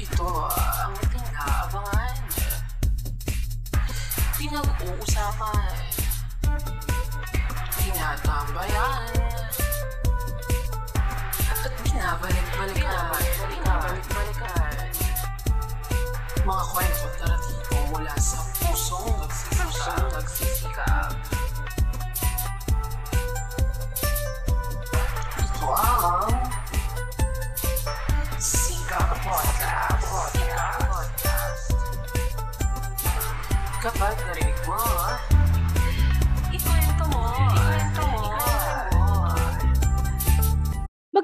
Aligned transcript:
Ito 0.00 0.48
ang 0.48 0.96
pinaabangan. 1.12 2.16
Pinag-uusapan. 4.40 5.76
Tinatambayan. 7.76 9.12
At 11.52 11.72
binabalik-balikan. 11.84 13.12
Binabalik-balikan. 13.44 14.88
Mga 16.48 16.64
kwento 16.72 17.04
at 17.04 17.14
naratibo 17.20 17.76
mula 17.92 18.16
sa 18.16 18.40
pusong 18.56 19.04
nagsisikap. 19.20 20.08
nagsisikap. 20.16 21.19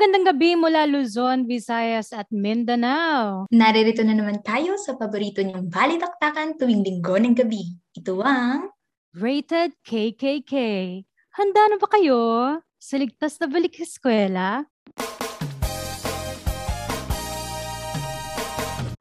Magandang 0.07 0.39
gabi 0.39 0.55
mula 0.55 0.87
Luzon, 0.87 1.51
Visayas 1.51 2.15
at 2.15 2.31
Mindanao. 2.31 3.51
Naririto 3.51 4.07
na 4.07 4.15
naman 4.15 4.39
tayo 4.39 4.79
sa 4.79 4.95
paborito 4.95 5.43
niyong 5.43 5.67
balitaktakan 5.67 6.55
tuwing 6.55 6.87
linggo 6.87 7.19
ng 7.19 7.35
gabi. 7.35 7.75
Ito 7.91 8.23
ang 8.23 8.71
Rated 9.19 9.75
KKK. 9.83 10.55
Handa 11.35 11.63
na 11.75 11.83
ba 11.83 11.91
kayo 11.91 12.23
sa 12.79 13.03
ligtas 13.03 13.35
na 13.43 13.51
balik 13.51 13.83
eskwela? 13.83 14.71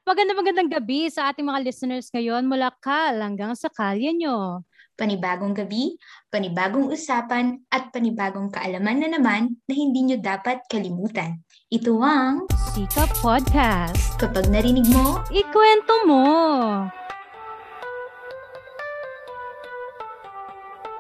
Magandang 0.10 0.42
magandang 0.42 0.70
gabi 0.74 1.06
sa 1.14 1.30
ating 1.30 1.46
mga 1.46 1.70
listeners 1.70 2.10
ngayon 2.10 2.50
mula 2.50 2.74
Kal 2.82 3.22
hanggang 3.22 3.54
sa 3.54 3.70
kalye 3.70 4.10
nyo. 4.10 4.66
Panibagong 4.96 5.52
gabi, 5.52 6.00
panibagong 6.32 6.88
usapan, 6.88 7.60
at 7.68 7.92
panibagong 7.92 8.48
kaalaman 8.48 9.04
na 9.04 9.10
naman 9.16 9.60
na 9.68 9.74
hindi 9.76 10.08
nyo 10.08 10.18
dapat 10.20 10.64
kalimutan. 10.72 11.44
Ito 11.68 12.00
ang 12.00 12.48
Sikap 12.72 13.12
Podcast. 13.20 14.16
Kapag 14.20 14.48
Narinig 14.48 14.88
Mo, 14.92 15.20
Ikwento 15.32 16.08
mo! 16.08 16.24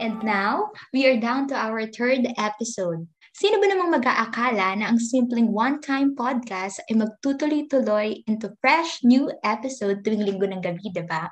And 0.03 0.19
now, 0.27 0.75
we 0.91 1.07
are 1.07 1.15
down 1.15 1.47
to 1.49 1.55
our 1.55 1.87
third 1.87 2.27
episode. 2.35 3.07
Sino 3.35 3.59
ba 3.59 3.67
namang 3.67 3.99
mag-aakala 3.99 4.79
na 4.79 4.91
ang 4.91 4.99
simpleng 4.99 5.51
one-time 5.51 6.15
podcast 6.15 6.79
ay 6.87 6.99
magtutuloy-tuloy 6.99 8.23
into 8.31 8.51
fresh 8.63 9.03
new 9.03 9.27
episode 9.43 10.03
tuwing 10.07 10.23
linggo 10.23 10.47
ng 10.47 10.63
gabi, 10.63 10.87
diba? 10.91 11.27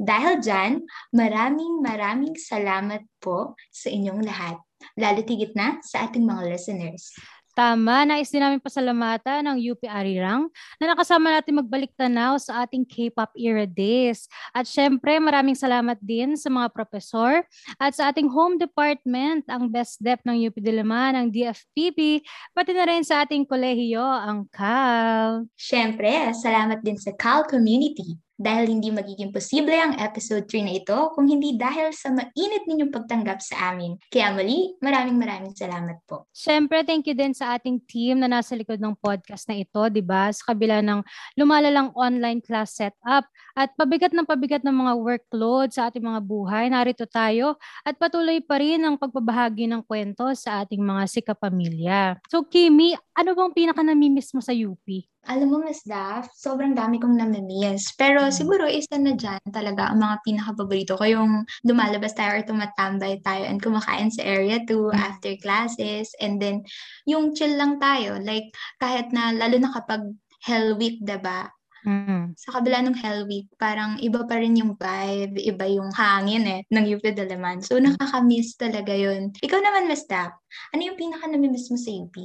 Dahil 0.00 0.40
dyan, 0.40 0.80
maraming 1.12 1.84
maraming 1.84 2.32
salamat 2.32 3.04
po 3.20 3.52
sa 3.68 3.92
inyong 3.92 4.24
lahat. 4.24 4.56
Lalo 4.96 5.20
tigit 5.20 5.52
na 5.52 5.76
sa 5.84 6.08
ating 6.08 6.24
mga 6.24 6.48
listeners. 6.48 7.12
Tama, 7.52 8.08
nais 8.08 8.32
din 8.32 8.40
namin 8.40 8.62
pasalamatan 8.62 9.44
ng 9.44 9.58
UP 9.60 9.84
Arirang 9.84 10.48
na 10.80 10.94
nakasama 10.94 11.28
natin 11.28 11.60
magbalik 11.60 11.92
tanaw 11.98 12.40
sa 12.40 12.64
ating 12.64 12.86
K-pop 12.88 13.28
era 13.36 13.68
days. 13.68 14.24
At 14.56 14.64
syempre, 14.64 15.20
maraming 15.20 15.58
salamat 15.58 16.00
din 16.00 16.38
sa 16.40 16.48
mga 16.48 16.72
profesor 16.72 17.44
at 17.76 17.92
sa 17.92 18.08
ating 18.08 18.32
home 18.32 18.56
department, 18.56 19.44
ang 19.52 19.68
Best 19.68 20.00
Dep 20.00 20.24
ng 20.24 20.48
UP 20.48 20.56
Diliman, 20.56 21.12
ang 21.12 21.28
DFPP, 21.28 22.24
pati 22.56 22.72
na 22.72 22.88
rin 22.88 23.04
sa 23.04 23.28
ating 23.28 23.44
kolehiyo, 23.44 24.00
ang 24.00 24.48
CAL. 24.48 25.44
Siyempre, 25.58 26.32
salamat 26.32 26.80
din 26.80 26.96
sa 26.96 27.12
CAL 27.18 27.44
community 27.44 28.16
dahil 28.40 28.72
hindi 28.72 28.88
magiging 28.88 29.28
posible 29.28 29.76
ang 29.76 30.00
episode 30.00 30.48
3 30.48 30.64
na 30.64 30.72
ito 30.80 30.96
kung 31.12 31.28
hindi 31.28 31.60
dahil 31.60 31.92
sa 31.92 32.08
mainit 32.08 32.64
ninyong 32.64 32.88
pagtanggap 32.88 33.44
sa 33.44 33.76
amin. 33.76 34.00
Kaya 34.08 34.32
muli, 34.32 34.80
maraming 34.80 35.20
maraming 35.20 35.52
salamat 35.52 36.00
po. 36.08 36.24
Syempre, 36.32 36.80
thank 36.80 37.04
you 37.04 37.12
din 37.12 37.36
sa 37.36 37.60
ating 37.60 37.84
team 37.84 38.24
na 38.24 38.32
nasa 38.32 38.56
likod 38.56 38.80
ng 38.80 38.96
podcast 38.96 39.44
na 39.52 39.60
ito, 39.60 39.84
di 39.92 40.00
ba? 40.00 40.32
Sa 40.32 40.56
kabila 40.56 40.80
ng 40.80 41.04
lumalalang 41.36 41.92
online 41.92 42.40
class 42.40 42.80
setup 42.80 43.28
at 43.52 43.68
pabigat 43.76 44.16
ng 44.16 44.24
pabigat 44.24 44.64
ng 44.64 44.72
mga 44.72 44.92
workload 44.96 45.68
sa 45.76 45.92
ating 45.92 46.00
mga 46.00 46.24
buhay, 46.24 46.72
narito 46.72 47.04
tayo 47.04 47.60
at 47.84 48.00
patuloy 48.00 48.40
pa 48.40 48.56
rin 48.56 48.80
ang 48.80 48.96
pagbabahagi 48.96 49.68
ng 49.68 49.84
kwento 49.84 50.32
sa 50.32 50.64
ating 50.64 50.80
mga 50.80 51.04
sikapamilya. 51.12 52.00
So, 52.32 52.48
Kimi, 52.48 52.96
ano 53.12 53.36
bang 53.36 53.52
pinaka 53.52 53.84
namimiss 53.84 54.32
mo 54.32 54.40
sa 54.40 54.56
UP? 54.56 54.88
Alam 55.28 55.52
mo, 55.52 55.58
Mas 55.60 55.84
Daph, 55.84 56.32
sobrang 56.32 56.72
dami 56.72 56.96
kong 56.96 57.20
namimiss. 57.20 57.92
Pero 58.00 58.32
siguro 58.32 58.64
isa 58.64 58.96
na 58.96 59.12
dyan 59.12 59.40
talaga 59.52 59.92
ang 59.92 60.00
mga 60.00 60.16
pinaka-paborito 60.24 60.96
ko 60.96 61.04
yung 61.04 61.44
lumalabas 61.68 62.16
tayo 62.16 62.40
or 62.40 62.42
tumatambay 62.42 63.20
tayo 63.20 63.44
and 63.44 63.60
kumakain 63.60 64.08
sa 64.08 64.24
area 64.24 64.64
2 64.64 64.90
after 64.96 65.36
classes. 65.44 66.08
And 66.24 66.40
then, 66.40 66.64
yung 67.04 67.36
chill 67.36 67.52
lang 67.52 67.76
tayo. 67.76 68.16
Like, 68.16 68.48
kahit 68.80 69.12
na, 69.12 69.36
lalo 69.36 69.60
na 69.60 69.68
kapag 69.76 70.08
Hell 70.40 70.80
Week, 70.80 71.04
diba? 71.04 71.52
Mm. 71.84 72.36
Sa 72.36 72.56
kabila 72.56 72.80
ng 72.84 72.96
Hell 72.96 73.24
Week, 73.28 73.48
parang 73.60 74.00
iba 74.00 74.24
pa 74.24 74.40
rin 74.40 74.56
yung 74.56 74.76
vibe, 74.76 75.36
iba 75.36 75.64
yung 75.68 75.92
hangin 75.92 76.44
eh, 76.48 76.60
ng 76.68 76.84
UP 76.96 77.04
Dalaman. 77.12 77.60
So, 77.64 77.76
nakaka-miss 77.76 78.56
talaga 78.56 78.92
yun. 78.92 79.32
Ikaw 79.36 79.60
naman, 79.60 79.88
Mas 79.88 80.04
Daph, 80.08 80.32
ano 80.72 80.80
yung 80.80 80.96
pinaka-namimiss 80.96 81.68
mo 81.72 81.76
sa 81.76 81.92
UP? 81.92 82.16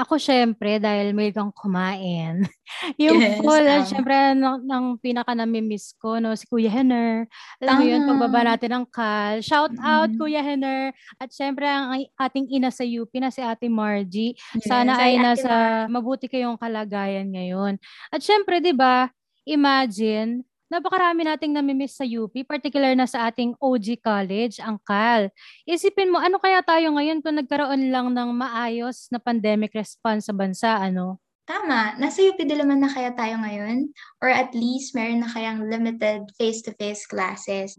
Ako 0.00 0.16
syempre, 0.16 0.80
dahil 0.80 1.12
may 1.12 1.28
kang 1.28 1.52
kumain. 1.52 2.40
yung 2.96 3.20
Yes, 3.20 3.36
full, 3.36 3.60
um, 3.60 3.84
syempre, 3.84 4.16
ng, 4.32 4.64
ng 4.64 4.84
pinaka 4.96 5.36
namimiss 5.36 5.92
ko, 6.00 6.16
no, 6.16 6.32
si 6.32 6.48
Kuya 6.48 6.72
Henner. 6.72 7.28
Alam 7.60 7.74
mo 7.76 7.84
yun, 7.84 8.00
Ah. 8.00 8.08
pagbaba 8.08 8.40
natin 8.48 8.70
ng 8.80 8.86
call. 8.88 9.44
Shout 9.44 9.76
out, 9.76 10.08
Mm. 10.08 10.16
Kuya 10.16 10.40
Henner. 10.40 10.96
At 11.20 11.28
syempre, 11.30 11.68
ang 11.68 12.00
ay- 12.00 12.08
ating 12.16 12.48
ina 12.48 12.72
sa 12.72 12.80
UP 12.80 13.12
na 13.20 13.28
si 13.28 13.44
Ate 13.44 13.68
Margie. 13.68 14.32
Sana 14.64 14.96
Yes, 14.96 15.04
ay 15.04 15.12
Ate 15.12 15.22
nasa 15.22 15.52
mabuti 15.92 16.32
kayong 16.32 16.56
kalagayan 16.56 17.28
ngayon. 17.28 17.76
At 18.08 18.24
syempre, 18.24 18.64
di 18.64 18.72
ba, 18.72 19.12
imagine, 19.44 20.48
napakarami 20.70 21.26
nating 21.26 21.52
namimiss 21.52 21.98
sa 21.98 22.06
UP, 22.06 22.32
particular 22.46 22.94
na 22.94 23.04
sa 23.04 23.26
ating 23.28 23.58
OG 23.58 24.00
college, 24.00 24.62
ang 24.62 24.78
CAL. 24.86 25.28
Isipin 25.66 26.14
mo, 26.14 26.22
ano 26.22 26.38
kaya 26.38 26.62
tayo 26.62 26.94
ngayon 26.94 27.20
kung 27.20 27.36
nagkaroon 27.36 27.90
lang 27.90 28.14
ng 28.14 28.30
maayos 28.30 29.10
na 29.10 29.18
pandemic 29.18 29.74
response 29.74 30.30
sa 30.30 30.34
bansa, 30.34 30.78
ano? 30.78 31.18
Tama. 31.50 31.98
Nasa 31.98 32.22
UP 32.22 32.38
Diliman 32.38 32.78
na 32.78 32.86
kaya 32.86 33.10
tayo 33.10 33.42
ngayon? 33.42 33.90
Or 34.22 34.30
at 34.30 34.54
least 34.54 34.94
meron 34.94 35.26
na 35.26 35.30
kayang 35.34 35.66
limited 35.66 36.30
face-to-face 36.38 37.10
classes? 37.10 37.74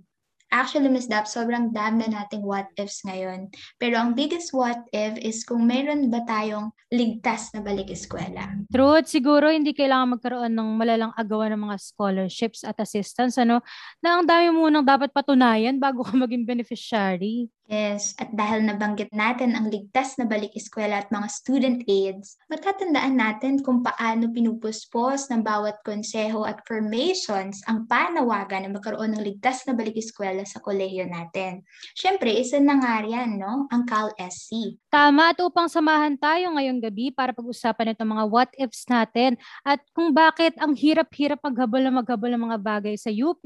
Actually, 0.51 0.91
Ms. 0.91 1.07
Dap, 1.07 1.31
sobrang 1.31 1.72
dami 1.72 2.12
na 2.12 2.28
nating 2.28 2.44
what 2.44 2.67
ifs 2.75 3.07
ngayon. 3.07 3.47
Pero 3.79 3.95
ang 3.95 4.12
biggest 4.12 4.51
what 4.51 4.84
if 4.91 5.16
is 5.23 5.47
kung 5.47 5.63
meron 5.63 6.12
ba 6.12 6.28
tayong 6.28 6.75
ligtas 6.91 7.56
na 7.56 7.63
balik 7.63 7.88
eskwela. 7.88 8.51
Truth, 8.67 9.07
siguro 9.07 9.47
hindi 9.47 9.72
kailangan 9.72 10.19
magkaroon 10.19 10.51
ng 10.51 10.69
malalang 10.75 11.16
agawan 11.16 11.56
ng 11.56 11.72
mga 11.72 11.78
scholarships 11.79 12.67
at 12.67 12.75
assistance, 12.84 13.40
ano? 13.40 13.63
Na 14.03 14.19
ang 14.19 14.28
dami 14.28 14.51
munang 14.51 14.84
dapat 14.84 15.16
patunayan 15.16 15.79
bago 15.79 16.03
ka 16.03 16.11
maging 16.19 16.44
beneficiary. 16.44 17.47
Yes, 17.71 18.11
at 18.19 18.35
dahil 18.35 18.67
nabanggit 18.67 19.15
natin 19.15 19.55
ang 19.55 19.71
ligtas 19.71 20.19
na 20.19 20.27
balik 20.27 20.51
eskwela 20.59 20.99
at 20.99 21.07
mga 21.07 21.27
student 21.31 21.79
aids, 21.87 22.35
matatandaan 22.51 23.15
natin 23.15 23.63
kung 23.63 23.79
paano 23.79 24.27
pinupuspos 24.27 25.31
ng 25.31 25.39
bawat 25.39 25.79
konseho 25.87 26.43
at 26.43 26.59
formations 26.67 27.63
ang 27.71 27.87
panawagan 27.87 28.67
na 28.67 28.75
magkaroon 28.75 29.15
ng 29.15 29.23
ligtas 29.23 29.63
na 29.63 29.71
balik 29.71 29.95
eskwela 29.95 30.43
sa 30.43 30.59
kolehiyo 30.59 31.07
natin. 31.07 31.63
Siyempre, 31.95 32.35
isa 32.35 32.59
na 32.59 32.75
nga 32.75 33.07
yan, 33.07 33.39
no? 33.39 33.71
Ang 33.71 33.87
CAL-SC. 33.87 34.75
Tama 34.91 35.31
at 35.31 35.39
upang 35.39 35.71
samahan 35.71 36.19
tayo 36.19 36.51
ngayong 36.51 36.83
gabi 36.83 37.15
para 37.15 37.31
pag-usapan 37.31 37.95
itong 37.95 38.19
mga 38.19 38.25
what 38.27 38.51
ifs 38.59 38.83
natin 38.91 39.39
at 39.63 39.79
kung 39.95 40.11
bakit 40.11 40.59
ang 40.59 40.75
hirap-hirap 40.75 41.40
maghabol 41.40 41.79
na 41.79 42.03
maghabol 42.03 42.35
ng 42.35 42.51
mga 42.51 42.57
bagay 42.59 42.99
sa 42.99 43.07
UP, 43.07 43.40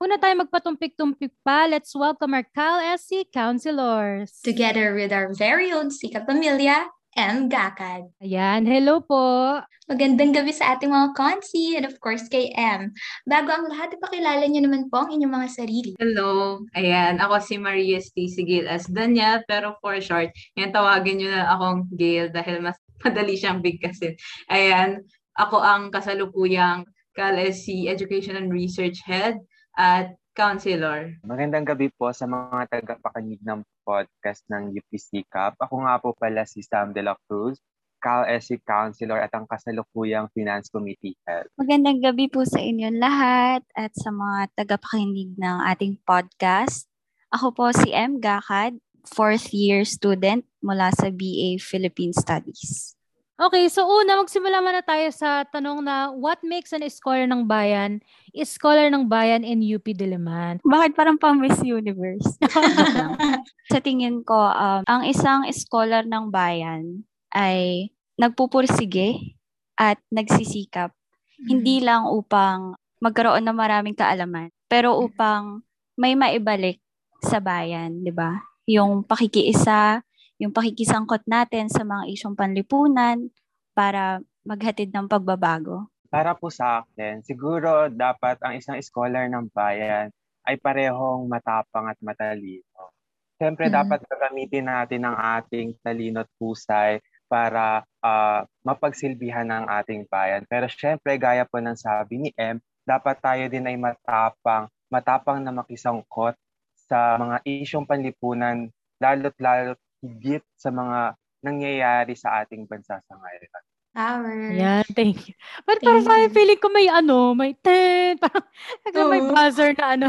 huwag 0.00 0.08
na 0.08 0.16
tayo 0.16 0.32
magpatumpik-tumpik 0.40 1.36
pa. 1.44 1.68
Let's 1.68 1.92
welcome 1.92 2.32
our 2.32 2.48
CalSC 2.56 3.28
counselors. 3.66 4.30
Together 4.44 4.94
with 4.94 5.10
our 5.10 5.34
very 5.34 5.72
own 5.74 5.90
Sika 5.90 6.22
Pamilya, 6.22 6.86
M. 7.18 7.50
Gakad. 7.50 8.06
Ayan, 8.22 8.62
hello 8.62 9.02
po. 9.02 9.58
Magandang 9.90 10.30
gabi 10.30 10.54
sa 10.54 10.78
ating 10.78 10.94
mga 10.94 11.18
konsi 11.18 11.74
and 11.74 11.82
of 11.82 11.98
course 11.98 12.30
kay 12.30 12.54
M. 12.54 12.94
Bago 13.26 13.50
ang 13.50 13.66
lahat, 13.66 13.98
ipakilala 13.98 14.46
niyo 14.46 14.62
naman 14.62 14.86
po 14.86 15.02
ang 15.02 15.10
inyong 15.10 15.34
mga 15.34 15.48
sarili. 15.50 15.90
Hello, 15.98 16.62
ayan, 16.78 17.18
ako 17.18 17.42
si 17.42 17.58
Maria 17.58 17.98
Stacy 17.98 18.46
Gail 18.46 18.70
as 18.70 18.86
Daniel, 18.86 19.42
pero 19.50 19.74
for 19.82 19.98
short, 19.98 20.30
yan 20.54 20.70
tawagin 20.70 21.18
nyo 21.18 21.34
na 21.34 21.50
akong 21.50 21.90
Gail 21.98 22.30
dahil 22.30 22.62
mas 22.62 22.78
madali 23.02 23.34
siyang 23.34 23.66
bigkasin. 23.66 24.14
Ayan, 24.46 25.02
ako 25.34 25.58
ang 25.58 25.90
kasalukuyang 25.90 26.86
CalSC 27.18 27.90
Education 27.90 28.38
and 28.38 28.54
Research 28.54 29.02
Head 29.02 29.42
at 29.74 30.14
Counselor. 30.36 31.16
Magandang 31.24 31.64
gabi 31.64 31.88
po 31.96 32.12
sa 32.12 32.28
mga 32.28 32.68
tagapakinig 32.68 33.40
ng 33.40 33.64
podcast 33.88 34.44
ng 34.52 34.68
UPC 34.68 35.24
Cup. 35.32 35.56
Ako 35.56 35.80
nga 35.88 35.96
po 35.96 36.12
pala 36.12 36.44
si 36.44 36.60
Sam 36.60 36.92
De 36.92 37.00
La 37.00 37.16
Cruz, 37.24 37.56
CalSC 38.04 38.60
Counselor 38.60 39.16
at 39.16 39.32
ang 39.32 39.48
kasalukuyang 39.48 40.28
Finance 40.36 40.68
Committee 40.68 41.16
Head. 41.24 41.48
Magandang 41.56 42.04
gabi 42.04 42.28
po 42.28 42.44
sa 42.44 42.60
inyong 42.60 43.00
lahat 43.00 43.64
at 43.72 43.96
sa 43.96 44.12
mga 44.12 44.52
tagapakinig 44.52 45.32
ng 45.40 45.56
ating 45.72 45.96
podcast. 46.04 46.84
Ako 47.32 47.56
po 47.56 47.72
si 47.72 47.96
M. 47.96 48.20
Gakad, 48.20 48.76
fourth 49.08 49.56
year 49.56 49.88
student 49.88 50.44
mula 50.60 50.92
sa 50.92 51.08
BA 51.08 51.56
Philippine 51.56 52.12
Studies. 52.12 52.95
Okay, 53.36 53.68
so 53.68 53.84
una, 53.84 54.16
magsimula 54.16 54.64
muna 54.64 54.80
tayo 54.80 55.12
sa 55.12 55.44
tanong 55.44 55.84
na 55.84 56.08
what 56.08 56.40
makes 56.40 56.72
an 56.72 56.80
scholar 56.88 57.28
ng 57.28 57.44
bayan 57.44 58.00
is 58.32 58.48
scholar 58.48 58.88
ng 58.88 59.12
bayan 59.12 59.44
in 59.44 59.60
UP 59.60 59.84
Diliman? 59.84 60.56
Bakit 60.64 60.96
parang 60.96 61.20
pang 61.20 61.36
Miss 61.36 61.60
Universe? 61.60 62.24
sa 63.72 63.78
tingin 63.84 64.24
ko, 64.24 64.40
um, 64.40 64.88
ang 64.88 65.04
isang 65.04 65.44
scholar 65.52 66.08
ng 66.08 66.32
bayan 66.32 67.04
ay 67.36 67.92
nagpupursige 68.16 69.36
at 69.76 70.00
nagsisikap. 70.08 70.96
Hindi 71.36 71.84
lang 71.84 72.08
upang 72.08 72.72
magkaroon 73.04 73.44
ng 73.44 73.52
maraming 73.52 73.92
kaalaman, 74.00 74.48
pero 74.64 74.96
upang 74.96 75.60
may 76.00 76.16
maibalik 76.16 76.80
sa 77.20 77.36
bayan, 77.36 78.00
di 78.00 78.16
ba? 78.16 78.32
Yung 78.64 79.04
pakikiisa, 79.04 80.00
yung 80.36 80.52
pakikisangkot 80.52 81.24
natin 81.24 81.72
sa 81.72 81.82
mga 81.84 82.12
isyong 82.12 82.36
panlipunan 82.36 83.32
para 83.72 84.20
maghatid 84.44 84.92
ng 84.92 85.08
pagbabago? 85.08 85.88
Para 86.06 86.36
po 86.36 86.52
sa 86.52 86.84
akin, 86.84 87.24
siguro 87.26 87.90
dapat 87.90 88.38
ang 88.44 88.56
isang 88.56 88.78
scholar 88.80 89.26
ng 89.26 89.50
bayan 89.50 90.12
ay 90.46 90.54
parehong 90.60 91.26
matapang 91.26 91.90
at 91.90 91.98
matalino. 91.98 92.94
Siyempre, 93.36 93.68
mm-hmm. 93.68 93.80
dapat 93.84 94.00
gagamitin 94.06 94.66
natin 94.70 95.02
ang 95.04 95.16
ating 95.18 95.76
talino 95.84 96.24
at 96.24 96.30
pusay 96.40 97.02
para 97.26 97.82
uh, 98.00 98.46
mapagsilbihan 98.62 99.50
ng 99.50 99.66
ating 99.82 100.06
bayan. 100.06 100.46
Pero 100.46 100.70
syempre, 100.70 101.18
gaya 101.18 101.42
po 101.44 101.58
ng 101.58 101.74
sabi 101.74 102.22
ni 102.22 102.30
M, 102.38 102.62
dapat 102.86 103.18
tayo 103.18 103.44
din 103.50 103.66
ay 103.66 103.76
matapang, 103.76 104.70
matapang 104.86 105.42
na 105.42 105.50
makisangkot 105.50 106.38
sa 106.86 107.18
mga 107.18 107.42
isyong 107.42 107.84
panlipunan, 107.84 108.70
lalo't 109.02 109.34
lalo't 109.42 109.80
higit 110.06 110.44
sa 110.54 110.70
mga 110.70 111.18
nangyayari 111.42 112.14
sa 112.14 112.42
ating 112.42 112.70
bansa 112.70 113.02
sa 113.02 113.14
ngayon. 113.18 113.50
Power. 113.96 114.52
Yan, 114.52 114.84
thank 114.92 115.24
you. 115.24 115.32
But 115.64 115.80
parang 115.80 116.04
parang 116.04 116.28
feeling 116.28 116.60
ko 116.60 116.68
may 116.68 116.84
ano, 116.84 117.32
may 117.32 117.56
10, 117.56 118.20
parang 118.22 118.44
oh. 118.92 119.08
may 119.08 119.24
buzzer 119.24 119.72
na 119.72 119.96
ano. 119.96 120.08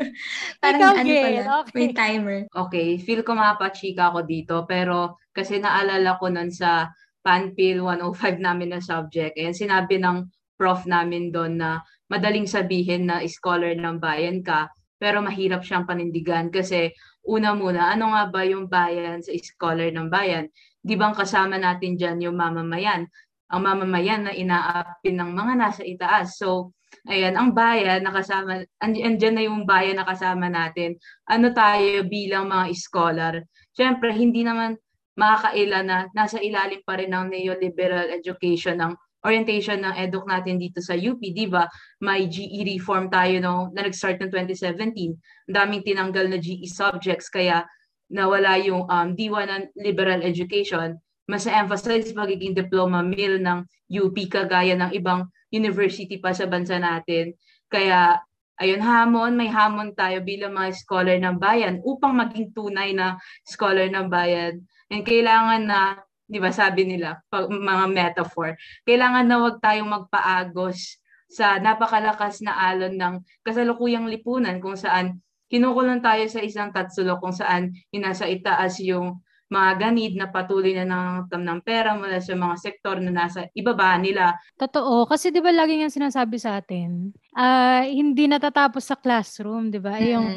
parang 0.62 0.80
Ikaw, 0.84 0.92
ano 1.00 1.08
pala, 1.08 1.52
okay. 1.64 1.72
may 1.72 1.88
timer. 1.96 2.38
Okay, 2.52 3.00
feel 3.00 3.24
ko 3.24 3.32
mapachika 3.32 4.12
ako 4.12 4.28
dito, 4.28 4.68
pero 4.68 5.16
kasi 5.32 5.56
naalala 5.56 6.20
ko 6.20 6.28
nun 6.28 6.52
sa 6.52 6.92
Panpil 7.24 7.80
105 7.80 8.44
namin 8.44 8.76
na 8.76 8.84
subject, 8.84 9.40
and 9.40 9.56
sinabi 9.56 9.96
ng 9.96 10.28
prof 10.60 10.84
namin 10.84 11.32
doon 11.32 11.56
na 11.56 11.80
madaling 12.12 12.44
sabihin 12.44 13.08
na 13.08 13.24
scholar 13.24 13.72
ng 13.72 13.96
bayan 14.04 14.44
ka, 14.44 14.68
pero 15.00 15.24
mahirap 15.24 15.64
siyang 15.64 15.88
panindigan 15.88 16.52
kasi 16.52 16.92
una 17.24 17.56
muna, 17.56 17.92
ano 17.92 18.12
nga 18.12 18.28
ba 18.28 18.42
yung 18.44 18.68
bayan 18.68 19.24
sa 19.24 19.32
scholar 19.40 19.88
ng 19.90 20.08
bayan? 20.12 20.48
Di 20.84 20.94
bang 20.94 21.16
kasama 21.16 21.56
natin 21.56 21.96
dyan 21.96 22.20
yung 22.20 22.36
mamamayan? 22.36 23.08
Ang 23.48 23.60
mamamayan 23.64 24.28
na 24.28 24.32
inaapin 24.36 25.16
ng 25.16 25.30
mga 25.32 25.52
nasa 25.56 25.82
itaas. 25.84 26.36
So, 26.36 26.76
ayan, 27.08 27.36
ang 27.36 27.56
bayan 27.56 28.04
nakasama, 28.04 28.68
andyan 28.80 29.34
na 29.34 29.44
yung 29.44 29.64
bayan 29.64 30.00
na 30.00 30.06
kasama 30.06 30.52
natin. 30.52 31.00
Ano 31.28 31.50
tayo 31.56 32.04
bilang 32.04 32.48
mga 32.48 32.64
scholar? 32.76 33.34
Siyempre, 33.72 34.12
hindi 34.12 34.44
naman 34.44 34.76
makakaila 35.14 35.80
na 35.86 35.96
nasa 36.12 36.42
ilalim 36.42 36.82
pa 36.82 36.98
rin 36.98 37.14
ng 37.14 37.30
neoliberal 37.30 38.10
education 38.10 38.82
ng 38.82 38.92
orientation 39.24 39.80
ng 39.80 39.96
eduk 39.96 40.28
natin 40.28 40.60
dito 40.60 40.84
sa 40.84 40.92
UP, 40.92 41.18
di 41.18 41.48
ba? 41.48 41.64
May 42.04 42.28
GE 42.28 42.60
reform 42.76 43.08
tayo 43.08 43.40
no, 43.40 43.56
na 43.72 43.88
nag-start 43.88 44.20
ng 44.20 44.30
2017. 44.30 45.16
Ang 45.48 45.54
daming 45.56 45.82
tinanggal 45.82 46.28
na 46.28 46.38
GE 46.38 46.68
subjects 46.68 47.32
kaya 47.32 47.64
nawala 48.12 48.60
yung 48.60 48.84
um, 48.84 49.08
diwa 49.16 49.48
ng 49.48 49.72
liberal 49.80 50.20
education. 50.20 51.00
Mas 51.24 51.48
emphasize 51.48 52.12
magiging 52.12 52.52
diploma 52.52 53.00
mill 53.00 53.40
ng 53.40 53.64
UP 53.88 54.16
kagaya 54.28 54.76
ng 54.76 54.92
ibang 54.92 55.24
university 55.48 56.20
pa 56.20 56.36
sa 56.36 56.44
bansa 56.44 56.76
natin. 56.76 57.32
Kaya 57.72 58.20
ayun 58.60 58.84
hamon, 58.84 59.32
may 59.34 59.48
hamon 59.48 59.96
tayo 59.96 60.20
bilang 60.20 60.52
mga 60.52 60.76
scholar 60.76 61.16
ng 61.16 61.40
bayan 61.40 61.80
upang 61.80 62.12
maging 62.12 62.52
tunay 62.52 62.92
na 62.92 63.16
scholar 63.48 63.88
ng 63.88 64.06
bayan. 64.12 64.60
And 64.92 65.00
kailangan 65.00 65.64
na 65.64 65.80
'di 66.28 66.38
ba 66.40 66.50
sabi 66.50 66.88
nila, 66.88 67.20
pag, 67.28 67.48
mga 67.48 67.86
metaphor, 67.90 68.56
kailangan 68.88 69.26
na 69.28 69.36
wag 69.40 69.60
tayong 69.60 69.90
magpaagos 69.90 71.00
sa 71.28 71.58
napakalakas 71.58 72.44
na 72.44 72.54
alon 72.54 72.94
ng 72.94 73.14
kasalukuyang 73.42 74.06
lipunan 74.06 74.60
kung 74.60 74.76
saan 74.76 75.20
kinukulong 75.50 76.00
tayo 76.00 76.24
sa 76.30 76.40
isang 76.40 76.70
tatsulok 76.72 77.18
kung 77.20 77.34
saan 77.34 77.74
inasa 77.92 78.28
itaas 78.28 78.80
yung 78.80 79.20
mga 79.52 79.70
ganid 79.76 80.12
na 80.16 80.32
patuloy 80.32 80.72
na 80.72 80.88
nangangatam 80.88 81.42
ng 81.44 81.60
pera 81.62 81.94
mula 81.94 82.18
sa 82.18 82.34
mga 82.34 82.56
sektor 82.58 82.96
na 82.98 83.12
nasa 83.12 83.46
ibaba 83.52 83.94
nila. 84.00 84.34
Totoo. 84.56 85.04
Kasi 85.06 85.30
di 85.30 85.38
ba 85.38 85.52
lagi 85.52 85.78
nga 85.78 85.92
sinasabi 85.92 86.36
sa 86.40 86.58
atin, 86.58 87.12
uh, 87.36 87.84
hindi 87.84 88.24
natatapos 88.26 88.82
sa 88.82 88.96
classroom, 88.96 89.68
di 89.68 89.78
ba? 89.78 90.00
Mm. 90.00 90.08
Yung 90.10 90.28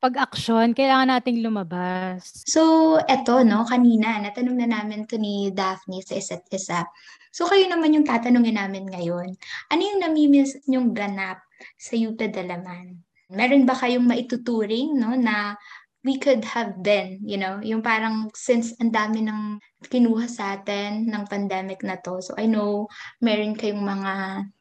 pag-aksyon, 0.00 0.72
kailangan 0.72 1.12
nating 1.12 1.44
lumabas. 1.44 2.24
So, 2.48 2.96
eto, 3.04 3.44
no, 3.44 3.68
kanina, 3.68 4.16
natanong 4.16 4.56
na 4.56 4.68
namin 4.80 5.04
to 5.04 5.20
ni 5.20 5.52
Daphne 5.52 6.00
sa 6.00 6.16
isa't 6.16 6.48
isa. 6.48 6.88
So, 7.28 7.44
kayo 7.44 7.68
naman 7.68 7.92
yung 7.92 8.08
tatanungin 8.08 8.56
namin 8.56 8.88
ngayon. 8.88 9.36
Ano 9.68 9.80
yung 9.84 10.00
namimiss 10.00 10.56
nyong 10.64 10.96
ganap 10.96 11.44
sa 11.76 12.00
UP 12.00 12.16
Dalaman? 12.16 12.96
Meron 13.30 13.68
ba 13.68 13.76
kayong 13.76 14.08
maituturing, 14.08 14.96
no, 14.96 15.12
na 15.14 15.54
we 16.00 16.16
could 16.16 16.40
have 16.48 16.80
been, 16.80 17.20
you 17.20 17.36
know, 17.36 17.60
yung 17.60 17.84
parang 17.84 18.32
since 18.32 18.72
ang 18.80 18.88
dami 18.88 19.20
ng 19.20 19.60
kinuha 19.84 20.24
sa 20.32 20.56
atin 20.56 21.04
ng 21.04 21.28
pandemic 21.28 21.84
na 21.84 22.00
to. 22.00 22.24
So 22.24 22.32
I 22.40 22.48
know 22.48 22.88
meron 23.20 23.52
kayong 23.52 23.84
mga 23.84 24.12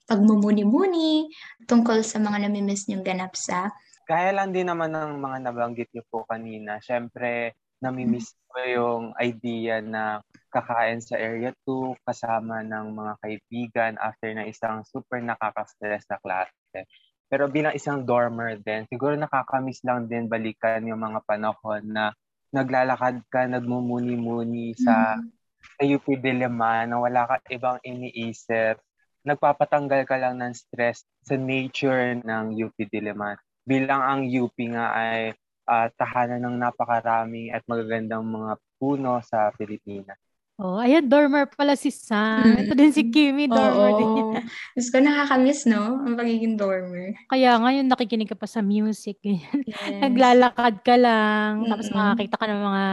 pagmumuni-muni 0.03 1.31
tungkol 1.63 2.03
sa 2.03 2.19
mga 2.19 2.43
namimiss 2.43 2.91
niyong 2.91 3.07
ganap 3.07 3.39
sa 3.39 3.71
kaya 4.09 4.33
lang 4.33 4.49
din 4.49 4.65
naman 4.65 4.89
ng 4.89 5.21
mga 5.21 5.37
nabanggit 5.45 5.93
niyo 5.93 6.01
po 6.09 6.25
kanina. 6.25 6.81
Siyempre, 6.81 7.53
namimiss 7.77 8.33
ko 8.49 8.57
yung 8.65 9.03
idea 9.21 9.85
na 9.85 10.25
kakain 10.49 10.97
sa 10.97 11.13
Area 11.13 11.53
2 11.61 11.93
kasama 12.01 12.65
ng 12.65 12.89
mga 12.89 13.13
kaibigan 13.21 13.93
after 14.01 14.33
na 14.33 14.49
isang 14.49 14.81
super 14.81 15.21
nakaka-stress 15.21 16.09
na 16.09 16.17
klase. 16.25 16.89
Pero 17.29 17.45
bilang 17.53 17.77
isang 17.77 18.01
dormer 18.01 18.57
din, 18.57 18.89
siguro 18.89 19.13
nakakamiss 19.13 19.85
lang 19.85 20.09
din 20.09 20.25
balikan 20.25 20.81
yung 20.89 21.05
mga 21.05 21.21
panahon 21.29 21.85
na 21.85 22.09
naglalakad 22.49 23.21
ka, 23.29 23.45
nagmumuni-muni 23.45 24.73
sa, 24.73 25.21
mm-hmm. 25.21 25.37
UP 25.79 26.07
Diliman 26.17 26.89
na 26.89 26.97
wala 26.97 27.29
ka 27.29 27.35
ibang 27.53 27.77
iniisip. 27.85 28.81
Nagpapatanggal 29.21 30.09
ka 30.09 30.17
lang 30.17 30.41
ng 30.41 30.55
stress 30.57 31.05
sa 31.21 31.37
nature 31.37 32.17
ng 32.25 32.57
UP 32.57 32.73
Diliman 32.89 33.37
bilang 33.69 34.01
ang 34.01 34.21
UP 34.25 34.57
nga 34.73 34.97
ay 34.97 35.37
uh, 35.69 35.87
tahanan 35.93 36.41
ng 36.41 36.57
napakaraming 36.57 37.53
at 37.53 37.61
magagandang 37.69 38.25
mga 38.25 38.57
puno 38.81 39.21
sa 39.21 39.53
Pilipinas. 39.53 40.17
Oh, 40.59 40.75
ayan, 40.75 41.07
dormer 41.07 41.47
pala 41.47 41.79
si 41.79 41.87
Sam. 41.87 42.43
Mm. 42.43 42.57
Ito 42.67 42.73
din 42.75 42.91
si 42.91 43.07
Kimi, 43.07 43.47
dormer 43.47 43.95
Oo. 43.95 43.99
din. 44.01 44.43
Gusto 44.75 44.89
ko 44.91 44.97
nakakamiss, 44.99 45.63
no? 45.63 46.03
Ang 46.03 46.19
pagiging 46.19 46.59
dormer. 46.59 47.15
Kaya 47.31 47.55
ngayon 47.63 47.87
nakikinig 47.87 48.27
ka 48.27 48.35
pa 48.35 48.43
sa 48.43 48.59
music. 48.59 49.23
Yes. 49.23 49.47
Naglalakad 50.03 50.83
ka 50.83 50.99
lang. 50.99 51.63
Mm-hmm. 51.63 51.69
Tapos 51.71 51.87
makakita 51.95 52.35
ka 52.35 52.45
ng 52.51 52.63
mga 52.65 52.85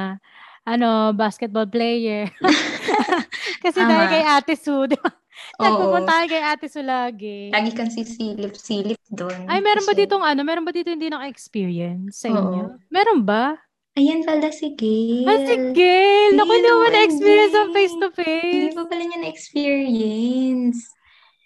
ano, 0.67 0.91
basketball 1.19 1.67
player. 1.67 2.31
Kasi 3.67 3.83
Ama. 3.83 3.89
dahil 3.91 4.07
kay 4.15 4.23
Ate 4.23 4.55
Su, 4.55 4.87
di 4.87 4.95
ba? 4.95 5.11
Nagpupunta 5.57 6.27
kay 6.27 6.43
Ate 6.43 6.67
Sulagi. 6.67 7.55
Lagi 7.55 7.71
kang 7.73 7.93
sisilip-silip 7.93 9.01
doon. 9.15 9.47
Ay, 9.47 9.63
meron 9.63 9.87
ba 9.87 9.95
ditong 9.95 10.25
ano? 10.27 10.41
Meron 10.43 10.67
ba 10.67 10.73
dito 10.75 10.91
hindi 10.91 11.09
naka-experience 11.09 12.21
sa 12.21 12.29
inyo? 12.29 12.77
Oo. 12.77 12.83
Meron 12.91 13.23
ba? 13.23 13.57
Ayan 13.97 14.29
pala 14.29 14.53
si 14.53 14.77
Gail. 14.77 15.25
Ah, 15.25 15.41
si 15.41 15.57
Gail! 15.73 16.37
Naku, 16.37 16.53
hindi 16.53 16.69
mo 16.69 16.87
na-experience 16.93 17.57
ang 17.57 17.71
face-to-face. 17.73 18.53
Hindi 18.53 18.77
pa 18.77 18.85
pala 18.85 19.03
niya 19.09 19.19
na-experience. 19.25 20.79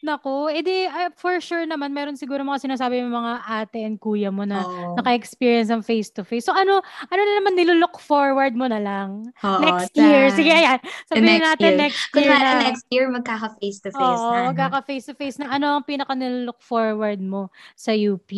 Nako, 0.00 0.48
edi 0.48 0.88
uh, 0.88 1.12
for 1.12 1.36
sure 1.44 1.68
naman 1.68 1.92
meron 1.92 2.16
siguro 2.16 2.40
mga 2.40 2.64
sinasabi 2.64 3.04
ng 3.04 3.12
mga 3.12 3.32
ate 3.44 3.84
and 3.84 4.00
kuya 4.00 4.32
mo 4.32 4.48
na 4.48 4.64
oh. 4.64 4.96
naka-experience 4.96 5.68
ng 5.68 5.84
face-to-face. 5.84 6.48
So 6.48 6.56
ano, 6.56 6.80
ano 7.12 7.20
na 7.20 7.32
naman 7.36 7.52
nilook 7.52 8.00
forward 8.00 8.56
mo 8.56 8.64
na 8.64 8.80
lang? 8.80 9.28
Oh, 9.44 9.60
next 9.60 9.92
ta- 9.92 10.00
year. 10.00 10.32
Sige, 10.32 10.48
ayan. 10.56 10.80
Sabihin 11.04 11.44
natin 11.44 11.76
year. 11.76 11.80
next 11.84 12.00
year. 12.00 12.12
Kung 12.16 12.24
na. 12.32 12.64
next 12.64 12.86
year, 12.88 13.06
magkaka-face-to-face 13.12 14.22
oh, 14.24 14.32
na. 14.32 14.48
magkaka-face-to-face 14.56 15.36
na. 15.44 15.52
Ano 15.52 15.76
ang 15.76 15.84
pinaka 15.84 16.16
nilook 16.16 16.64
forward 16.64 17.20
mo 17.20 17.52
sa 17.76 17.92
UP? 17.92 18.32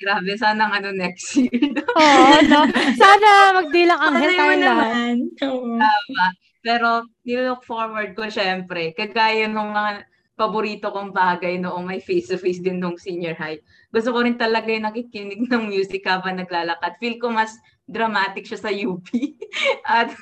Grabe, 0.00 0.32
sana 0.36 0.68
ang 0.68 0.84
ano 0.84 0.88
next 0.92 1.32
year. 1.40 1.80
Oo, 1.80 2.34
no? 2.44 2.60
Sana 3.00 3.56
magdilang 3.56 4.00
anghel 4.04 4.32
tayo 4.36 4.54
lahat. 4.60 4.92
Tama. 5.40 5.80
Pero 6.60 7.08
nilook 7.24 7.64
forward 7.64 8.12
ko 8.12 8.28
syempre, 8.28 8.92
kagaya 8.92 9.48
ng 9.48 9.56
mga 9.56 10.04
paborito 10.40 10.88
kong 10.88 11.12
bagay 11.12 11.60
noong 11.60 11.84
may 11.84 12.00
face-to-face 12.00 12.64
din 12.64 12.80
nung 12.80 12.96
senior 12.96 13.36
high. 13.36 13.60
Gusto 13.92 14.16
ko 14.16 14.24
rin 14.24 14.40
talaga 14.40 14.72
yung 14.72 14.88
nakikinig 14.88 15.44
ng 15.52 15.68
music 15.68 16.08
habang 16.08 16.40
naglalakad. 16.40 16.96
Feel 16.96 17.20
ko 17.20 17.28
mas 17.28 17.52
dramatic 17.84 18.48
siya 18.48 18.56
sa 18.56 18.72
UP. 18.72 19.04
At 19.84 20.16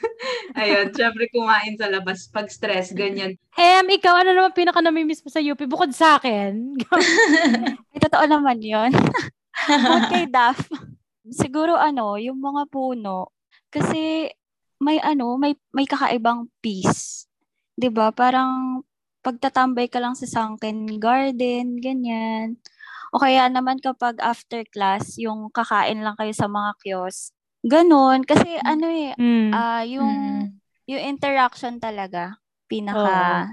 ayun, 0.58 0.90
syempre 0.90 1.30
kumain 1.30 1.78
sa 1.78 1.86
labas 1.86 2.26
pag 2.34 2.50
stress, 2.50 2.90
ganyan. 2.90 3.38
Em, 3.54 3.86
ikaw, 3.94 4.26
ano 4.26 4.34
naman 4.34 4.58
pinaka 4.58 4.82
namimiss 4.82 5.22
mo 5.22 5.30
sa 5.30 5.38
UP 5.38 5.60
bukod 5.70 5.94
sa 5.94 6.18
akin? 6.18 6.74
Ay, 7.94 8.00
totoo 8.02 8.24
naman 8.26 8.58
yun. 8.58 8.90
okay, 10.02 10.26
Daph. 10.26 10.66
Siguro 11.30 11.78
ano, 11.78 12.18
yung 12.18 12.42
mga 12.42 12.66
puno. 12.72 13.30
Kasi 13.70 14.32
may 14.82 14.98
ano, 14.98 15.36
may 15.36 15.54
may 15.76 15.84
kakaibang 15.84 16.48
peace. 16.64 17.28
'Di 17.76 17.92
ba? 17.92 18.10
Parang 18.10 18.80
pagtatambay 19.24 19.88
ka 19.90 19.98
lang 20.02 20.14
sa 20.18 20.26
sunken 20.28 20.98
garden, 21.02 21.78
ganyan. 21.82 22.56
O 23.14 23.20
kaya 23.22 23.48
naman 23.48 23.80
kapag 23.82 24.20
after 24.20 24.62
class, 24.68 25.16
yung 25.20 25.48
kakain 25.52 26.00
lang 26.04 26.16
kayo 26.18 26.32
sa 26.36 26.46
mga 26.50 26.76
kiosk. 26.84 27.32
Ganon. 27.66 28.22
Kasi 28.22 28.60
ano 28.62 28.86
eh, 28.86 29.12
Mm. 29.18 29.50
ah 29.54 29.82
yung, 29.82 30.14
Mm. 30.46 30.60
yung 30.86 31.02
interaction 31.02 31.80
talaga, 31.82 32.38
pinaka 32.70 33.48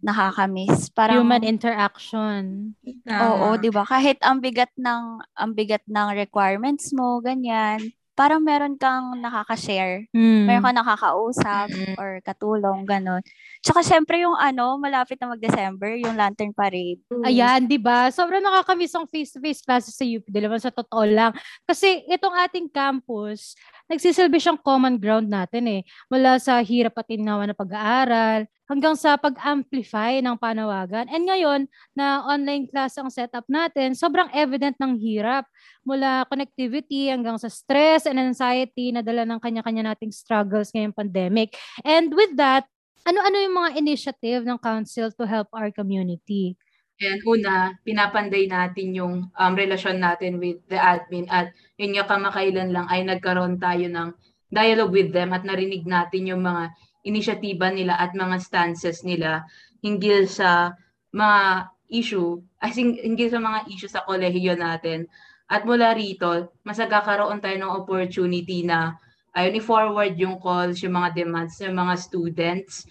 nakakamiss. 0.00 0.88
Parang, 0.94 1.20
Human 1.22 1.42
interaction. 1.44 2.74
Oo, 3.10 3.58
Tama. 3.58 3.60
'di 3.60 3.70
ba? 3.74 3.84
Kahit 3.84 4.18
ang 4.24 4.40
bigat 4.40 4.72
ng 4.80 5.20
ang 5.36 5.50
bigat 5.52 5.84
ng 5.90 6.08
requirements 6.16 6.94
mo, 6.96 7.20
ganyan. 7.20 7.92
Parang 8.20 8.44
meron 8.44 8.76
kang 8.76 9.16
nakaka-share, 9.16 10.04
Mm. 10.12 10.44
meron 10.44 10.60
kang 10.60 10.76
nakakausap 10.76 11.72
Mm-mm. 11.72 11.96
or 11.96 12.20
katulong 12.20 12.84
ganon. 12.84 13.24
Tsaka 13.64 13.80
syempre 13.80 14.20
yung 14.20 14.36
ano, 14.36 14.76
malapit 14.76 15.16
na 15.16 15.32
mag-December, 15.32 15.96
yung 15.96 16.20
Lantern 16.20 16.52
Parade. 16.52 17.00
Ayan, 17.24 17.64
'di 17.64 17.80
ba? 17.80 18.12
Sobrang 18.12 18.44
nakakamiss 18.44 18.92
ang 18.92 19.08
face-to-face 19.08 19.64
classes 19.64 19.96
sa 19.96 20.04
UP, 20.04 20.28
di 20.28 20.36
naman 20.36 20.60
sa 20.60 20.68
totoo 20.68 21.00
lang. 21.08 21.32
Kasi 21.64 22.04
itong 22.12 22.36
ating 22.44 22.68
campus, 22.68 23.56
nagsisilbi 23.88 24.36
siyang 24.36 24.60
common 24.60 25.00
ground 25.00 25.32
natin 25.32 25.80
eh. 25.80 25.82
Mula 26.12 26.36
sa 26.36 26.60
hirap 26.60 27.00
at 27.00 27.08
innawa 27.08 27.48
na 27.48 27.56
pag-aaral, 27.56 28.44
hanggang 28.70 28.94
sa 28.94 29.18
pag-amplify 29.18 30.22
ng 30.22 30.38
panawagan. 30.38 31.10
And 31.10 31.26
ngayon, 31.26 31.66
na 31.98 32.22
online 32.22 32.70
class 32.70 32.94
ang 32.94 33.10
setup 33.10 33.42
natin, 33.50 33.98
sobrang 33.98 34.30
evident 34.30 34.78
ng 34.78 34.94
hirap. 35.02 35.50
Mula 35.82 36.22
connectivity 36.30 37.10
hanggang 37.10 37.34
sa 37.34 37.50
stress 37.50 38.06
and 38.06 38.22
anxiety 38.22 38.94
na 38.94 39.02
dala 39.02 39.26
ng 39.26 39.42
kanya-kanya 39.42 39.90
nating 39.90 40.14
struggles 40.14 40.70
ngayong 40.70 40.94
pandemic. 40.94 41.58
And 41.82 42.14
with 42.14 42.38
that, 42.38 42.70
ano-ano 43.02 43.36
yung 43.42 43.56
mga 43.58 43.70
initiative 43.74 44.46
ng 44.46 44.62
council 44.62 45.10
to 45.18 45.24
help 45.26 45.50
our 45.50 45.74
community? 45.74 46.54
And 47.00 47.18
una, 47.24 47.74
pinapanday 47.82 48.44
natin 48.46 48.92
yung 48.92 49.32
um, 49.32 49.52
relasyon 49.56 49.98
natin 50.04 50.36
with 50.36 50.60
the 50.68 50.76
admin 50.76 51.24
at 51.32 51.50
yun 51.80 51.96
nga 51.96 52.04
kamakailan 52.04 52.76
lang 52.76 52.86
ay 52.92 53.02
nagkaroon 53.08 53.56
tayo 53.56 53.88
ng 53.88 54.12
dialogue 54.52 54.92
with 54.92 55.10
them 55.10 55.32
at 55.32 55.40
narinig 55.40 55.88
natin 55.88 56.28
yung 56.28 56.44
mga 56.44 56.76
inisyatiba 57.06 57.72
nila 57.72 57.96
at 57.96 58.12
mga 58.12 58.36
stances 58.40 59.02
nila 59.02 59.44
hinggil 59.80 60.28
sa 60.28 60.76
mga 61.10 61.70
issue, 61.90 62.38
as 62.62 62.78
in, 62.78 62.94
hinggil 62.94 63.32
sa 63.32 63.40
mga 63.42 63.58
issue 63.72 63.90
sa 63.90 64.04
kolehiyo 64.06 64.54
natin. 64.54 65.10
At 65.50 65.66
mula 65.66 65.96
rito, 65.96 66.54
mas 66.62 66.78
nagkakaroon 66.78 67.42
tayo 67.42 67.58
ng 67.58 67.74
opportunity 67.74 68.62
na 68.62 68.94
ayun, 69.34 69.58
i-forward 69.58 70.14
yung 70.14 70.38
calls, 70.38 70.78
yung 70.86 70.94
mga 70.94 71.14
demands 71.18 71.58
ng 71.58 71.74
mga 71.74 71.94
students 71.98 72.86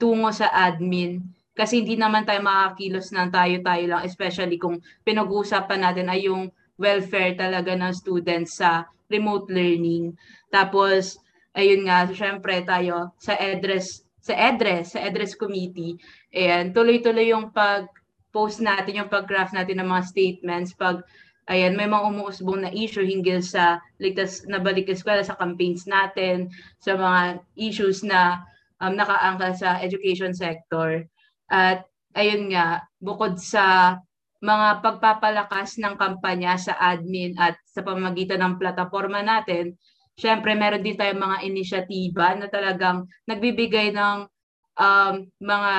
tungo 0.00 0.32
sa 0.32 0.48
admin 0.48 1.20
kasi 1.52 1.84
hindi 1.84 2.00
naman 2.00 2.24
tayo 2.24 2.40
makakilos 2.40 3.12
ng 3.12 3.28
tayo-tayo 3.28 3.84
lang, 3.84 4.02
especially 4.08 4.56
kung 4.56 4.80
pinag-uusapan 5.04 5.84
natin 5.84 6.08
ay 6.08 6.26
yung 6.32 6.48
welfare 6.80 7.36
talaga 7.36 7.76
ng 7.76 7.92
students 7.92 8.56
sa 8.56 8.88
remote 9.12 9.52
learning. 9.52 10.16
Tapos, 10.48 11.20
ayun 11.56 11.84
nga, 11.88 12.08
syempre 12.10 12.64
tayo 12.64 13.12
sa 13.20 13.36
address 13.36 14.02
sa 14.22 14.38
address, 14.38 14.94
sa 14.94 15.02
address 15.02 15.34
committee, 15.34 15.98
and 16.30 16.70
tuloy-tuloy 16.70 17.34
yung 17.34 17.50
pag-post 17.50 18.62
natin, 18.62 19.02
yung 19.02 19.10
pag-graph 19.10 19.50
natin 19.50 19.82
ng 19.82 19.90
mga 19.90 20.06
statements, 20.06 20.70
pag 20.78 21.02
ayan, 21.50 21.74
may 21.74 21.90
mga 21.90 22.06
umuusbong 22.06 22.62
na 22.62 22.70
issue 22.70 23.02
hinggil 23.02 23.42
sa 23.42 23.82
ligtas 23.98 24.46
na 24.46 24.62
balik 24.62 24.86
eskwela, 24.86 25.26
sa 25.26 25.34
campaigns 25.34 25.90
natin, 25.90 26.46
sa 26.78 26.94
mga 26.94 27.42
issues 27.58 28.06
na 28.06 28.46
um, 28.78 28.94
nakaangkal 28.94 29.52
sa 29.58 29.82
education 29.82 30.30
sector. 30.30 31.02
At 31.50 31.82
ayun 32.14 32.54
nga, 32.54 32.86
bukod 33.02 33.42
sa 33.42 33.98
mga 34.38 34.86
pagpapalakas 34.86 35.82
ng 35.82 35.98
kampanya 35.98 36.54
sa 36.58 36.78
admin 36.78 37.34
at 37.38 37.58
sa 37.66 37.82
pamamagitan 37.82 38.38
ng 38.42 38.54
plataforma 38.58 39.18
natin, 39.22 39.74
syempre 40.16 40.52
meron 40.52 40.84
din 40.84 40.96
tayong 40.96 41.20
mga 41.20 41.38
inisyatiba 41.48 42.36
na 42.36 42.46
talagang 42.48 43.08
nagbibigay 43.24 43.92
ng 43.92 44.28
um, 44.76 45.14
mga 45.40 45.74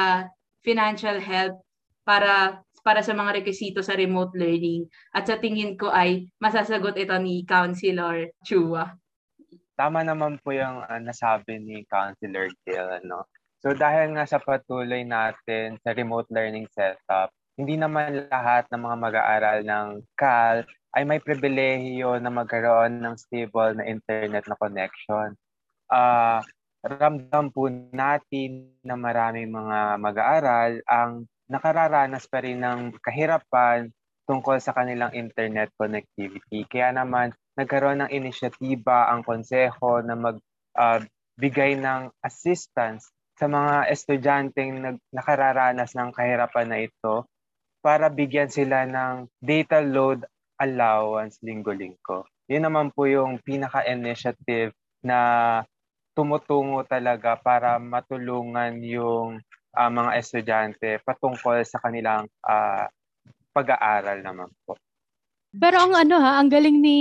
financial 0.63 1.17
help 1.19 1.59
para 2.03 2.59
para 2.83 2.99
sa 2.99 3.15
mga 3.15 3.39
rekisito 3.39 3.79
sa 3.79 3.95
remote 3.95 4.35
learning. 4.35 4.83
At 5.15 5.23
sa 5.23 5.39
tingin 5.39 5.79
ko 5.79 5.87
ay 5.87 6.27
masasagot 6.43 6.99
ito 6.99 7.15
ni 7.15 7.47
Councilor 7.47 8.27
Chua. 8.43 8.91
Tama 9.79 10.03
naman 10.03 10.37
po 10.43 10.51
yung 10.51 10.83
ah, 10.83 10.99
nasabi 10.99 11.63
ni 11.63 11.87
Councilor 11.87 12.51
Gil. 12.67 12.83
Ano? 12.83 13.23
So 13.63 13.71
dahil 13.71 14.11
nga 14.13 14.27
sa 14.27 14.43
patuloy 14.43 15.07
natin 15.07 15.79
sa 15.79 15.95
remote 15.95 16.27
learning 16.27 16.67
setup, 16.75 17.31
hindi 17.55 17.79
naman 17.79 18.27
lahat 18.27 18.67
ng 18.67 18.81
mga 18.83 18.97
mag-aaral 18.99 19.59
ng 19.63 19.87
CAL 20.19 20.67
ay 20.93 21.03
may 21.09 21.17
pribilehiyo 21.17 22.21
na 22.21 22.29
magkaroon 22.29 23.01
ng 23.01 23.15
stable 23.17 23.77
na 23.77 23.85
internet 23.89 24.45
na 24.45 24.57
connection. 24.57 25.33
Ah, 25.89 26.45
ramdam 26.85 27.50
po 27.50 27.69
natin 27.69 28.75
na 28.85 28.93
maraming 28.93 29.50
mga 29.50 29.97
mag-aaral 29.97 30.71
ang 30.85 31.25
nakararanas 31.50 32.29
pa 32.29 32.43
rin 32.43 32.62
ng 32.62 33.00
kahirapan 33.01 33.89
tungkol 34.27 34.59
sa 34.59 34.71
kanilang 34.71 35.12
internet 35.12 35.73
connectivity. 35.75 36.63
Kaya 36.67 36.95
naman 36.95 37.35
nagkaroon 37.59 38.03
ng 38.05 38.12
inisyatiba 38.13 39.12
ang 39.12 39.21
konseho 39.25 40.01
na 40.03 40.15
magbigay 40.15 41.79
ng 41.79 42.09
assistance 42.23 43.12
sa 43.38 43.50
mga 43.50 43.89
estudyanteng 43.89 44.71
nag, 44.79 44.97
nakararanas 45.09 45.97
ng 45.97 46.09
kahirapan 46.13 46.67
na 46.69 46.79
ito 46.85 47.27
para 47.83 48.07
bigyan 48.07 48.47
sila 48.47 48.88
ng 48.88 49.27
data 49.43 49.83
load 49.83 50.23
allowance 50.63 51.43
linggo-linggo. 51.43 52.24
Yun 52.48 52.63
naman 52.63 52.88
po 52.96 53.08
yung 53.08 53.39
pinaka-initiative 53.43 54.72
na 55.03 55.20
tumutungo 56.15 56.88
talaga 56.88 57.36
para 57.36 57.75
matulungan 57.82 58.79
yung 58.79 59.43
ah, 59.75 59.91
mga 59.91 60.12
estudyante 60.22 60.89
patungkol 61.03 61.60
sa 61.67 61.82
kanilang 61.84 62.29
ah, 62.46 62.88
pag-aaral 63.51 64.24
naman 64.24 64.50
po. 64.63 64.79
Pero 65.53 65.77
ang 65.77 65.93
ano 65.93 66.17
ha, 66.17 66.41
ang 66.41 66.50
galing 66.50 66.81
ni 66.81 67.00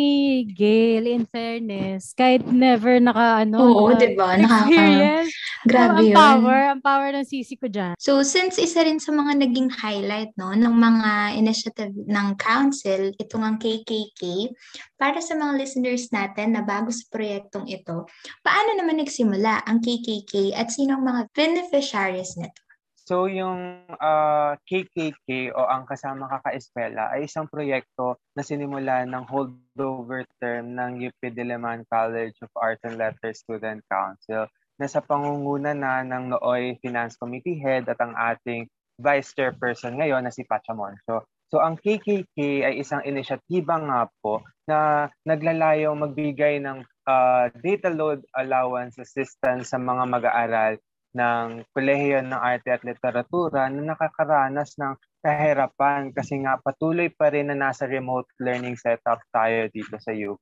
Gail 0.53 1.09
in 1.09 1.25
fairness, 1.25 2.13
kahit 2.13 2.45
never 2.45 3.01
naka 3.01 3.49
ano, 3.49 3.65
Oo, 3.65 3.97
di 3.97 4.13
ba? 4.13 4.37
Nakaka- 4.37 4.69
experience. 4.69 5.33
Grabe 5.65 5.95
ang 5.95 6.09
yun. 6.11 6.17
power, 6.19 6.61
ang 6.77 6.81
power 6.85 7.09
ng 7.17 7.25
sisi 7.25 7.57
ko 7.57 7.71
dyan. 7.71 7.97
So, 7.97 8.21
since 8.21 8.61
isa 8.61 8.85
rin 8.85 9.01
sa 9.01 9.15
mga 9.15 9.41
naging 9.41 9.73
highlight 9.73 10.35
no, 10.37 10.53
ng 10.53 10.75
mga 10.75 11.39
initiative 11.39 11.95
ng 11.97 12.29
council, 12.37 13.15
ito 13.15 13.35
ang 13.41 13.57
KKK, 13.57 14.53
para 15.01 15.23
sa 15.25 15.33
mga 15.33 15.57
listeners 15.57 16.13
natin 16.13 16.53
na 16.53 16.61
bago 16.67 16.93
sa 16.93 17.09
proyektong 17.09 17.71
ito, 17.73 18.05
paano 18.45 18.71
naman 18.77 19.01
nagsimula 19.01 19.65
ang 19.65 19.81
KKK 19.81 20.53
at 20.59 20.69
sino 20.69 21.01
ang 21.01 21.07
mga 21.07 21.31
beneficiaries 21.33 22.37
nito? 22.37 22.61
So 23.03 23.27
yung 23.27 23.83
ah, 23.99 24.55
KKK 24.63 25.51
o 25.59 25.67
ang 25.67 25.91
Kasama 25.91 26.31
Kakaeskwela 26.31 27.11
ay 27.11 27.27
isang 27.27 27.51
proyekto 27.51 28.15
na 28.39 28.47
sinimula 28.47 29.03
ng 29.03 29.27
holdover 29.27 30.23
term 30.39 30.79
ng 30.79 31.11
UP 31.11 31.21
Diliman 31.35 31.83
College 31.91 32.39
of 32.47 32.51
Arts 32.55 32.87
and 32.87 33.03
Letters 33.03 33.43
Student 33.43 33.83
Council 33.91 34.47
na 34.79 34.87
sa 34.87 35.03
pangunguna 35.03 35.75
na 35.75 36.07
ng 36.07 36.31
Nooy 36.31 36.79
Finance 36.79 37.19
Committee 37.19 37.59
Head 37.59 37.91
at 37.91 37.99
ang 37.99 38.15
ating 38.15 38.71
Vice 39.03 39.35
Chairperson 39.35 39.99
ngayon 39.99 40.23
na 40.23 40.31
si 40.31 40.47
Pacha 40.47 40.71
Moncho. 40.71 41.27
So 41.51 41.59
ang 41.59 41.83
KKK 41.83 42.39
ay 42.71 42.75
isang 42.79 43.03
inisyatiba 43.03 43.83
nga 43.83 44.07
po 44.23 44.47
na 44.71 45.11
naglalayong 45.27 46.07
magbigay 46.07 46.63
ng 46.63 46.87
ah, 47.11 47.51
data 47.51 47.91
load 47.91 48.23
allowance 48.39 48.95
assistance 49.03 49.75
sa 49.75 49.79
mga 49.83 50.07
mag-aaral 50.07 50.79
ng 51.13 51.69
kolehiyo 51.77 52.25
ng 52.25 52.37
arte 52.37 52.73
at 52.73 52.83
literatura 52.85 53.69
na 53.69 53.93
nakakaranas 53.93 54.77
ng 54.81 54.97
kahirapan 55.23 56.11
kasi 56.11 56.41
nga 56.43 56.59
patuloy 56.59 57.13
pa 57.13 57.31
rin 57.31 57.53
na 57.53 57.57
nasa 57.57 57.87
remote 57.87 58.27
learning 58.43 58.75
setup 58.75 59.23
tayo 59.31 59.69
dito 59.71 59.95
sa 60.01 60.11
UP. 60.11 60.41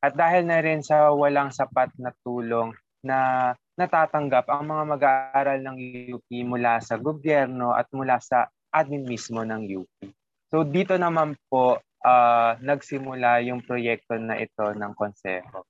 At 0.00 0.16
dahil 0.16 0.48
na 0.48 0.62
rin 0.62 0.80
sa 0.80 1.12
walang 1.12 1.52
sapat 1.52 1.92
na 2.00 2.14
tulong 2.24 2.72
na 3.04 3.52
natatanggap 3.76 4.48
ang 4.48 4.64
mga 4.70 4.84
mag-aaral 4.96 5.58
ng 5.60 5.76
UP 6.16 6.28
mula 6.46 6.80
sa 6.80 6.96
gobyerno 6.96 7.74
at 7.74 7.90
mula 7.92 8.16
sa 8.22 8.48
admin 8.72 9.04
mismo 9.04 9.44
ng 9.44 9.62
UP. 9.82 9.94
So 10.48 10.64
dito 10.64 10.96
naman 10.96 11.36
po 11.50 11.82
uh, 12.04 12.52
nagsimula 12.62 13.44
yung 13.44 13.60
proyekto 13.66 14.16
na 14.16 14.38
ito 14.38 14.72
ng 14.72 14.92
konseho. 14.94 15.66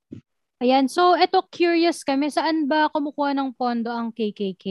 Ayan, 0.65 0.89
so 0.89 1.13
ito 1.13 1.45
curious 1.53 2.01
kami, 2.01 2.33
saan 2.33 2.65
ba 2.65 2.89
kumukuha 2.89 3.37
ng 3.37 3.53
pondo 3.53 3.93
ang 3.93 4.09
KKK? 4.09 4.65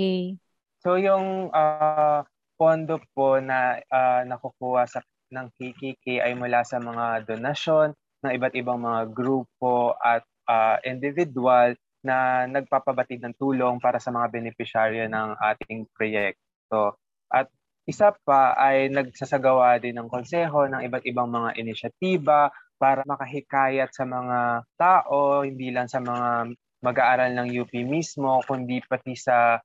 So 0.81 0.97
yung 0.97 1.53
uh, 1.53 2.25
pondo 2.57 2.97
po 3.13 3.37
na 3.37 3.77
uh, 3.93 4.25
nakukuha 4.25 4.89
sa 4.89 5.05
ng 5.29 5.53
KKK 5.53 6.25
ay 6.25 6.33
mula 6.33 6.65
sa 6.65 6.81
mga 6.81 7.29
donasyon 7.29 7.93
ng 8.25 8.31
iba't 8.33 8.57
ibang 8.57 8.81
mga 8.81 9.13
grupo 9.13 9.93
at 10.01 10.25
uh, 10.49 10.81
individual 10.81 11.77
na 12.01 12.49
nagpapabatid 12.49 13.21
ng 13.21 13.37
tulong 13.37 13.77
para 13.77 14.01
sa 14.01 14.09
mga 14.09 14.33
benepisyaryo 14.33 15.05
ng 15.05 15.37
ating 15.45 15.85
proyekto. 15.93 16.97
At 17.29 17.53
isa 17.85 18.17
pa 18.25 18.57
ay 18.57 18.89
nagsasagawa 18.89 19.77
din 19.77 19.93
ng 20.01 20.09
konseho 20.09 20.65
ng 20.65 20.89
iba't 20.89 21.05
ibang 21.05 21.29
mga 21.29 21.53
inisyatiba 21.53 22.49
para 22.83 23.07
makahikayat 23.07 23.95
sa 23.95 24.03
mga 24.03 24.67
tao, 24.75 25.47
hindi 25.47 25.71
lang 25.71 25.87
sa 25.87 26.03
mga 26.03 26.51
mag-aaral 26.83 27.31
ng 27.31 27.47
UP 27.63 27.71
mismo, 27.87 28.43
kundi 28.43 28.83
pati 28.83 29.15
sa 29.15 29.55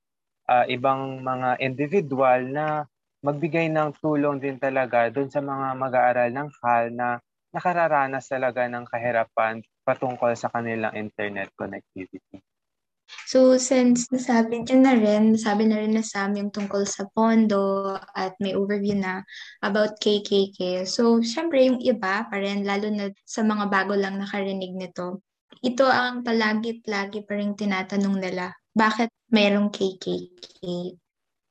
uh, 0.47 0.65
ibang 0.71 1.27
mga 1.27 1.59
individual 1.59 2.47
na 2.47 2.87
magbigay 3.27 3.67
ng 3.75 3.99
tulong 3.99 4.39
din 4.39 4.63
talaga 4.63 5.11
doon 5.11 5.27
sa 5.27 5.43
mga 5.43 5.75
mag-aaral 5.75 6.31
ng 6.31 6.49
HAL 6.63 6.85
na 6.95 7.19
nakararanas 7.51 8.31
talaga 8.31 8.71
ng 8.71 8.87
kahirapan 8.87 9.67
patungkol 9.83 10.31
sa 10.39 10.47
kanilang 10.55 10.95
internet 10.95 11.51
connectivity. 11.59 12.39
So, 13.28 13.61
since 13.61 14.08
nasabi 14.08 14.64
niyo 14.64 14.80
na 14.80 14.97
rin, 14.97 15.37
nasabi 15.37 15.68
na 15.68 15.85
rin 15.85 15.92
na 15.92 16.00
Sam 16.00 16.32
yung 16.40 16.49
tungkol 16.49 16.88
sa 16.88 17.04
pondo 17.12 17.92
at 18.16 18.32
may 18.40 18.56
overview 18.56 18.97
na 18.97 19.20
about 19.61 20.00
KKK. 20.00 20.88
So, 20.88 21.20
syempre 21.20 21.68
yung 21.68 21.76
iba 21.85 22.25
pa 22.25 22.37
rin, 22.40 22.64
lalo 22.64 22.88
na 22.88 23.12
sa 23.28 23.44
mga 23.44 23.68
bago 23.68 23.92
lang 23.92 24.16
nakarinig 24.16 24.73
nito, 24.73 25.20
ito 25.61 25.85
ang 25.85 26.25
palagit-lagi 26.25 27.28
pa 27.28 27.37
rin 27.37 27.52
tinatanong 27.52 28.16
nila, 28.16 28.49
bakit 28.73 29.12
mayroong 29.28 29.68
KKK? 29.76 30.97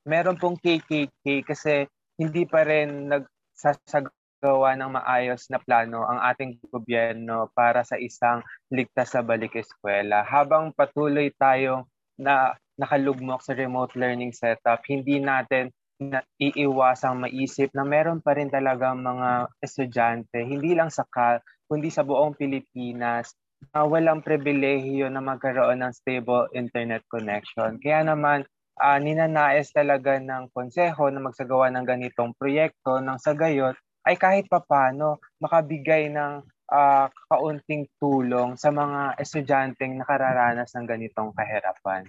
Meron 0.10 0.41
pong 0.41 0.57
KKK 0.57 1.46
kasi 1.46 1.86
hindi 2.17 2.50
pa 2.50 2.65
rin 2.65 3.05
nagsasag 3.05 4.10
gawa 4.48 4.80
ng 4.80 4.96
maayos 4.96 5.51
na 5.51 5.60
plano 5.60 6.08
ang 6.08 6.24
ating 6.24 6.63
gobyerno 6.72 7.51
para 7.51 7.84
sa 7.84 8.00
isang 8.00 8.39
ligtas 8.72 9.12
sa 9.12 9.20
balik 9.20 9.60
eskwela. 9.60 10.24
Habang 10.24 10.72
patuloy 10.72 11.36
tayong 11.36 11.84
na 12.16 12.56
nakalugmok 12.80 13.44
sa 13.44 13.51
remote 13.51 13.92
learning 14.00 14.32
setup, 14.32 14.80
hindi 14.88 15.20
natin 15.20 15.75
na 16.00 16.24
iiwasang 16.39 17.27
maisip 17.27 17.74
na 17.74 17.84
meron 17.84 18.22
pa 18.22 18.38
rin 18.38 18.48
talaga 18.48 18.94
mga 18.94 19.51
estudyante, 19.60 20.38
hindi 20.46 20.77
lang 20.77 20.94
sa 20.94 21.04
CAL, 21.10 21.42
kundi 21.66 21.89
sa 21.89 22.06
buong 22.06 22.38
Pilipinas, 22.38 23.34
na 23.74 23.82
walang 23.84 24.22
pribilehiyo 24.22 25.10
na 25.10 25.20
magkaroon 25.20 25.82
ng 25.82 25.94
stable 25.98 26.46
internet 26.54 27.01
connection. 27.10 27.82
Kaya 27.82 28.06
naman, 28.06 28.46
uh, 28.77 28.98
ninanais 29.01 29.74
talaga 29.74 30.22
ng 30.22 30.54
konseho 30.54 31.10
na 31.10 31.18
magsagawa 31.18 31.74
ng 31.74 31.86
ganitong 31.86 32.38
proyekto 32.38 33.01
ng 33.01 33.18
sa 33.18 33.34
gayon 33.34 33.74
ay 34.08 34.16
kahit 34.16 34.48
papano 34.48 35.20
makabigay 35.44 36.08
ng 36.08 36.40
uh, 36.72 37.08
kaunting 37.28 37.84
tulong 38.00 38.56
sa 38.56 38.72
mga 38.72 39.20
estudyanteng 39.20 40.00
nakararanas 40.00 40.72
ng 40.72 40.88
ganitong 40.88 41.36
kahirapan. 41.36 42.08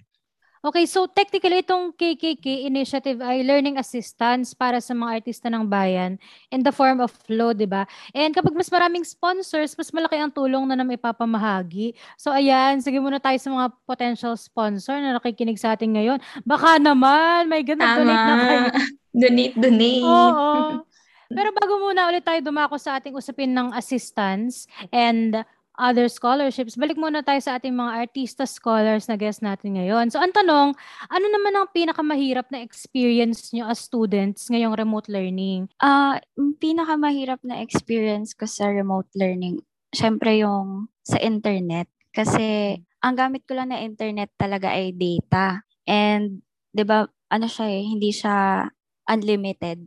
Okay, 0.58 0.90
so 0.90 1.06
technically 1.06 1.62
itong 1.62 1.94
KKK 1.94 2.66
initiative 2.66 3.22
ay 3.22 3.46
learning 3.46 3.78
assistance 3.78 4.58
para 4.58 4.82
sa 4.82 4.90
mga 4.90 5.22
artista 5.22 5.46
ng 5.46 5.62
bayan 5.62 6.18
in 6.50 6.66
the 6.66 6.74
form 6.74 6.98
of 6.98 7.14
flow, 7.14 7.54
di 7.54 7.62
ba? 7.62 7.86
And 8.10 8.34
kapag 8.34 8.58
mas 8.58 8.66
maraming 8.66 9.06
sponsors, 9.06 9.78
mas 9.78 9.94
malaki 9.94 10.18
ang 10.18 10.34
tulong 10.34 10.66
na 10.66 10.74
nam 10.74 10.90
ipapamahagi. 10.90 11.94
So 12.18 12.34
ayan, 12.34 12.82
sige 12.82 12.98
muna 12.98 13.22
tayo 13.22 13.38
sa 13.38 13.54
mga 13.54 13.66
potential 13.86 14.34
sponsor 14.34 14.98
na 14.98 15.14
nakikinig 15.14 15.62
sa 15.62 15.78
atin 15.78 15.94
ngayon. 15.94 16.18
Baka 16.42 16.82
naman, 16.82 17.46
may 17.46 17.62
ganun, 17.62 18.02
donate 18.02 18.26
na 18.26 18.34
kayo. 18.42 18.62
donate, 19.22 19.54
donate. 19.54 20.02
Oo. 20.02 20.87
Pero 21.28 21.52
bago 21.52 21.76
muna 21.80 22.08
ulit 22.08 22.24
tayo 22.24 22.40
dumako 22.40 22.80
sa 22.80 22.96
ating 22.96 23.12
usapin 23.12 23.52
ng 23.52 23.76
assistance 23.76 24.64
and 24.88 25.44
other 25.78 26.10
scholarships, 26.10 26.74
balik 26.74 26.98
muna 26.98 27.22
tayo 27.22 27.38
sa 27.38 27.60
ating 27.60 27.70
mga 27.70 28.02
artista 28.02 28.42
scholars 28.48 29.06
na 29.06 29.14
guest 29.14 29.44
natin 29.46 29.78
ngayon. 29.78 30.10
So 30.10 30.18
ang 30.18 30.34
tanong, 30.34 30.74
ano 31.06 31.26
naman 31.30 31.54
ang 31.54 31.70
pinakamahirap 31.70 32.50
na 32.50 32.64
experience 32.64 33.54
nyo 33.54 33.70
as 33.70 33.78
students 33.78 34.50
ngayong 34.50 34.74
remote 34.74 35.06
learning? 35.06 35.70
Ah, 35.78 36.18
uh, 36.18 36.52
pinakamahirap 36.58 37.38
na 37.46 37.62
experience 37.62 38.34
ko 38.34 38.50
sa 38.50 38.72
remote 38.74 39.08
learning, 39.14 39.62
syempre 39.94 40.42
yung 40.42 40.90
sa 41.06 41.22
internet. 41.22 41.86
Kasi 42.10 42.74
ang 42.98 43.14
gamit 43.14 43.46
ko 43.46 43.54
lang 43.54 43.70
na 43.70 43.78
internet 43.78 44.34
talaga 44.34 44.74
ay 44.74 44.90
data. 44.90 45.62
And 45.86 46.42
'di 46.74 46.82
ba, 46.82 47.06
ano 47.30 47.46
siya 47.46 47.66
eh, 47.70 47.82
hindi 47.86 48.10
siya 48.10 48.66
unlimited. 49.06 49.86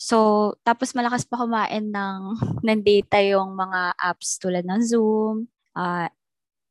So, 0.00 0.56
tapos 0.64 0.96
malakas 0.96 1.28
pa 1.28 1.36
kumain 1.36 1.92
ng, 1.92 2.20
ng 2.66 2.80
data 2.80 3.20
yung 3.20 3.52
mga 3.52 4.00
apps 4.00 4.40
tulad 4.40 4.64
ng 4.64 4.80
Zoom, 4.80 5.44
uh, 5.76 6.08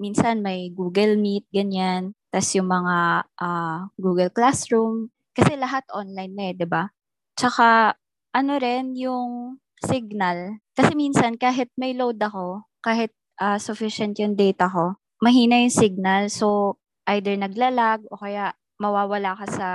minsan 0.01 0.41
may 0.41 0.73
Google 0.73 1.13
Meet, 1.13 1.45
ganyan. 1.53 2.17
Tapos 2.33 2.49
yung 2.57 2.65
mga 2.65 3.29
uh, 3.37 3.79
Google 4.01 4.33
Classroom. 4.33 5.13
Kasi 5.37 5.53
lahat 5.61 5.85
online 5.93 6.33
na 6.33 6.43
eh, 6.49 6.53
di 6.57 6.65
ba? 6.65 6.89
Tsaka, 7.37 7.93
ano 8.33 8.53
rin 8.57 8.97
yung 8.97 9.61
signal. 9.77 10.57
Kasi 10.73 10.97
minsan, 10.97 11.37
kahit 11.37 11.69
may 11.77 11.93
load 11.93 12.17
ako, 12.17 12.65
kahit 12.81 13.13
uh, 13.37 13.61
sufficient 13.61 14.17
yung 14.17 14.33
data 14.33 14.65
ko, 14.65 14.97
mahina 15.21 15.61
yung 15.61 15.73
signal. 15.73 16.33
So, 16.33 16.77
either 17.05 17.37
naglalag 17.37 18.09
o 18.09 18.17
kaya 18.17 18.57
mawawala 18.81 19.37
ka 19.37 19.45
sa 19.53 19.69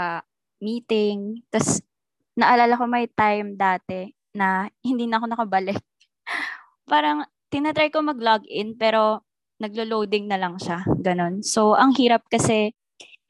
meeting. 0.58 1.46
Tapos, 1.54 1.80
naalala 2.38 2.78
ko 2.78 2.84
may 2.86 3.06
time 3.10 3.54
dati 3.54 4.10
na 4.34 4.66
hindi 4.82 5.06
na 5.06 5.22
ako 5.22 5.26
nakabalik. 5.30 5.80
Parang 6.90 7.24
tinatry 7.48 7.90
ko 7.94 8.02
mag-login 8.02 8.74
pero 8.74 9.22
naglo-loading 9.62 10.26
na 10.26 10.38
lang 10.38 10.58
siya. 10.58 10.82
Ganon. 10.98 11.46
So, 11.46 11.78
ang 11.78 11.94
hirap 11.94 12.26
kasi 12.26 12.74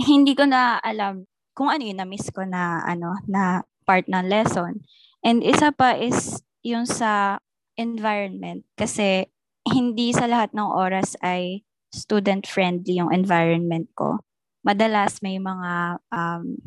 hindi 0.01 0.33
ko 0.33 0.49
na 0.49 0.81
alam 0.81 1.29
kung 1.55 1.71
ano 1.71 1.87
yung 1.87 2.01
na-miss 2.03 2.33
ko 2.35 2.43
na, 2.43 2.83
ano, 2.83 3.21
na 3.31 3.63
part 3.87 4.09
ng 4.09 4.27
lesson. 4.27 4.83
And 5.23 5.45
isa 5.45 5.71
pa 5.71 5.95
is 5.95 6.43
yung 6.65 6.89
sa 6.89 7.39
environment 7.77 8.65
kasi 8.75 9.29
hindi 9.65 10.13
sa 10.13 10.29
lahat 10.29 10.53
ng 10.53 10.69
oras 10.69 11.17
ay 11.21 11.65
student-friendly 11.95 12.99
yung 12.99 13.15
environment 13.15 13.89
ko. 13.95 14.21
Madalas 14.65 15.21
may 15.21 15.39
mga 15.39 16.03
um, 16.11 16.59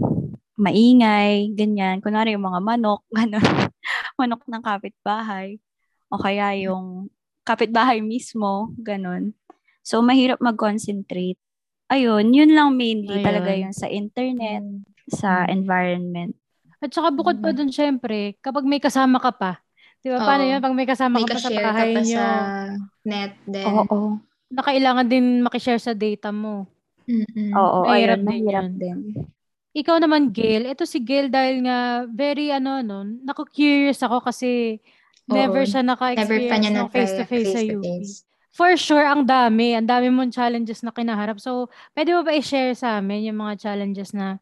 maingay, 0.58 1.54
ganyan. 1.54 2.02
Kunwari 2.02 2.34
yung 2.34 2.50
mga 2.50 2.60
manok, 2.60 3.06
gano'n. 3.17 3.70
manok 4.17 4.41
ng 4.50 4.63
kapitbahay. 4.65 5.62
O 6.10 6.17
kaya 6.17 6.58
yung 6.58 7.13
kapitbahay 7.46 8.02
mismo, 8.02 8.74
gano'n. 8.82 9.32
So, 9.86 10.04
mahirap 10.04 10.43
mag-concentrate. 10.43 11.39
Ayun, 11.88 12.36
yun 12.36 12.52
lang 12.52 12.76
mainly 12.76 13.24
Ayun. 13.24 13.26
talaga 13.26 13.52
yung 13.56 13.72
sa 13.72 13.88
internet, 13.88 14.65
sa 15.08 15.48
hmm. 15.48 15.56
environment. 15.56 16.36
At 16.78 16.93
saka 16.93 17.10
bukod 17.10 17.41
pa 17.41 17.50
mm-hmm. 17.50 17.58
dun, 17.58 17.72
syempre, 17.74 18.38
kapag 18.38 18.67
may 18.67 18.78
kasama 18.78 19.17
ka 19.17 19.34
pa, 19.34 19.52
di 20.06 20.13
ba, 20.13 20.22
oh, 20.22 20.28
paano 20.28 20.46
yun? 20.46 20.62
Pag 20.62 20.76
may 20.78 20.86
kasama 20.86 21.17
may 21.17 21.26
ka 21.26 21.39
pa 21.39 21.41
sa 21.41 21.50
bahay 21.50 21.89
ka 21.89 21.98
pa 21.98 22.02
nyo. 22.06 22.17
sa 22.22 22.26
net 23.02 23.34
din. 23.50 23.65
Oo. 23.65 23.86
Oh, 23.89 24.12
Na 24.54 24.62
kailangan 24.62 25.08
din 25.10 25.41
makishare 25.41 25.82
sa 25.82 25.98
data 25.98 26.30
mo. 26.30 26.70
Mm-hmm. 27.10 27.50
Oo, 27.56 27.88
mahirap, 27.89 28.20
ayun, 28.22 28.28
mahirap 28.30 28.70
din. 28.78 28.98
Ikaw 29.78 30.02
naman, 30.02 30.34
Gail. 30.34 30.66
Ito 30.66 30.90
si 30.90 30.98
Gail 31.06 31.30
dahil 31.30 31.62
nga 31.62 32.10
very 32.10 32.50
ano, 32.50 32.82
no, 32.82 33.06
naku-curious 33.06 34.02
ako 34.02 34.26
kasi 34.26 34.82
Oo, 35.30 35.38
never 35.38 35.70
siya 35.70 35.86
naka-experience 35.86 36.74
never 36.74 36.90
ng 36.90 36.90
face-to-face 36.90 37.54
sa 37.54 37.62
UP. 37.62 37.86
For 38.58 38.74
sure, 38.74 39.06
ang 39.06 39.30
dami. 39.30 39.78
Ang 39.78 39.86
dami 39.86 40.10
mong 40.10 40.34
challenges 40.34 40.82
na 40.82 40.90
kinaharap. 40.90 41.38
So, 41.38 41.70
pwede 41.94 42.18
mo 42.18 42.26
ba 42.26 42.34
i-share 42.34 42.74
sa 42.74 42.98
amin 42.98 43.30
yung 43.30 43.38
mga 43.38 43.70
challenges 43.70 44.18
na 44.18 44.42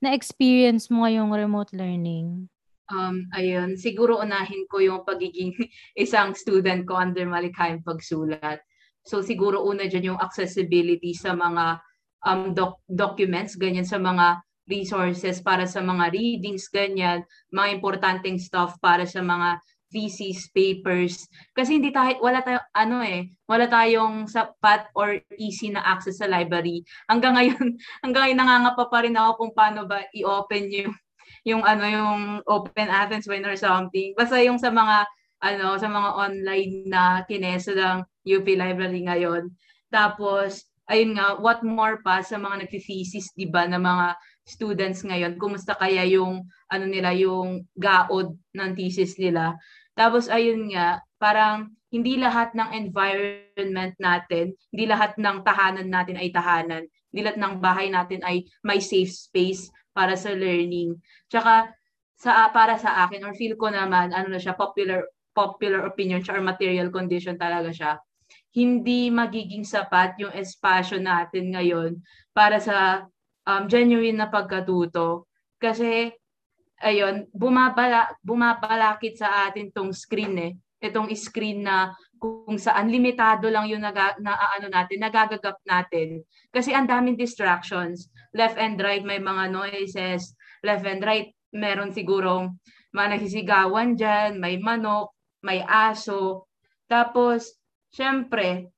na-experience 0.00 0.88
mo 0.88 1.04
ngayong 1.04 1.28
remote 1.28 1.68
learning? 1.76 2.48
Um, 2.88 3.28
ayun, 3.36 3.76
siguro 3.76 4.24
unahin 4.24 4.64
ko 4.72 4.80
yung 4.80 5.04
pagiging 5.04 5.52
isang 6.00 6.32
student 6.32 6.88
ko 6.88 6.96
under 6.96 7.28
malikhaing 7.28 7.84
pagsulat. 7.84 8.64
So 9.04 9.20
siguro 9.20 9.60
una 9.68 9.84
dyan 9.84 10.16
yung 10.16 10.20
accessibility 10.22 11.12
sa 11.12 11.36
mga 11.36 11.76
um, 12.24 12.56
doc- 12.56 12.80
documents, 12.88 13.58
ganyan 13.60 13.84
sa 13.84 14.00
mga 14.00 14.40
resources 14.70 15.42
para 15.42 15.66
sa 15.66 15.82
mga 15.82 16.14
readings, 16.14 16.70
ganyan, 16.70 17.26
mga 17.50 17.68
importanteng 17.78 18.38
stuff 18.38 18.78
para 18.78 19.06
sa 19.06 19.20
mga 19.20 19.58
thesis 19.92 20.48
papers. 20.48 21.28
Kasi 21.52 21.76
hindi 21.76 21.92
tayo 21.92 22.16
wala 22.24 22.40
tayo 22.40 22.64
ano 22.72 23.04
eh 23.04 23.28
wala 23.44 23.68
tayong 23.68 24.24
sapat 24.24 24.88
or 24.96 25.20
easy 25.36 25.68
na 25.68 25.84
access 25.84 26.24
sa 26.24 26.26
library. 26.26 26.80
Hanggang 27.06 27.36
ngayon 27.36 27.76
hanggang 28.02 28.22
ngayon 28.32 28.38
nangangapa 28.40 28.84
pa 28.88 28.98
rin 29.04 29.14
ako 29.14 29.30
kung 29.36 29.52
paano 29.52 29.84
ba 29.84 30.00
i-open 30.16 30.72
yung 30.72 30.94
yung 31.44 31.62
ano 31.62 31.84
yung 31.84 32.22
Open 32.48 32.88
Athens 32.88 33.28
Win 33.28 33.44
or 33.44 33.54
something. 33.54 34.16
Basta 34.16 34.40
yung 34.40 34.56
sa 34.56 34.72
mga 34.72 35.04
ano 35.44 35.76
sa 35.76 35.88
mga 35.92 36.10
online 36.16 36.74
na 36.88 37.22
kineso 37.28 37.76
ng 37.76 38.02
UP 38.24 38.46
Library 38.48 39.04
ngayon. 39.04 39.52
Tapos 39.92 40.64
ayun 40.88 41.14
nga 41.14 41.38
what 41.38 41.60
more 41.62 42.00
pa 42.02 42.24
sa 42.24 42.40
mga 42.40 42.66
nagfi-thesis 42.66 43.36
'di 43.36 43.52
ba 43.52 43.68
na 43.68 43.78
mga 43.78 44.16
students 44.42 45.06
ngayon 45.06 45.38
kumusta 45.38 45.78
kaya 45.78 46.02
yung 46.06 46.46
ano 46.66 46.84
nila 46.86 47.14
yung 47.14 47.66
gaod 47.78 48.34
ng 48.54 48.70
thesis 48.74 49.16
nila 49.16 49.54
tapos 49.92 50.28
ayun 50.32 50.72
nga, 50.72 51.04
parang 51.20 51.68
hindi 51.92 52.16
lahat 52.16 52.56
ng 52.56 52.72
environment 52.72 53.94
natin, 54.00 54.56
hindi 54.72 54.84
lahat 54.88 55.20
ng 55.20 55.44
tahanan 55.44 55.88
natin 55.92 56.16
ay 56.16 56.32
tahanan. 56.32 56.88
Hindi 57.12 57.20
lahat 57.20 57.38
ng 57.38 57.54
bahay 57.60 57.92
natin 57.92 58.24
ay 58.24 58.48
may 58.64 58.80
safe 58.80 59.12
space 59.12 59.68
para 59.92 60.16
sa 60.16 60.32
learning. 60.32 60.96
Tsaka 61.28 61.68
sa 62.16 62.48
para 62.48 62.80
sa 62.80 63.04
akin 63.04 63.28
or 63.28 63.36
feel 63.36 63.58
ko 63.60 63.68
naman 63.68 64.16
ano 64.16 64.32
na 64.32 64.40
siya 64.40 64.56
popular 64.56 65.04
popular 65.36 65.84
opinion 65.84 66.24
siya 66.24 66.40
or 66.40 66.44
material 66.44 66.88
condition 66.88 67.36
talaga 67.36 67.68
siya. 67.68 67.92
Hindi 68.56 69.12
magiging 69.12 69.68
sapat 69.68 70.16
yung 70.24 70.32
espasyo 70.32 70.96
natin 70.96 71.52
ngayon 71.52 72.00
para 72.32 72.56
sa 72.56 73.04
um, 73.46 73.64
genuine 73.66 74.18
na 74.18 74.28
pagkatuto. 74.28 75.30
Kasi 75.58 76.10
ayun, 76.82 77.30
bumabala, 77.30 78.10
bumabalakit 78.20 79.18
sa 79.18 79.48
atin 79.48 79.70
tong 79.70 79.94
screen 79.94 80.34
eh. 80.38 80.52
Itong 80.82 81.14
screen 81.14 81.62
na 81.62 81.94
kung 82.18 82.58
saan 82.58 82.90
limitado 82.90 83.46
lang 83.46 83.70
yung 83.70 83.86
naga, 83.86 84.18
na 84.18 84.34
ano 84.58 84.66
natin, 84.66 84.98
nagagagap 84.98 85.62
natin. 85.62 86.26
Kasi 86.50 86.74
ang 86.74 86.90
daming 86.90 87.14
distractions. 87.14 88.10
Left 88.34 88.58
and 88.58 88.78
right 88.82 89.06
may 89.06 89.22
mga 89.22 89.54
noises. 89.54 90.34
Left 90.66 90.82
and 90.82 91.02
right 91.02 91.30
meron 91.54 91.94
sigurong 91.94 92.58
mga 92.92 93.08
nagsisigawan 93.16 93.94
dyan, 93.96 94.42
may 94.42 94.58
manok, 94.58 95.14
may 95.40 95.64
aso. 95.64 96.50
Tapos, 96.90 97.56
syempre, 97.88 98.68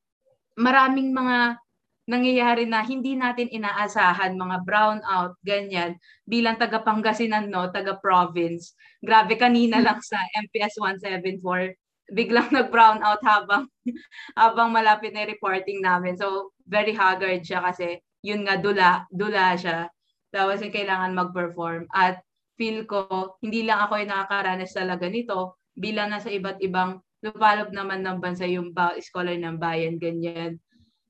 maraming 0.54 1.10
mga 1.10 1.58
nangyayari 2.04 2.68
na 2.68 2.84
hindi 2.84 3.16
natin 3.16 3.48
inaasahan, 3.48 4.36
mga 4.36 4.56
brownout, 4.68 5.40
ganyan, 5.40 5.96
bilang 6.28 6.60
taga 6.60 6.84
Pangasinan, 6.84 7.48
no, 7.48 7.72
taga 7.72 7.96
province. 7.96 8.76
Grabe, 9.00 9.40
kanina 9.40 9.80
lang 9.80 10.00
sa 10.04 10.20
MPS 10.36 10.76
174, 10.80 11.72
biglang 12.12 12.52
nag-brownout 12.52 13.20
habang, 13.24 13.64
habang 14.40 14.68
malapit 14.68 15.16
na 15.16 15.24
reporting 15.24 15.80
namin. 15.80 16.20
So, 16.20 16.52
very 16.68 16.92
haggard 16.92 17.40
siya 17.40 17.64
kasi 17.64 18.00
yun 18.20 18.44
nga, 18.44 18.60
dula, 18.60 19.08
dula 19.08 19.56
siya. 19.56 19.88
Tapos 20.28 20.60
yung 20.60 20.74
kailangan 20.74 21.16
mag-perform. 21.16 21.88
At 21.88 22.20
feel 22.60 22.84
ko, 22.84 23.40
hindi 23.40 23.64
lang 23.64 23.80
ako 23.80 24.04
yung 24.04 24.12
nakakaranas 24.12 24.76
talaga 24.76 25.08
nito, 25.08 25.56
bilang 25.72 26.12
nasa 26.12 26.28
iba't 26.28 26.60
ibang 26.60 27.00
lupalop 27.24 27.72
naman 27.72 28.04
ng 28.04 28.20
bansa 28.20 28.44
yung 28.44 28.76
ba- 28.76 28.92
scholar 29.00 29.40
ng 29.40 29.56
bayan, 29.56 29.96
ganyan 29.96 30.60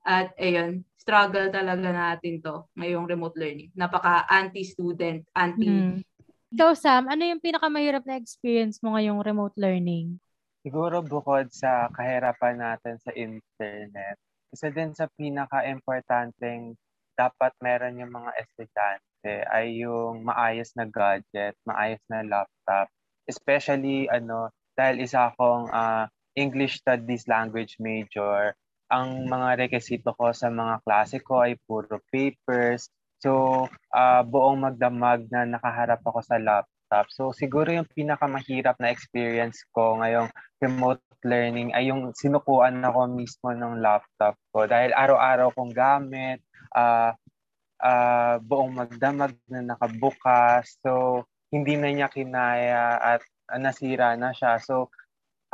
at 0.05 0.37
ayun, 0.37 0.85
struggle 1.01 1.49
talaga 1.49 1.89
natin 1.89 2.45
to 2.45 2.69
ngayong 2.77 3.09
remote 3.09 3.37
learning. 3.41 3.73
Napaka 3.73 4.29
anti-student, 4.29 5.25
anti 5.33 5.65
Mm. 5.65 6.05
Ikaw, 6.55 6.71
Sam, 6.79 7.11
ano 7.11 7.27
yung 7.27 7.43
pinakamahirap 7.43 8.07
na 8.07 8.15
experience 8.15 8.79
mo 8.79 8.95
ngayong 8.95 9.27
remote 9.27 9.59
learning? 9.59 10.23
Siguro 10.63 11.03
bukod 11.03 11.51
sa 11.51 11.91
kahirapan 11.91 12.63
natin 12.63 12.95
sa 13.03 13.11
internet, 13.11 14.17
isa 14.55 14.71
din 14.71 14.95
sa 14.95 15.11
pinaka-importanteng 15.19 16.79
dapat 17.19 17.51
meron 17.59 17.99
yung 17.99 18.15
mga 18.15 18.31
estudyante 18.39 19.35
ay 19.51 19.83
yung 19.83 20.23
maayos 20.23 20.71
na 20.79 20.87
gadget, 20.87 21.59
maayos 21.67 22.03
na 22.07 22.23
laptop. 22.23 22.87
Especially, 23.27 24.07
ano, 24.07 24.47
dahil 24.79 25.03
isa 25.03 25.35
akong 25.35 25.67
uh, 25.75 26.07
English 26.39 26.83
Studies 26.83 27.27
language 27.27 27.79
major, 27.83 28.55
ang 28.91 29.25
mga 29.29 29.67
rekisito 29.67 30.13
ko 30.15 30.31
sa 30.37 30.53
mga 30.53 30.85
klase 30.85 31.21
ko 31.21 31.45
ay 31.45 31.57
puro 31.65 32.01
papers. 32.13 32.89
So, 33.23 33.65
uh, 33.95 34.23
buong 34.23 34.61
magdamag 34.69 35.33
na 35.33 35.49
nakaharap 35.49 36.05
ako 36.05 36.21
sa 36.21 36.37
laptop. 36.37 37.09
So, 37.09 37.33
siguro 37.33 37.73
yung 37.73 37.89
pinakamahirap 37.89 38.77
na 38.77 38.93
experience 38.93 39.65
ko 39.73 39.97
ngayong 40.01 40.29
remote 40.61 41.01
learning 41.25 41.73
ay 41.73 41.89
yung 41.89 42.13
sinukuan 42.13 42.85
ako 42.85 43.09
mismo 43.09 43.49
ng 43.51 43.81
laptop 43.81 44.37
ko. 44.53 44.69
Dahil 44.69 44.93
araw-araw 44.93 45.57
kong 45.57 45.73
gamit, 45.73 46.45
uh, 46.77 47.17
uh, 47.81 48.37
buong 48.45 48.77
magdamag 48.77 49.33
na 49.49 49.75
nakabukas. 49.75 50.77
So, 50.85 51.25
hindi 51.49 51.81
na 51.81 51.89
niya 51.91 52.13
kinaya 52.13 53.01
at 53.01 53.23
uh, 53.49 53.57
nasira 53.57 54.15
na 54.21 54.37
siya. 54.37 54.61
So, 54.61 54.93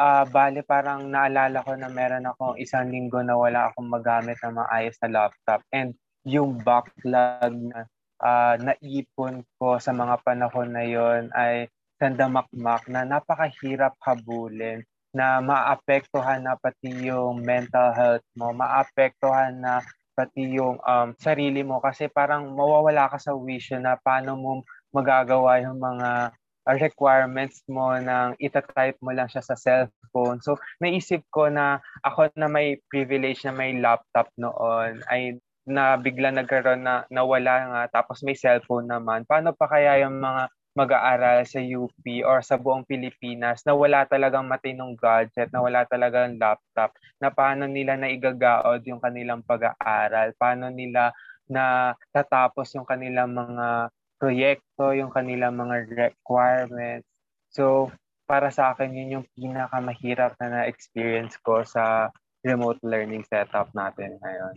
uh, 0.01 0.25
bale 0.25 0.65
parang 0.65 1.13
naalala 1.13 1.61
ko 1.61 1.77
na 1.77 1.93
meron 1.93 2.25
akong 2.25 2.57
isang 2.57 2.89
linggo 2.89 3.21
na 3.21 3.37
wala 3.37 3.69
akong 3.69 3.93
magamit 3.93 4.41
na 4.41 4.65
maayos 4.65 4.97
na 5.05 5.09
laptop. 5.13 5.61
And 5.69 5.93
yung 6.25 6.65
backlog 6.65 7.53
na 7.53 7.85
uh, 8.25 8.55
naipon 8.57 9.45
ko 9.61 9.77
sa 9.77 9.93
mga 9.93 10.25
panahon 10.25 10.73
na 10.73 10.85
yon 10.89 11.29
ay 11.37 11.69
sandamakmak 12.01 12.89
na 12.89 13.05
napakahirap 13.05 13.93
habulin 14.01 14.81
na 15.13 15.43
maapektuhan 15.43 16.41
na 16.41 16.57
pati 16.57 17.11
yung 17.11 17.43
mental 17.43 17.93
health 17.93 18.25
mo, 18.39 18.55
maapektuhan 18.57 19.59
na 19.59 19.85
pati 20.15 20.55
yung 20.55 20.79
um, 20.81 21.13
sarili 21.19 21.67
mo 21.67 21.83
kasi 21.83 22.07
parang 22.07 22.55
mawawala 22.55 23.11
ka 23.11 23.19
sa 23.19 23.35
vision 23.35 23.85
na 23.85 23.99
paano 23.99 24.39
mo 24.39 24.51
magagawa 24.95 25.61
yung 25.67 25.83
mga 25.83 26.31
requirements 26.69 27.65
mo 27.71 27.97
nang 27.97 28.37
itatype 28.37 29.01
mo 29.01 29.17
lang 29.17 29.29
siya 29.33 29.41
sa 29.41 29.57
cellphone. 29.57 30.45
So, 30.45 30.61
naisip 30.83 31.25
ko 31.33 31.49
na 31.49 31.81
ako 32.05 32.33
na 32.37 32.49
may 32.51 32.79
privilege 32.93 33.43
na 33.49 33.55
may 33.55 33.77
laptop 33.81 34.29
noon 34.37 35.01
ay 35.09 35.41
na 35.69 35.95
bigla 35.95 36.35
nagkaroon 36.35 36.83
na 36.83 37.05
nawala 37.13 37.55
nga 37.71 38.01
tapos 38.01 38.25
may 38.27 38.35
cellphone 38.35 38.91
naman. 38.91 39.25
Paano 39.29 39.55
pa 39.55 39.71
kaya 39.71 40.03
yung 40.05 40.19
mga 40.19 40.51
mag-aaral 40.79 41.43
sa 41.45 41.59
UP 41.59 42.05
or 42.23 42.41
sa 42.47 42.55
buong 42.55 42.87
Pilipinas 42.87 43.67
na 43.67 43.75
wala 43.75 44.07
talagang 44.07 44.47
matinong 44.47 44.95
gadget, 44.95 45.51
na 45.51 45.61
wala 45.61 45.83
talagang 45.85 46.39
laptop, 46.39 46.95
na 47.19 47.29
paano 47.35 47.67
nila 47.67 47.99
na 47.99 48.07
igagaod 48.07 48.87
yung 48.87 49.03
kanilang 49.03 49.43
pag-aaral, 49.43 50.31
paano 50.39 50.71
nila 50.71 51.11
na 51.51 51.95
tatapos 52.15 52.71
yung 52.79 52.87
kanilang 52.87 53.35
mga 53.35 53.91
proyekto, 54.21 54.93
yung 54.93 55.09
kanilang 55.09 55.57
mga 55.57 55.89
requirements. 55.89 57.09
So, 57.49 57.89
para 58.29 58.53
sa 58.53 58.77
akin, 58.77 58.93
yun 58.93 59.15
yung 59.19 59.27
pinakamahirap 59.33 60.37
na 60.39 60.63
na-experience 60.63 61.41
ko 61.41 61.65
sa 61.65 62.13
remote 62.45 62.79
learning 62.85 63.25
setup 63.27 63.73
natin 63.73 64.21
ngayon. 64.21 64.55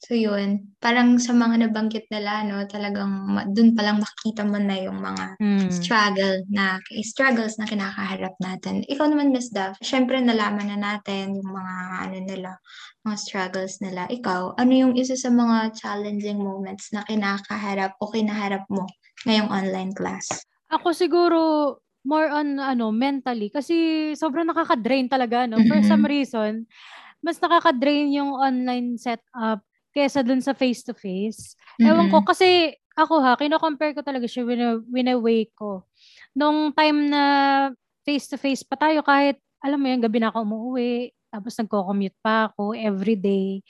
So 0.00 0.16
yun, 0.16 0.72
parang 0.80 1.20
sa 1.20 1.36
mga 1.36 1.68
nabanggit 1.68 2.08
nila, 2.08 2.40
no, 2.48 2.64
talagang 2.64 3.36
dun 3.52 3.76
pa 3.76 3.84
lang 3.84 4.00
makita 4.00 4.48
mo 4.48 4.56
na 4.56 4.80
yung 4.80 4.96
mga 4.96 5.36
mm. 5.36 5.68
struggle 5.68 6.40
na 6.48 6.80
struggles 7.04 7.60
na 7.60 7.68
kinakaharap 7.68 8.32
natin. 8.40 8.80
Ikaw 8.88 9.12
naman, 9.12 9.28
Miss 9.28 9.52
Duff, 9.52 9.76
syempre 9.84 10.16
nalaman 10.24 10.72
na 10.72 10.80
natin 10.80 11.36
yung 11.36 11.52
mga 11.52 11.74
ano 12.00 12.16
nila, 12.16 12.50
mga 13.04 13.16
struggles 13.20 13.76
nila. 13.84 14.08
Ikaw, 14.08 14.56
ano 14.56 14.72
yung 14.72 14.96
isa 14.96 15.20
sa 15.20 15.28
mga 15.28 15.76
challenging 15.76 16.40
moments 16.40 16.88
na 16.96 17.04
kinakaharap 17.04 17.92
o 18.00 18.08
kinaharap 18.08 18.64
mo 18.72 18.88
ngayong 19.28 19.52
online 19.52 19.92
class? 19.92 20.32
Ako 20.72 20.96
siguro 20.96 21.38
more 22.08 22.32
on 22.32 22.56
ano 22.56 22.88
mentally 22.88 23.52
kasi 23.52 24.10
sobrang 24.16 24.48
nakaka-drain 24.48 25.12
talaga 25.12 25.44
no. 25.44 25.60
For 25.68 25.84
mm-hmm. 25.84 25.92
some 25.92 26.08
reason, 26.08 26.64
mas 27.20 27.36
nakaka-drain 27.36 28.16
yung 28.16 28.32
online 28.32 28.96
setup 28.96 29.60
kesa 29.90 30.22
dun 30.22 30.42
sa 30.42 30.54
face-to-face. 30.54 31.54
Mm-hmm. 31.54 31.88
Ewan 31.90 32.08
ko, 32.10 32.22
kasi 32.22 32.74
ako 32.94 33.22
ha, 33.22 33.38
kino-compare 33.38 33.94
ko 33.94 34.02
talaga 34.02 34.26
siya 34.26 34.46
win- 34.46 34.84
winaway 34.90 35.50
ko. 35.54 35.86
Nung 36.36 36.70
time 36.74 37.10
na 37.10 37.22
face-to-face 38.06 38.62
pa 38.66 38.78
tayo, 38.78 39.02
kahit, 39.02 39.38
alam 39.60 39.78
mo 39.80 39.86
yan, 39.90 40.00
gabi 40.00 40.18
na 40.22 40.32
ako 40.32 40.46
umuwi, 40.46 41.12
tapos 41.30 41.54
nagko-commute 41.58 42.18
pa 42.22 42.50
ako 42.50 42.74
every 42.74 43.14
day. 43.14 43.62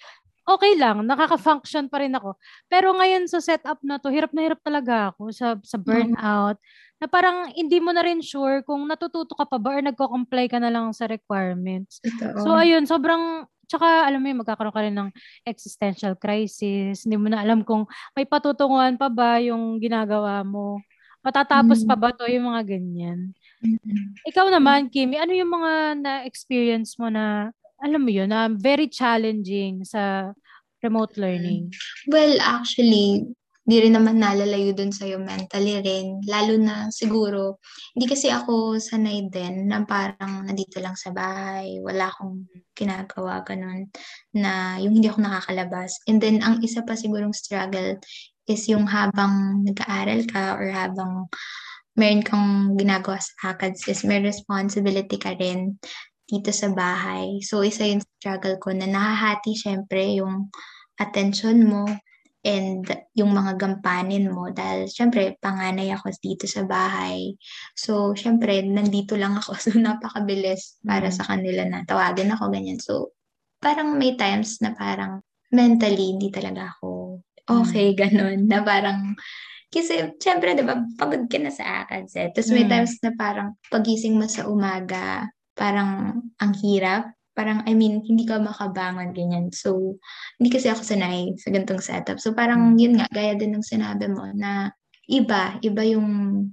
Okay 0.50 0.74
lang, 0.74 1.06
nakaka-function 1.06 1.86
pa 1.86 2.02
rin 2.02 2.16
ako. 2.16 2.34
Pero 2.66 2.90
ngayon 2.96 3.30
sa 3.30 3.38
setup 3.38 3.78
na 3.86 4.02
to, 4.02 4.10
hirap 4.10 4.34
na 4.34 4.42
hirap 4.42 4.58
talaga 4.64 5.14
ako 5.14 5.30
sa, 5.30 5.54
sa 5.62 5.78
burnout. 5.78 6.58
Mm-hmm. 6.58 6.98
Na 7.00 7.06
parang 7.06 7.48
hindi 7.54 7.78
mo 7.78 7.94
na 7.94 8.02
rin 8.02 8.18
sure 8.18 8.60
kung 8.66 8.84
natututo 8.84 9.32
ka 9.38 9.46
pa 9.46 9.56
ba 9.62 9.78
or 9.78 9.82
nagko-comply 9.84 10.50
ka 10.50 10.58
na 10.58 10.68
lang 10.68 10.90
sa 10.90 11.06
requirements. 11.06 12.02
Ito. 12.02 12.44
So 12.44 12.58
ayun, 12.58 12.84
sobrang 12.84 13.46
Tsaka, 13.70 14.10
alam 14.10 14.18
mo 14.18 14.26
yun, 14.26 14.42
magkakaroon 14.42 14.74
ka 14.74 14.82
rin 14.82 14.96
ng 14.98 15.10
existential 15.46 16.18
crisis. 16.18 17.06
Hindi 17.06 17.14
mo 17.14 17.30
na 17.30 17.38
alam 17.38 17.62
kung 17.62 17.86
may 18.18 18.26
patutunguhan 18.26 18.98
pa 18.98 19.06
ba 19.06 19.38
yung 19.38 19.78
ginagawa 19.78 20.42
mo. 20.42 20.82
Matatapos 21.22 21.84
mm. 21.84 21.88
pa 21.88 21.94
ba 21.94 22.10
to 22.10 22.26
yung 22.26 22.50
mga 22.50 22.66
ganyan. 22.66 23.30
Mm-mm. 23.62 24.18
Ikaw 24.26 24.50
naman, 24.50 24.90
Kimi, 24.90 25.20
ano 25.20 25.30
yung 25.30 25.52
mga 25.54 25.72
na-experience 26.02 26.98
mo 26.98 27.06
na, 27.12 27.54
alam 27.78 28.02
mo 28.02 28.10
yun, 28.10 28.26
na 28.26 28.50
very 28.50 28.90
challenging 28.90 29.86
sa 29.86 30.34
remote 30.82 31.14
learning? 31.20 31.70
Well, 32.10 32.40
actually, 32.42 33.30
di 33.60 33.76
rin 33.76 33.92
naman 33.94 34.16
nalalayo 34.18 34.72
dun 34.72 34.90
sa'yo 34.90 35.20
mentally 35.20 35.78
rin. 35.84 36.24
Lalo 36.24 36.56
na 36.56 36.88
siguro, 36.88 37.60
hindi 37.94 38.08
kasi 38.08 38.32
ako 38.32 38.80
sanay 38.80 39.28
din 39.28 39.68
na 39.68 39.84
parang 39.84 40.48
nandito 40.48 40.80
lang 40.80 40.96
sa 40.96 41.12
bahay, 41.12 41.78
wala 41.78 42.08
akong 42.08 42.48
ginagawa 42.72 43.44
ganun, 43.44 43.92
na 44.32 44.80
yung 44.80 44.96
hindi 44.96 45.12
ako 45.12 45.20
nakakalabas. 45.22 46.00
And 46.08 46.18
then, 46.18 46.40
ang 46.40 46.64
isa 46.64 46.82
pa 46.82 46.96
sigurong 46.96 47.36
struggle 47.36 48.00
is 48.48 48.66
yung 48.66 48.88
habang 48.88 49.62
nag-aaral 49.62 50.26
ka 50.26 50.56
or 50.56 50.72
habang 50.72 51.28
meron 51.94 52.24
kang 52.24 52.74
ginagawa 52.80 53.20
sa 53.20 53.54
ACADS 53.54 53.86
is 53.92 54.00
may 54.08 54.24
responsibility 54.24 55.20
ka 55.20 55.36
rin 55.36 55.76
dito 56.24 56.50
sa 56.50 56.72
bahay. 56.72 57.44
So, 57.44 57.60
isa 57.60 57.84
yung 57.84 58.00
struggle 58.00 58.56
ko 58.56 58.72
na 58.72 58.88
nahahati 58.88 59.52
syempre 59.52 60.16
yung 60.16 60.48
attention 60.96 61.66
mo 61.68 61.84
and 62.40 62.88
yung 63.12 63.36
mga 63.36 63.60
gampanin 63.60 64.32
mo 64.32 64.48
dahil 64.48 64.88
syempre 64.88 65.36
panganay 65.44 65.92
ako 65.92 66.08
dito 66.24 66.48
sa 66.48 66.64
bahay. 66.64 67.36
So 67.76 68.16
syempre 68.16 68.64
nandito 68.64 69.14
lang 69.20 69.36
ako 69.36 69.56
so 69.62 69.68
napakabilis 69.76 70.80
para 70.84 71.08
Mm. 71.12 71.16
sa 71.16 71.24
kanila 71.28 71.62
na 71.68 71.84
tawagan 71.84 72.32
ako 72.32 72.48
ganyan. 72.48 72.80
So 72.80 73.12
parang 73.60 74.00
may 74.00 74.16
times 74.16 74.58
na 74.64 74.72
parang 74.72 75.20
mentally 75.52 76.16
hindi 76.16 76.30
talaga 76.32 76.72
ako 76.78 77.20
okay 77.50 77.92
ganun 77.98 78.46
na 78.46 78.62
parang 78.62 79.18
kasi 79.70 80.14
syempre 80.18 80.54
'di 80.54 80.64
ba 80.66 80.82
pagod 80.98 81.26
ka 81.30 81.38
na 81.38 81.50
sa 81.54 81.86
ACADS 81.86 82.12
eh. 82.18 82.28
Tapos 82.34 82.50
may 82.54 82.66
Mm. 82.66 82.70
times 82.72 82.94
na 83.04 83.10
parang 83.14 83.48
pagising 83.70 84.16
mo 84.18 84.26
sa 84.26 84.46
umaga 84.50 85.28
parang 85.54 86.22
ang 86.40 86.52
hirap 86.64 87.12
parang, 87.40 87.64
I 87.64 87.72
mean, 87.72 88.04
hindi 88.04 88.28
ka 88.28 88.36
makabangon, 88.36 89.16
ganyan. 89.16 89.48
So, 89.48 89.96
hindi 90.36 90.52
kasi 90.52 90.68
ako 90.68 90.84
sanay 90.84 91.32
sa 91.40 91.48
ganitong 91.48 91.80
setup. 91.80 92.20
So, 92.20 92.36
parang 92.36 92.76
yun 92.76 93.00
nga, 93.00 93.08
gaya 93.08 93.32
din 93.32 93.56
ng 93.56 93.64
sinabi 93.64 94.12
mo 94.12 94.28
na 94.36 94.68
iba, 95.08 95.56
iba 95.64 95.82
yung 95.88 96.08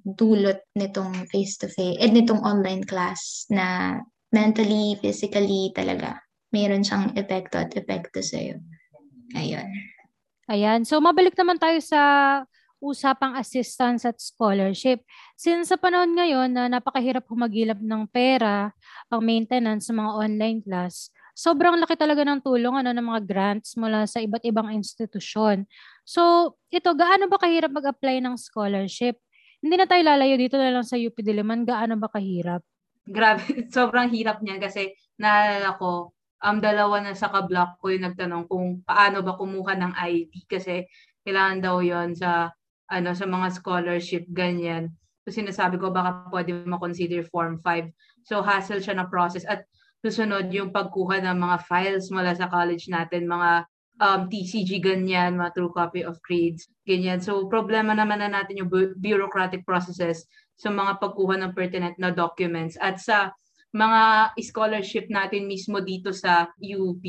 dulot 0.08 0.64
nitong 0.80 1.28
face-to-face, 1.28 2.00
eh, 2.00 2.08
nitong 2.08 2.40
online 2.40 2.88
class 2.88 3.44
na 3.52 4.00
mentally, 4.32 4.96
physically 5.04 5.76
talaga, 5.76 6.24
mayroon 6.56 6.88
siyang 6.88 7.12
epekto 7.20 7.60
at 7.60 7.76
epekto 7.76 8.24
sa'yo. 8.24 8.56
Ayun. 9.36 9.68
Ayan. 10.48 10.88
So, 10.88 11.04
mabalik 11.04 11.36
naman 11.36 11.60
tayo 11.60 11.84
sa 11.84 12.00
usapang 12.78 13.34
assistance 13.38 14.06
at 14.06 14.18
scholarship. 14.22 15.02
Since 15.34 15.74
sa 15.74 15.78
panahon 15.78 16.14
ngayon 16.14 16.50
na 16.54 16.70
napakahirap 16.70 17.26
humagilap 17.26 17.82
ng 17.82 18.06
pera, 18.10 18.74
pang 19.10 19.24
maintenance 19.24 19.90
sa 19.90 19.94
mga 19.98 20.12
online 20.14 20.60
class, 20.62 21.10
sobrang 21.38 21.78
laki 21.78 21.94
talaga 21.94 22.26
ng 22.26 22.42
tulong 22.42 22.82
ano, 22.82 22.90
ng 22.94 23.08
mga 23.14 23.22
grants 23.26 23.78
mula 23.78 24.06
sa 24.10 24.18
iba't 24.22 24.42
ibang 24.46 24.74
institusyon. 24.74 25.70
So, 26.02 26.54
ito, 26.74 26.90
gaano 26.98 27.30
ba 27.30 27.38
kahirap 27.38 27.70
mag-apply 27.70 28.22
ng 28.26 28.38
scholarship? 28.38 29.22
Hindi 29.62 29.76
na 29.78 29.86
tayo 29.90 30.02
lalayo 30.06 30.38
dito 30.38 30.58
na 30.58 30.70
lang 30.70 30.86
sa 30.86 30.98
UP 30.98 31.18
Diliman. 31.18 31.66
Gaano 31.66 31.98
ba 31.98 32.10
kahirap? 32.10 32.62
Grabe, 33.06 33.42
sobrang 33.76 34.10
hirap 34.14 34.42
niyan 34.42 34.62
kasi 34.62 34.94
naalala 35.18 35.78
ko, 35.78 36.14
um, 36.42 36.58
dalawa 36.62 37.02
na 37.02 37.14
sa 37.18 37.30
kablock 37.34 37.82
ko 37.82 37.90
yung 37.90 38.06
nagtanong 38.10 38.46
kung 38.46 38.86
paano 38.86 39.26
ba 39.26 39.34
kumuha 39.38 39.74
ng 39.78 39.94
ID 39.98 40.34
kasi 40.46 40.86
kailangan 41.26 41.60
daw 41.60 41.82
yon 41.82 42.14
sa 42.14 42.54
ano 42.88 43.12
sa 43.16 43.28
mga 43.28 43.48
scholarship 43.56 44.24
ganyan. 44.32 44.92
So 45.28 45.36
sinasabi 45.36 45.76
ko 45.76 45.92
baka 45.92 46.28
pwede 46.32 46.56
ma-consider 46.64 47.24
form 47.28 47.60
5. 47.60 47.92
So 48.24 48.40
hassle 48.40 48.80
siya 48.80 48.96
na 48.96 49.12
process 49.12 49.44
at 49.44 49.68
susunod 50.00 50.48
yung 50.56 50.72
pagkuha 50.72 51.20
ng 51.24 51.38
mga 51.38 51.58
files 51.68 52.08
mula 52.14 52.32
sa 52.32 52.48
college 52.48 52.88
natin, 52.88 53.28
mga 53.28 53.68
um, 54.00 54.22
TCG 54.30 54.80
ganyan, 54.80 55.36
mga 55.36 55.52
true 55.58 55.74
copy 55.74 56.06
of 56.06 56.16
grades, 56.24 56.70
ganyan. 56.88 57.20
So 57.20 57.50
problema 57.52 57.92
naman 57.92 58.24
na 58.24 58.32
natin 58.32 58.64
yung 58.64 58.70
bu- 58.72 58.96
bureaucratic 58.96 59.68
processes 59.68 60.24
sa 60.58 60.72
mga 60.72 60.98
pagkuha 61.02 61.38
ng 61.44 61.52
pertinent 61.54 61.98
na 62.02 62.10
documents 62.10 62.80
at 62.82 62.98
sa 62.98 63.36
mga 63.76 64.34
scholarship 64.42 65.06
natin 65.12 65.46
mismo 65.46 65.84
dito 65.84 66.10
sa 66.16 66.50
UP, 66.58 67.04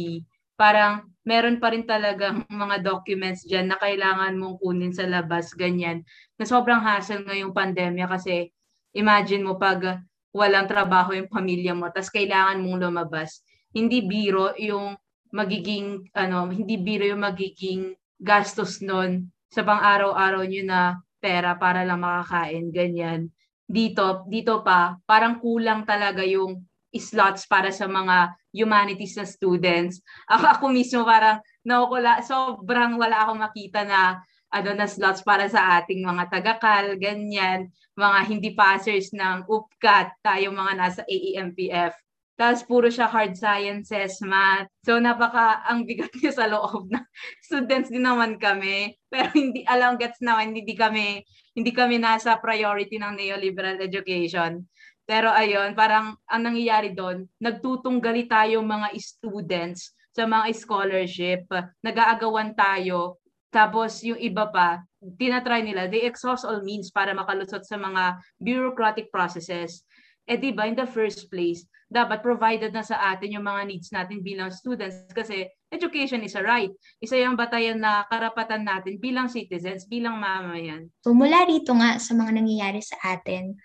parang 0.59 1.07
meron 1.23 1.63
pa 1.63 1.71
rin 1.71 1.87
talagang 1.87 2.43
mga 2.51 2.83
documents 2.83 3.47
dyan 3.47 3.71
na 3.71 3.79
kailangan 3.79 4.35
mong 4.35 4.59
kunin 4.59 4.91
sa 4.91 5.07
labas, 5.07 5.55
ganyan. 5.55 6.03
Na 6.35 6.45
sobrang 6.49 6.83
hassle 6.83 7.23
ngayong 7.25 7.55
pandemya 7.55 8.11
kasi 8.11 8.51
imagine 8.97 9.47
mo 9.47 9.55
pag 9.61 10.03
walang 10.35 10.67
trabaho 10.67 11.15
yung 11.15 11.31
pamilya 11.31 11.73
mo, 11.79 11.89
tas 11.95 12.11
kailangan 12.11 12.59
mong 12.61 12.81
lumabas. 12.91 13.45
Hindi 13.71 14.03
biro 14.03 14.53
yung 14.59 14.99
magiging, 15.31 16.11
ano, 16.17 16.49
hindi 16.51 16.81
biro 16.81 17.05
yung 17.07 17.23
magiging 17.23 17.95
gastos 18.19 18.83
nun 18.83 19.31
sa 19.53 19.63
pang-araw-araw 19.63 20.43
nyo 20.45 20.63
na 20.67 20.81
pera 21.23 21.55
para 21.55 21.85
lang 21.85 22.03
makakain, 22.03 22.73
ganyan. 22.75 23.31
Dito, 23.69 24.25
dito 24.27 24.65
pa, 24.65 24.97
parang 25.05 25.39
kulang 25.45 25.85
talaga 25.85 26.25
yung 26.25 26.65
slots 26.97 27.45
para 27.45 27.69
sa 27.69 27.85
mga 27.85 28.33
humanities 28.53 29.17
na 29.17 29.27
students. 29.29 30.01
Ako, 30.29 30.45
ako 30.59 30.65
mismo 30.73 31.05
parang 31.05 31.43
nawala, 31.63 32.25
sobrang 32.25 32.97
wala 32.97 33.29
akong 33.29 33.41
makita 33.41 33.85
na 33.85 34.21
ano 34.49 34.73
na 34.73 34.89
slots 34.89 35.21
para 35.21 35.45
sa 35.49 35.81
ating 35.81 36.01
mga 36.01 36.33
tagakal, 36.33 36.97
ganyan, 36.97 37.69
mga 37.93 38.19
hindi 38.25 38.57
passers 38.57 39.13
ng 39.13 39.45
UPCAT, 39.45 40.25
tayo 40.25 40.49
mga 40.57 40.73
nasa 40.79 41.01
AEMPF. 41.05 41.93
Tapos 42.39 42.63
puro 42.63 42.87
siya 42.87 43.11
hard 43.11 43.35
sciences, 43.35 44.23
math. 44.23 44.71
So 44.87 45.03
napaka 45.03 45.67
ang 45.67 45.83
bigat 45.83 46.15
niya 46.15 46.31
sa 46.31 46.47
loob 46.47 46.87
na 46.87 47.03
students 47.47 47.91
din 47.91 48.07
naman 48.07 48.39
kami. 48.39 48.95
Pero 49.11 49.35
hindi 49.35 49.67
alam 49.67 49.99
gets 49.99 50.23
naman 50.23 50.55
hindi 50.55 50.79
kami 50.79 51.27
hindi 51.59 51.75
kami 51.75 51.99
nasa 51.99 52.39
priority 52.39 53.03
ng 53.03 53.19
neoliberal 53.19 53.83
education. 53.83 54.63
Pero 55.09 55.33
ayun, 55.33 55.73
parang 55.73 56.21
ang 56.29 56.43
nangyayari 56.45 56.93
doon, 56.93 57.25
nagtutunggali 57.41 58.29
tayo 58.29 58.61
mga 58.61 58.93
students 59.01 59.97
sa 60.13 60.29
mga 60.29 60.53
scholarship, 60.53 61.49
nag-aagawan 61.81 62.53
tayo, 62.53 63.17
tapos 63.49 64.05
yung 64.05 64.21
iba 64.21 64.53
pa, 64.53 64.85
tinatry 65.17 65.65
nila, 65.65 65.89
they 65.89 66.05
exhaust 66.05 66.45
all 66.45 66.61
means 66.61 66.93
para 66.93 67.17
makalusot 67.17 67.65
sa 67.65 67.81
mga 67.81 68.21
bureaucratic 68.37 69.09
processes. 69.09 69.89
Eh 70.29 70.37
di 70.37 70.53
ba, 70.53 70.69
in 70.69 70.77
the 70.77 70.85
first 70.85 71.33
place, 71.33 71.65
dapat 71.89 72.21
provided 72.21 72.69
na 72.77 72.85
sa 72.85 73.01
atin 73.17 73.41
yung 73.41 73.49
mga 73.49 73.63
needs 73.65 73.89
natin 73.89 74.21
bilang 74.21 74.53
students 74.53 75.09
kasi 75.17 75.49
education 75.73 76.21
is 76.21 76.37
a 76.37 76.45
right. 76.45 76.69
Isa 77.01 77.17
yung 77.17 77.33
batayan 77.33 77.81
na 77.81 78.05
karapatan 78.13 78.61
natin 78.61 79.01
bilang 79.01 79.33
citizens, 79.33 79.89
bilang 79.89 80.21
mamamayan. 80.21 80.93
So 81.01 81.17
mula 81.17 81.49
rito 81.49 81.73
nga 81.73 81.97
sa 81.97 82.13
mga 82.13 82.37
nangyayari 82.37 82.85
sa 82.85 83.01
atin, 83.17 83.57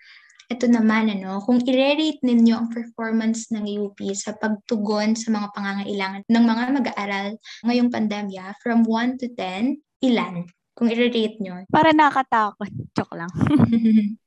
ito 0.54 0.70
naman 0.70 1.10
ano, 1.10 1.42
kung 1.42 1.58
i-rate 1.58 2.22
ninyo 2.22 2.54
ang 2.54 2.68
performance 2.70 3.50
ng 3.50 3.66
UP 3.82 3.98
sa 4.14 4.38
pagtugon 4.38 5.18
sa 5.18 5.34
mga 5.34 5.50
pangangailangan 5.50 6.22
ng 6.30 6.44
mga 6.46 6.64
mag-aaral 6.78 7.26
ngayong 7.66 7.90
pandemya 7.90 8.54
from 8.62 8.86
1 8.86 9.18
to 9.18 9.26
10, 9.34 9.82
ilan? 10.06 10.46
Kung 10.74 10.90
i-rate 10.90 11.38
nyo. 11.42 11.66
Para 11.70 11.90
nakatakot. 11.90 12.70
Joke 12.94 13.14
lang. 13.18 13.30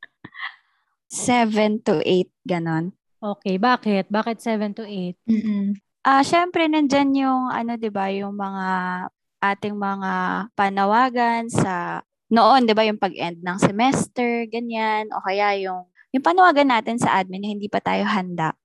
7 1.07 1.79
to 1.87 2.03
8, 2.03 2.27
ganon. 2.43 2.91
Okay, 3.17 3.57
bakit? 3.57 4.05
Bakit 4.11 4.37
7 4.43 4.77
to 4.77 4.83
8? 4.85 5.15
Mm-mm. 5.25 5.73
Ah, 6.07 6.23
syempre 6.23 6.71
nandyan 6.71 7.11
yung 7.19 7.51
ano 7.51 7.75
'di 7.75 7.91
ba, 7.91 8.07
yung 8.07 8.31
mga 8.39 8.67
ating 9.43 9.75
mga 9.75 10.13
panawagan 10.55 11.51
sa 11.51 11.99
noon 12.31 12.63
'di 12.63 12.71
ba 12.71 12.87
yung 12.87 12.95
pag-end 12.95 13.43
ng 13.43 13.59
semester, 13.59 14.47
ganyan 14.47 15.11
o 15.11 15.19
kaya 15.19 15.59
yung 15.59 15.83
yung 16.15 16.23
panawagan 16.25 16.71
natin 16.71 16.97
sa 17.01 17.19
admin 17.19 17.43
na 17.43 17.49
hindi 17.51 17.67
pa 17.67 17.83
tayo 17.83 18.07
handa. 18.07 18.55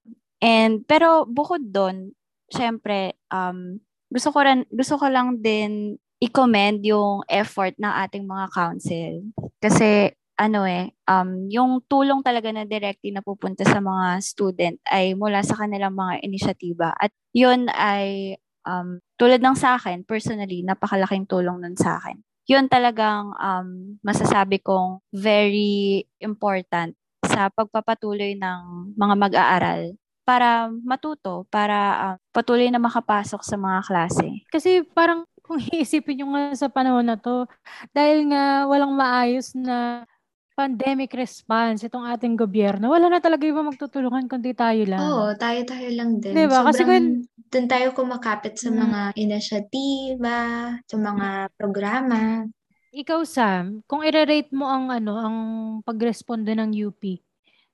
And 0.43 0.83
pero 0.87 1.27
bukod 1.27 1.71
doon, 1.71 2.15
syempre 2.51 3.15
um 3.31 3.79
gusto 4.13 4.29
ko 4.29 4.45
rin, 4.45 4.63
gusto 4.69 5.01
ko 5.01 5.09
lang 5.09 5.41
din 5.41 5.97
i-commend 6.21 6.85
yung 6.85 7.25
effort 7.27 7.73
ng 7.81 7.93
ating 8.07 8.23
mga 8.29 8.47
council 8.53 9.11
kasi 9.57 10.13
ano 10.37 10.65
eh, 10.65 10.89
um, 11.05 11.45
yung 11.49 11.85
tulong 11.85 12.25
talaga 12.25 12.49
na 12.49 12.65
directly 12.65 13.13
na 13.13 13.21
pupunta 13.21 13.61
sa 13.61 13.77
mga 13.77 14.17
student 14.25 14.77
ay 14.89 15.13
mula 15.13 15.45
sa 15.45 15.53
kanilang 15.53 15.93
mga 15.93 16.25
inisyatiba. 16.25 16.89
At 16.97 17.13
yun 17.37 17.69
ay, 17.69 18.37
um, 18.65 18.97
tulad 19.21 19.45
ng 19.45 19.53
sa 19.53 19.77
akin, 19.77 20.01
personally, 20.01 20.65
napakalaking 20.65 21.29
tulong 21.29 21.61
nun 21.61 21.77
sa 21.77 22.01
akin. 22.01 22.17
Yun 22.49 22.67
talagang 22.67 23.31
um, 23.37 23.95
masasabi 24.01 24.59
kong 24.59 24.99
very 25.13 26.09
important 26.19 26.97
sa 27.33 27.49
pagpapatuloy 27.49 28.37
ng 28.37 28.59
mga 28.93 29.15
mag-aaral 29.17 29.81
para 30.23 30.71
matuto, 30.71 31.43
para 31.51 31.77
um, 32.15 32.17
patuloy 32.31 32.71
na 32.71 32.79
makapasok 32.79 33.43
sa 33.43 33.59
mga 33.59 33.79
klase. 33.83 34.27
Kasi 34.47 34.85
parang 34.95 35.27
kung 35.45 35.59
iisipin 35.59 36.23
nyo 36.23 36.27
nga 36.31 36.43
sa 36.55 36.67
panahon 36.71 37.03
na 37.03 37.19
to, 37.19 37.43
dahil 37.91 38.31
nga 38.31 38.63
walang 38.63 38.95
maayos 38.95 39.51
na 39.51 40.07
pandemic 40.53 41.11
response 41.17 41.81
itong 41.83 42.05
ating 42.07 42.37
gobyerno, 42.37 42.93
wala 42.93 43.09
na 43.09 43.19
talaga 43.19 43.43
iba 43.43 43.65
magtutulungan 43.65 44.29
kundi 44.29 44.53
tayo 44.53 44.85
lang. 44.85 45.01
Oo, 45.01 45.33
tayo-tayo 45.35 45.89
lang 45.91 46.21
din. 46.21 46.31
Diba? 46.37 46.61
Kasi 46.63 46.85
Sobrang 46.85 46.87
kung- 46.87 47.25
dun 47.53 47.67
tayo 47.69 47.87
kumakapit 47.93 48.57
sa 48.57 48.69
Mm. 48.69 48.77
mga 48.79 49.01
inisyatiba, 49.17 50.37
sa 50.85 50.95
mga 50.95 51.27
programa. 51.57 52.45
Ikaw, 52.93 53.25
Sam, 53.25 53.81
kung 53.89 54.05
i-rate 54.05 54.53
mo 54.53 54.69
ang 54.69 54.93
ano, 54.93 55.17
ang 55.17 55.37
pagresponde 55.81 56.53
ng 56.53 56.77
UP 56.77 57.01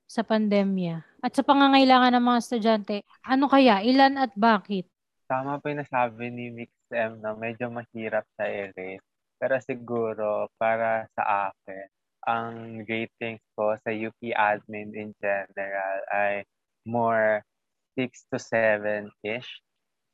sa 0.08 0.24
pandemya 0.24 1.20
at 1.20 1.36
sa 1.36 1.44
pangangailangan 1.44 2.16
ng 2.16 2.24
mga 2.24 2.40
estudyante, 2.40 2.96
ano 3.28 3.44
kaya, 3.44 3.84
ilan 3.84 4.16
at 4.16 4.32
bakit? 4.32 4.88
Tama 5.28 5.60
po 5.60 5.68
yung 5.68 5.84
nasabi 5.84 6.32
ni 6.32 6.48
Mix 6.48 6.72
M 6.88 7.20
na 7.20 7.36
medyo 7.36 7.68
mahirap 7.68 8.24
sa 8.40 8.48
ere. 8.48 9.04
Pero 9.36 9.60
siguro, 9.60 10.48
para 10.56 11.04
sa 11.12 11.52
akin, 11.52 11.84
ang 12.24 12.80
ratings 12.88 13.44
ko 13.52 13.76
sa 13.76 13.92
UP 13.92 14.16
admin 14.32 14.88
in 14.96 15.12
general 15.20 16.00
ay 16.16 16.48
more 16.88 17.44
6 17.92 18.08
to 18.32 18.40
7-ish. 18.40 19.60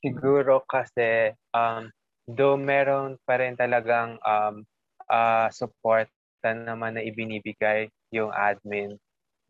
Siguro 0.03 0.67
kasi, 0.67 1.31
um, 1.55 1.87
though 2.27 2.59
meron 2.59 3.15
pa 3.23 3.39
rin 3.39 3.55
talagang 3.55 4.19
um, 4.27 4.67
uh, 5.11 5.47
support 5.51 6.07
naman 6.47 6.95
na 6.95 7.03
ibinibigay 7.03 7.91
yung 8.15 8.31
admin 8.31 8.95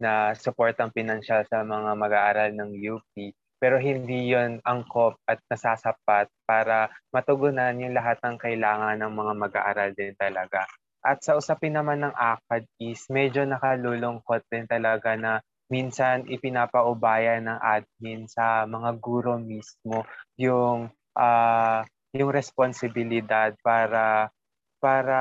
na 0.01 0.33
support 0.33 0.73
ang 0.81 0.89
pinansyal 0.89 1.45
sa 1.45 1.61
mga 1.61 1.93
mag-aaral 1.93 2.49
ng 2.57 2.73
UP 2.89 3.13
pero 3.57 3.81
hindi 3.81 4.33
yon 4.33 4.61
angkop 4.61 5.17
at 5.25 5.41
nasasapat 5.49 6.29
para 6.45 6.93
matugunan 7.09 7.77
yung 7.81 7.97
lahat 7.97 8.21
ng 8.21 8.37
kailangan 8.37 9.01
ng 9.01 9.13
mga 9.13 9.33
mag-aaral 9.33 9.89
din 9.97 10.13
talaga. 10.13 10.65
At 11.01 11.25
sa 11.25 11.37
usapin 11.37 11.73
naman 11.73 12.05
ng 12.05 12.13
ACAD 12.13 12.65
is 12.77 13.01
medyo 13.09 13.45
nakalulungkot 13.49 14.45
din 14.49 14.69
talaga 14.69 15.17
na 15.17 15.41
minsan 15.73 16.29
ipinapaubaya 16.29 17.41
ng 17.41 17.59
admin 17.59 18.29
sa 18.29 18.69
mga 18.69 18.97
guro 19.01 19.35
mismo 19.41 20.05
yung 20.39 20.87
uh, 21.17 21.81
yung 22.15 22.29
responsibilidad 22.31 23.51
para 23.65 24.31
para 24.77 25.19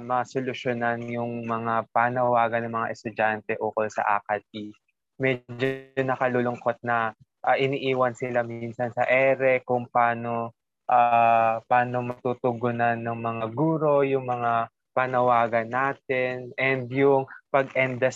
masolusyonan 0.00 1.04
yung 1.08 1.44
mga 1.44 1.88
panawagan 1.92 2.66
ng 2.66 2.74
mga 2.74 2.90
estudyante 2.92 3.52
ukol 3.60 3.88
sa 3.92 4.20
ACAD 4.20 4.42
is 4.56 4.74
medyo 5.20 5.84
nakalulungkot 6.00 6.80
na 6.80 7.12
uh, 7.44 7.56
iniiwan 7.56 8.16
sila 8.16 8.40
minsan 8.40 8.88
sa 8.96 9.04
ere 9.04 9.60
kung 9.64 9.84
paano 9.88 10.56
uh, 10.90 11.60
paano 11.64 11.96
matutugunan 12.02 12.98
ng 12.98 13.18
mga 13.20 13.44
guro 13.52 14.02
yung 14.02 14.26
mga 14.26 14.72
panawagan 14.92 15.70
natin. 15.70 16.50
And 16.58 16.90
yung 16.90 17.30
pag-end 17.50 18.02
the 18.02 18.12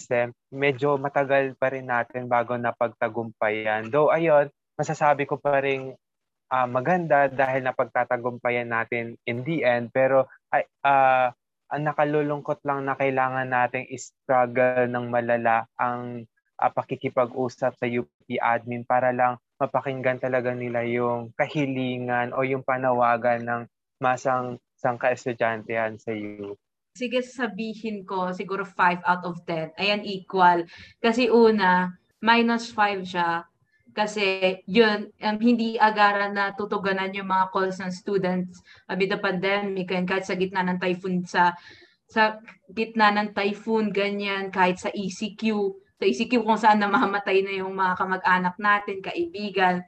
medyo 0.51 0.99
matagal 0.99 1.55
pa 1.59 1.71
rin 1.71 1.89
natin 1.89 2.27
bago 2.27 2.59
napagtagumpayan. 2.59 3.91
Though 3.91 4.11
ayun, 4.11 4.51
masasabi 4.75 5.27
ko 5.27 5.39
pa 5.39 5.63
rin 5.63 5.95
uh, 6.51 6.69
maganda 6.69 7.31
dahil 7.31 7.63
napagtatagumpayan 7.67 8.71
natin 8.71 9.19
in 9.27 9.47
the 9.47 9.63
end. 9.63 9.95
Pero 9.95 10.27
ay 10.55 10.63
uh, 10.87 11.35
ang 11.75 11.83
nakalulungkot 11.83 12.63
lang 12.63 12.87
na 12.87 12.95
kailangan 12.95 13.51
nating 13.51 13.91
struggle 13.99 14.87
ng 14.87 15.11
malala 15.11 15.67
ang 15.75 16.23
uh, 16.63 16.71
pakikipag-usap 16.71 17.73
sa 17.75 17.87
UP 17.89 18.09
admin 18.39 18.87
para 18.87 19.11
lang 19.11 19.43
mapakinggan 19.59 20.23
talaga 20.23 20.55
nila 20.55 20.87
yung 20.87 21.35
kahilingan 21.35 22.31
o 22.35 22.47
yung 22.47 22.63
panawagan 22.63 23.43
ng 23.43 23.63
masang 23.99 24.59
sangka 24.79 25.11
estudyantehan 25.11 25.99
sa 25.99 26.13
UP. 26.15 26.59
Sige, 26.95 27.27
sabihin 27.27 28.07
ko, 28.07 28.31
siguro 28.31 28.63
5 28.63 29.03
out 29.03 29.23
of 29.27 29.43
10. 29.43 29.75
Ayan, 29.83 30.07
equal. 30.07 30.63
Kasi 31.03 31.27
una, 31.27 31.91
minus 32.23 32.71
5 32.71 33.03
siya. 33.03 33.51
Kasi 33.95 34.59
yun, 34.67 35.15
um, 35.23 35.37
hindi 35.39 35.79
agaran 35.79 36.35
na 36.35 36.51
tutuganan 36.53 37.15
yung 37.15 37.31
mga 37.31 37.55
calls 37.55 37.79
ng 37.79 37.95
students 37.95 38.59
amid 38.91 39.15
the 39.15 39.19
pandemic 39.23 39.95
and 39.95 40.11
kahit 40.11 40.27
sa 40.27 40.35
gitna 40.35 40.67
ng 40.67 40.83
typhoon 40.83 41.23
sa 41.23 41.55
sa 42.11 42.39
gitna 42.71 43.11
ng 43.15 43.33
typhoon, 43.33 43.91
ganyan, 43.95 44.53
kahit 44.53 44.79
sa 44.79 44.91
ECQ, 44.93 45.43
sa 45.99 46.05
ECQ 46.05 46.33
kung 46.45 46.61
saan 46.61 46.83
namamatay 46.83 47.43
na 47.43 47.65
yung 47.65 47.75
mga 47.75 47.95
kamag-anak 47.97 48.55
natin, 48.61 49.03
kaibigan. 49.03 49.83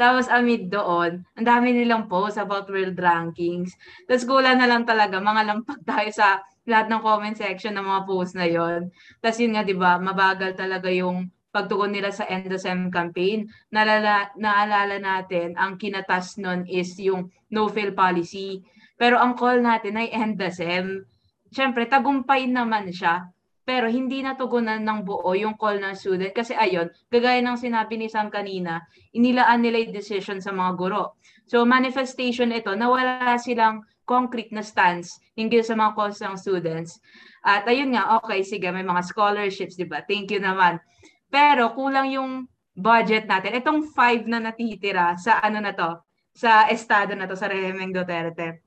Tapos 0.00 0.32
amid 0.32 0.72
doon, 0.72 1.20
ang 1.36 1.46
dami 1.46 1.76
nilang 1.76 2.08
posts 2.08 2.40
about 2.40 2.68
world 2.72 2.96
rankings. 2.96 3.76
Tapos 4.08 4.24
gula 4.24 4.56
na 4.56 4.64
lang 4.64 4.88
talaga, 4.88 5.20
mga 5.20 5.42
lampag 5.44 5.80
tayo 5.84 6.10
sa 6.12 6.40
lahat 6.64 6.88
ng 6.88 7.00
comment 7.04 7.36
section 7.36 7.76
ng 7.76 7.84
mga 7.84 8.02
posts 8.08 8.36
na 8.36 8.48
yon. 8.48 8.88
Tapos 9.20 9.38
yun 9.40 9.52
nga, 9.52 9.64
di 9.64 9.76
ba, 9.76 10.00
mabagal 10.00 10.56
talaga 10.56 10.88
yung 10.88 11.28
pagtugon 11.50 11.94
nila 11.94 12.14
sa 12.14 12.26
end 12.30 12.50
of 12.50 12.62
sem 12.62 12.90
campaign. 12.90 13.50
Nalala, 13.74 14.30
naalala 14.38 14.98
natin, 14.98 15.54
ang 15.58 15.76
kinatas 15.76 16.38
nun 16.38 16.66
is 16.66 16.94
yung 16.98 17.30
no-fail 17.50 17.94
policy. 17.94 18.62
Pero 18.94 19.18
ang 19.18 19.34
call 19.34 19.62
natin 19.62 19.98
ay 19.98 20.10
end 20.14 20.38
the 20.38 20.50
sem. 20.50 21.04
Siyempre, 21.50 21.90
tagumpay 21.90 22.46
naman 22.46 22.94
siya 22.94 23.30
pero 23.70 23.86
hindi 23.86 24.18
natugunan 24.18 24.82
ng 24.82 25.06
buo 25.06 25.30
yung 25.38 25.54
call 25.54 25.78
ng 25.78 25.94
student 25.94 26.34
kasi 26.34 26.58
ayon, 26.58 26.90
gagaya 27.06 27.38
ng 27.38 27.54
sinabi 27.54 28.02
ni 28.02 28.10
Sam 28.10 28.26
kanina, 28.26 28.82
inilaan 29.14 29.62
nila 29.62 29.86
yung 29.86 29.94
decision 29.94 30.42
sa 30.42 30.50
mga 30.50 30.74
guro. 30.74 31.14
So 31.46 31.62
manifestation 31.62 32.50
ito 32.50 32.74
na 32.74 32.90
wala 32.90 33.38
silang 33.38 33.86
concrete 34.02 34.50
na 34.50 34.66
stance 34.66 35.22
hinggil 35.38 35.62
sa 35.62 35.78
mga 35.78 35.94
calls 35.94 36.18
ng 36.18 36.34
students. 36.34 36.98
At 37.46 37.62
ayun 37.70 37.94
nga, 37.94 38.18
okay, 38.18 38.42
sige, 38.42 38.66
may 38.74 38.82
mga 38.82 39.06
scholarships, 39.06 39.78
di 39.78 39.86
ba? 39.86 40.02
Thank 40.02 40.34
you 40.34 40.42
naman. 40.42 40.82
Pero 41.30 41.72
kulang 41.72 42.10
yung 42.10 42.32
budget 42.74 43.24
natin. 43.30 43.56
Itong 43.56 43.86
five 43.94 44.26
na 44.26 44.42
natitira 44.42 45.14
sa 45.16 45.38
ano 45.40 45.62
na 45.62 45.72
to, 45.72 46.02
sa 46.34 46.66
estado 46.68 47.14
na 47.14 47.26
to, 47.26 47.34
sa 47.38 47.50
Rehemeng 47.50 47.94
Duterte 47.94 48.66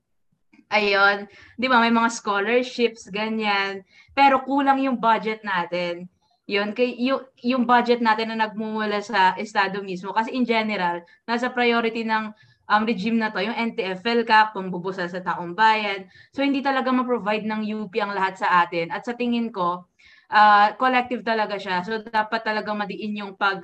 Ayun, 0.74 1.30
'di 1.62 1.68
ba 1.70 1.78
may 1.78 1.94
mga 1.94 2.10
scholarships 2.10 3.06
ganyan, 3.14 3.86
pero 4.18 4.42
kulang 4.42 4.82
yung 4.82 4.98
budget 4.98 5.46
natin. 5.46 6.10
'Yun, 6.50 6.74
kay 6.74 6.98
yung, 6.98 7.22
yung 7.46 7.64
budget 7.70 8.02
natin 8.02 8.34
na 8.34 8.50
nagmumula 8.50 8.98
sa 9.06 9.38
estado 9.38 9.86
mismo 9.86 10.10
kasi 10.18 10.34
in 10.34 10.44
general, 10.50 11.06
nasa 11.30 11.54
priority 11.54 12.02
ng 12.02 12.34
um, 12.68 12.84
regime 12.90 13.22
na 13.22 13.30
to, 13.30 13.46
yung 13.46 13.54
NTFL 13.54 14.26
cap, 14.26 14.58
pambubusa 14.58 15.06
sa 15.06 15.22
taong 15.22 15.54
bayan. 15.54 16.10
So 16.34 16.42
hindi 16.42 16.66
talaga 16.66 16.90
ma-provide 16.90 17.46
ng 17.46 17.62
UP 17.70 17.94
ang 18.02 18.18
lahat 18.18 18.42
sa 18.42 18.66
atin. 18.66 18.90
At 18.90 19.06
sa 19.06 19.14
tingin 19.14 19.54
ko, 19.54 19.86
uh, 20.34 20.74
collective 20.82 21.22
talaga 21.22 21.62
siya. 21.62 21.86
So 21.86 22.02
dapat 22.02 22.42
talaga 22.42 22.74
madiin 22.74 23.22
yung 23.22 23.38
pag 23.38 23.62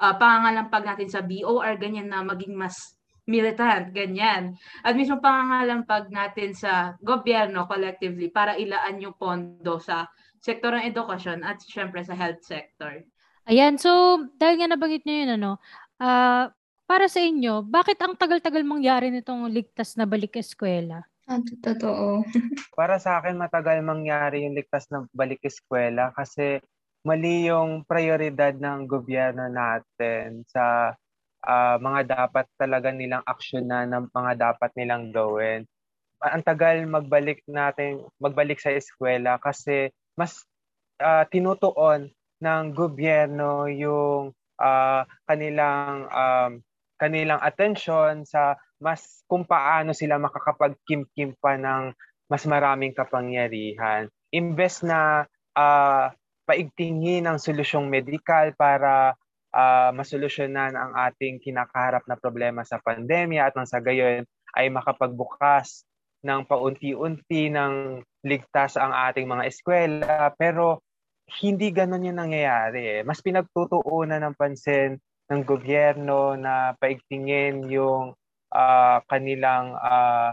uh, 0.00 0.14
pangangalampag 0.16 0.88
natin 0.88 1.08
sa 1.12 1.20
BOR 1.20 1.76
ganyan 1.76 2.08
na 2.08 2.24
maging 2.24 2.56
mas 2.56 2.96
militant, 3.28 3.92
ganyan. 3.92 4.56
At 4.80 4.96
mismo 4.96 5.20
pangangalampag 5.20 6.08
natin 6.08 6.56
sa 6.56 6.96
gobyerno 7.04 7.68
collectively 7.68 8.32
para 8.32 8.56
ilaan 8.56 9.02
yung 9.02 9.18
pondo 9.18 9.76
sa 9.82 10.08
sektor 10.40 10.72
ng 10.72 10.88
edukasyon 10.94 11.42
at 11.42 11.58
syempre 11.60 12.00
sa 12.06 12.14
health 12.14 12.40
sector. 12.46 13.02
Ayan, 13.50 13.78
so 13.78 14.22
dahil 14.38 14.62
nga 14.62 14.74
nabanggit 14.74 15.02
niyo 15.06 15.26
yun, 15.26 15.30
ano, 15.38 15.52
uh, 15.98 16.50
para 16.86 17.06
sa 17.10 17.18
inyo, 17.18 17.66
bakit 17.66 17.98
ang 17.98 18.14
tagal-tagal 18.14 18.62
mangyari 18.62 19.10
nitong 19.10 19.50
ligtas 19.50 19.98
na 19.98 20.06
balik 20.06 20.38
eskwela? 20.38 21.02
Ah, 21.26 21.42
totoo. 21.42 22.22
para 22.78 23.02
sa 23.02 23.18
akin, 23.18 23.34
matagal 23.34 23.82
mangyari 23.82 24.46
yung 24.46 24.54
ligtas 24.54 24.86
na 24.94 25.10
balik 25.10 25.42
eskwela 25.42 26.14
kasi 26.14 26.62
mali 27.02 27.50
yung 27.50 27.82
prioridad 27.82 28.54
ng 28.54 28.86
gobyerno 28.86 29.50
natin 29.50 30.46
sa 30.46 30.94
uh, 31.42 31.76
mga 31.82 32.00
dapat 32.06 32.46
talaga 32.54 32.94
nilang 32.94 33.26
aksyonan 33.26 33.90
ng 33.90 34.04
mga 34.14 34.32
dapat 34.38 34.70
nilang 34.78 35.10
gawin. 35.10 35.66
Ang 36.22 36.42
tagal 36.46 36.86
magbalik 36.86 37.42
natin, 37.50 38.06
magbalik 38.22 38.62
sa 38.62 38.70
eskwela 38.70 39.42
kasi 39.42 39.90
mas 40.14 40.46
uh, 41.02 41.26
tinutuon 41.26 42.10
ng 42.38 42.64
gobyerno 42.70 43.66
yung 43.66 44.30
uh, 44.62 45.02
kanilang 45.26 46.06
um, 46.06 46.52
kanilang 46.96 47.40
atensyon 47.42 48.24
sa 48.24 48.56
mas 48.82 49.24
kung 49.24 49.44
paano 49.46 49.96
sila 49.96 50.20
makakapagkimkim 50.20 51.36
pa 51.40 51.56
ng 51.56 51.92
mas 52.26 52.42
maraming 52.44 52.92
kapangyarihan. 52.92 54.10
Imbes 54.34 54.82
na 54.82 55.24
uh, 55.54 56.10
paigtingin 56.46 57.26
ang 57.26 57.38
solusyong 57.38 57.86
medikal 57.86 58.50
para 58.58 59.14
uh, 59.54 59.90
masolusyonan 59.94 60.74
ang 60.74 60.92
ating 60.94 61.38
kinakaharap 61.40 62.04
na 62.06 62.18
problema 62.18 62.66
sa 62.66 62.82
pandemya 62.82 63.50
at 63.50 63.54
nang 63.54 63.68
sa 63.68 63.80
gayon 63.80 64.26
ay 64.58 64.68
makapagbukas 64.68 65.86
ng 66.26 66.42
paunti-unti 66.48 67.52
ng 67.54 68.02
ligtas 68.26 68.74
ang 68.74 68.90
ating 68.90 69.28
mga 69.30 69.46
eskwela. 69.46 70.34
Pero 70.34 70.82
hindi 71.42 71.70
ganun 71.70 72.06
yung 72.06 72.18
nangyayari. 72.18 73.00
Eh. 73.00 73.02
Mas 73.02 73.22
pinagtutuunan 73.22 74.22
ng 74.22 74.34
pansin 74.34 74.98
ng 75.26 75.42
gobyerno 75.42 76.38
na 76.38 76.74
paigtingin 76.78 77.66
yung 77.66 78.14
uh, 78.56 79.04
kanilang 79.04 79.76
uh, 79.76 80.32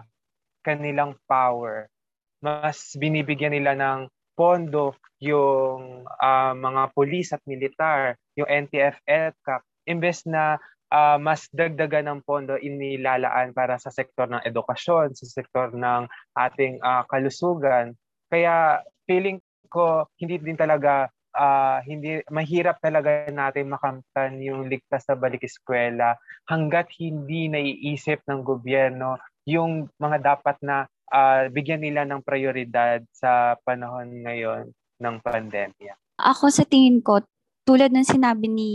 kanilang 0.64 1.20
power. 1.28 1.92
Mas 2.40 2.96
binibigyan 2.96 3.52
nila 3.52 3.76
ng 3.76 4.08
pondo 4.34 4.98
yung 5.24 6.04
ah, 6.20 6.52
mga 6.52 6.92
pulis 6.92 7.32
at 7.32 7.44
militar, 7.48 8.20
yung 8.36 8.50
NTF, 8.50 9.00
EDCAC, 9.08 9.62
imbes 9.88 10.28
na 10.28 10.60
ah, 10.92 11.18
mas 11.22 11.48
dagdagan 11.54 12.12
ng 12.12 12.20
pondo 12.28 12.60
inilalaan 12.60 13.56
para 13.56 13.80
sa 13.80 13.94
sektor 13.94 14.28
ng 14.28 14.44
edukasyon, 14.44 15.16
sa 15.16 15.26
sektor 15.30 15.72
ng 15.72 16.10
ating 16.36 16.84
ah, 16.84 17.08
kalusugan. 17.08 17.96
Kaya 18.28 18.84
feeling 19.08 19.40
ko 19.72 20.08
hindi 20.20 20.38
din 20.42 20.60
talaga 20.60 21.08
ah, 21.34 21.82
hindi 21.84 22.22
mahirap 22.30 22.80
talaga 22.80 23.28
natin 23.30 23.74
makamtan 23.74 24.40
yung 24.40 24.70
ligtas 24.70 25.06
na 25.10 25.18
balik 25.18 25.44
eskwela 25.44 26.18
hanggat 26.48 26.90
hindi 27.02 27.50
naiisip 27.50 28.22
ng 28.26 28.42
gobyerno 28.46 29.18
yung 29.44 29.92
mga 30.00 30.18
dapat 30.22 30.58
na 30.64 30.86
ah, 31.12 31.50
bigyan 31.50 31.84
nila 31.84 32.06
ng 32.08 32.22
prioridad 32.24 33.02
sa 33.12 33.58
panahon 33.66 34.24
ngayon 34.24 34.72
ng 35.02 35.16
pandemya. 35.20 35.94
Ako 36.22 36.54
sa 36.54 36.64
tingin 36.64 37.02
ko, 37.02 37.26
tulad 37.66 37.92
ng 37.92 38.06
sinabi 38.06 38.48
ni 38.48 38.72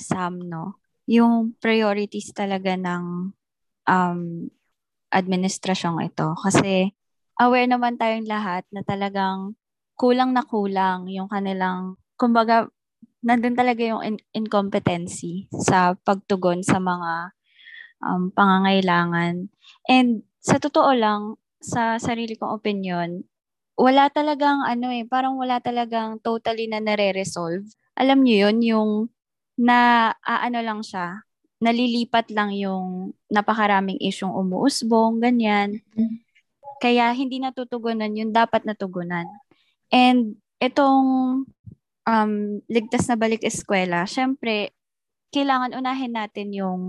Sam, 0.00 0.40
no, 0.40 0.80
yung 1.06 1.54
priorities 1.60 2.32
talaga 2.32 2.74
ng 2.74 3.30
um, 3.86 4.20
administrasyong 5.12 6.00
ito. 6.08 6.32
Kasi 6.40 6.90
aware 7.38 7.68
naman 7.68 8.00
tayong 8.00 8.26
lahat 8.26 8.64
na 8.72 8.80
talagang 8.82 9.54
kulang 10.02 10.34
na 10.34 10.42
kulang 10.42 11.06
yung 11.06 11.30
kanilang, 11.30 11.94
kumbaga, 12.18 12.66
nandun 13.22 13.54
talaga 13.54 13.86
yung 13.86 14.02
in- 14.02 14.26
incompetency 14.34 15.46
sa 15.62 15.94
pagtugon 15.94 16.66
sa 16.66 16.82
mga 16.82 17.30
um, 18.02 18.34
pangangailangan. 18.34 19.46
And 19.86 20.26
sa 20.42 20.58
totoo 20.58 20.90
lang, 20.98 21.38
sa 21.62 22.02
sarili 22.02 22.34
kong 22.34 22.50
opinion, 22.58 23.22
wala 23.78 24.10
talagang 24.10 24.66
ano 24.66 24.90
eh, 24.90 25.06
parang 25.06 25.38
wala 25.38 25.62
talagang 25.62 26.18
totally 26.18 26.66
na 26.66 26.82
nare-resolve. 26.82 27.62
Alam 27.94 28.26
niyo 28.26 28.50
yun, 28.50 28.58
yung 28.66 28.90
na 29.54 30.10
aano 30.26 30.58
lang 30.66 30.82
siya, 30.82 31.22
nalilipat 31.62 32.34
lang 32.34 32.50
yung 32.58 33.14
napakaraming 33.30 34.02
isyong 34.02 34.34
umuusbong, 34.34 35.22
ganyan. 35.22 35.78
Mhm. 35.94 36.26
Kaya 36.82 37.14
hindi 37.14 37.38
natutugunan 37.38 38.10
yung 38.18 38.34
dapat 38.34 38.66
natugunan. 38.66 39.30
And 39.92 40.40
itong 40.58 41.06
um, 42.08 42.32
ligtas 42.66 43.06
na 43.06 43.16
balik 43.20 43.44
eskwela, 43.44 44.08
syempre, 44.08 44.72
kailangan 45.32 45.76
unahin 45.76 46.16
natin 46.16 46.48
yung 46.52 46.80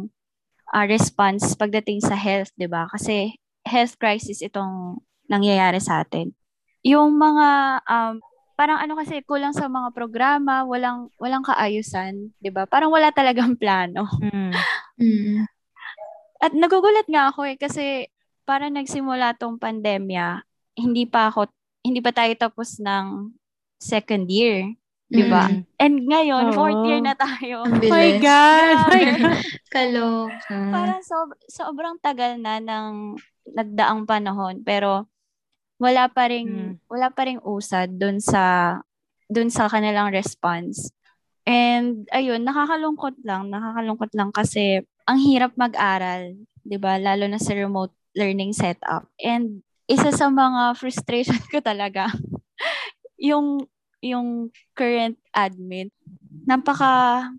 ah, 0.71 0.87
response 0.87 1.53
pagdating 1.53 2.01
sa 2.01 2.15
health, 2.15 2.49
'di 2.55 2.67
ba? 2.71 2.87
Kasi 2.89 3.37
health 3.63 3.95
crisis 3.99 4.43
itong 4.43 4.99
nangyayari 5.27 5.79
sa 5.79 6.03
atin. 6.03 6.33
Yung 6.83 7.15
mga 7.15 7.79
um, 7.87 8.19
parang 8.59 8.79
ano 8.79 8.99
kasi 8.99 9.23
kulang 9.23 9.55
sa 9.55 9.71
mga 9.71 9.95
programa, 9.95 10.67
walang 10.67 11.07
walang 11.19 11.45
kaayusan, 11.45 12.35
'di 12.39 12.49
ba? 12.51 12.67
Parang 12.67 12.91
wala 12.91 13.11
talagang 13.11 13.55
plano. 13.61 14.07
Mm. 14.19 14.53
Mm. 14.99 15.37
At 16.43 16.51
nagugulat 16.51 17.07
nga 17.07 17.31
ako 17.31 17.47
eh 17.47 17.55
kasi 17.55 18.11
para 18.43 18.67
nagsimula 18.67 19.39
tong 19.39 19.55
pandemya, 19.55 20.43
hindi 20.75 21.07
pa 21.07 21.31
ako 21.31 21.47
hindi 21.83 21.99
pa 21.99 22.15
tayo 22.15 22.31
tapos 22.33 22.79
ng 22.79 23.35
second 23.77 24.25
year, 24.31 24.71
'di 25.11 25.27
ba? 25.27 25.51
Mm. 25.51 25.61
And 25.77 25.95
ngayon, 26.07 26.45
fourth 26.55 26.79
Oo. 26.79 26.87
year 26.87 27.03
na 27.03 27.13
tayo. 27.13 27.67
Oh 27.67 27.69
my. 27.69 28.09
God! 28.17 28.73
Oh. 28.73 28.87
God! 28.87 29.37
Kaloka. 29.69 30.57
Parang 30.71 31.03
sob- 31.03 31.39
sobrang 31.45 31.99
tagal 31.99 32.39
na 32.39 32.57
ng 32.57 33.19
nagdaang 33.53 34.07
panahon 34.07 34.63
pero 34.63 35.05
wala 35.75 36.07
pa 36.07 36.31
ring 36.31 36.47
Mm. 36.47 36.73
wala 36.87 37.11
pa 37.11 37.27
ring 37.27 37.43
usad 37.43 37.91
doon 37.99 38.23
sa 38.23 38.79
doon 39.27 39.51
sa 39.51 39.67
kanilang 39.67 40.15
response. 40.15 40.95
And 41.43 42.07
ayun, 42.15 42.47
nakakalungkot 42.47 43.19
lang, 43.27 43.51
nakakalungkot 43.51 44.15
lang 44.15 44.31
kasi 44.31 44.79
ang 45.03 45.19
hirap 45.19 45.51
mag-aral, 45.59 46.39
'di 46.63 46.79
ba? 46.79 46.95
Lalo 46.95 47.27
na 47.27 47.35
sa 47.35 47.51
remote 47.51 47.91
learning 48.15 48.55
setup. 48.55 49.09
And 49.19 49.59
isa 49.89 50.09
sa 50.15 50.31
mga 50.31 50.79
frustration 50.79 51.39
ko 51.51 51.59
talaga 51.59 52.07
yung 53.29 53.65
yung 54.03 54.51
current 54.75 55.15
admin 55.35 55.91
napaka 56.47 57.29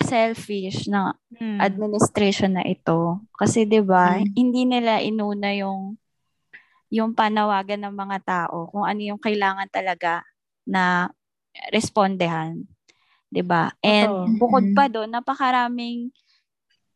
selfish 0.00 0.88
ng 0.90 1.12
Mm. 1.40 1.56
administration 1.62 2.58
na 2.58 2.64
ito. 2.66 3.22
Kasi 3.38 3.64
'di 3.64 3.80
ba, 3.86 4.20
Mm. 4.20 4.32
hindi 4.36 4.62
nila 4.68 5.00
inuna 5.00 5.54
yung 5.56 5.96
yung 6.92 7.14
panawagan 7.14 7.86
ng 7.86 7.94
mga 7.96 8.18
tao 8.26 8.68
kung 8.68 8.84
ano 8.84 9.00
yung 9.00 9.20
kailangan 9.22 9.68
talaga 9.72 10.26
na 10.66 11.08
respondehan, 11.72 12.66
'di 13.32 13.42
ba? 13.46 13.72
And 13.84 14.10
Totoo. 14.10 14.38
bukod 14.40 14.64
Mm. 14.70 14.76
pa 14.76 14.84
doon, 14.90 15.10
napakaraming 15.12 16.10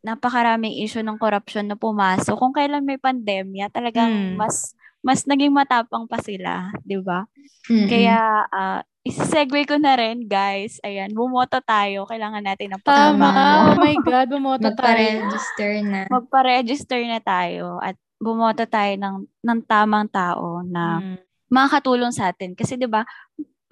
napakaraming 0.05 0.85
issue 0.85 1.01
ng 1.01 1.17
corruption 1.17 1.65
na 1.65 1.75
pumasok. 1.75 2.37
Kung 2.37 2.53
kailan 2.53 2.85
may 2.85 3.01
pandemya, 3.01 3.73
talagang 3.73 4.13
Mm. 4.13 4.37
mas 4.37 4.77
mas 5.01 5.25
naging 5.25 5.53
matapang 5.53 6.05
pa 6.05 6.21
sila, 6.21 6.73
'di 6.85 7.01
ba? 7.01 7.25
Mm-mm. 7.69 7.89
Kaya 7.89 8.21
uh, 8.49 8.81
segue 9.05 9.65
ko 9.65 9.77
na 9.77 9.97
rin, 9.97 10.25
guys. 10.25 10.81
Ayan, 10.81 11.13
bumoto 11.13 11.61
tayo. 11.61 12.05
Kailangan 12.05 12.45
natin 12.45 12.73
ng 12.73 12.83
Tama. 12.85 13.29
pagbabago. 13.29 13.57
Oh 13.57 13.77
my 13.77 13.97
God, 14.05 14.27
bumoto 14.29 14.69
tayo. 14.73 14.77
magpa-register 14.77 15.73
na. 15.85 16.01
magpa-register 16.09 17.01
na 17.05 17.21
tayo 17.21 17.81
at 17.81 17.97
bumoto 18.17 18.65
tayo 18.65 18.93
ng, 18.97 19.17
ng 19.41 19.61
tamang 19.65 20.09
tao 20.09 20.61
na 20.65 21.01
Mm. 21.01 21.17
makakatulong 21.49 22.13
sa 22.13 22.33
atin. 22.33 22.57
Kasi 22.57 22.77
'di 22.77 22.89
ba 22.89 23.05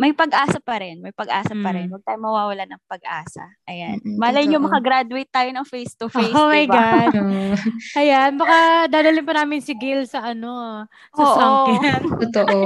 may 0.01 0.17
pag-asa 0.17 0.59
pa 0.59 0.81
rin. 0.81 0.99
May 1.05 1.13
pag-asa 1.13 1.53
pa 1.53 1.71
rin. 1.77 1.87
Mm. 1.87 1.93
Huwag 1.93 2.05
tayo 2.05 2.19
mawawala 2.19 2.65
ng 2.65 2.83
pag-asa. 2.89 3.45
Ayan. 3.69 4.01
Mm-mm, 4.01 4.17
Malay 4.17 4.49
nyo 4.49 4.59
makagraduate 4.65 5.29
tayo 5.29 5.53
ng 5.53 5.67
face-to-face, 5.69 6.33
Oh 6.33 6.49
my 6.49 6.65
diba? 6.65 6.75
God. 6.75 7.09
Oo. 7.21 7.53
Ayan, 8.01 8.31
baka 8.41 8.89
dadalhin 8.89 9.27
pa 9.29 9.35
namin 9.37 9.61
si 9.61 9.77
Gil 9.77 10.09
sa 10.09 10.33
ano, 10.33 10.85
sa 11.13 11.23
Oo. 11.23 11.37
sunken. 11.37 12.01
Totoo. 12.25 12.59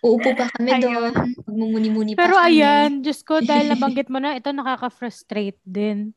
Uupo 0.00 0.28
pa 0.32 0.48
kami 0.56 0.80
doon. 0.80 1.12
Magmumuni-muni 1.44 2.16
pa 2.16 2.24
Pero 2.24 2.34
kami. 2.40 2.58
ayan, 2.58 2.90
Diyos 3.04 3.20
ko, 3.20 3.44
dahil 3.44 3.68
nabanggit 3.76 4.08
mo 4.08 4.16
na, 4.18 4.34
ito 4.34 4.48
nakaka-frustrate 4.48 5.60
din. 5.62 6.16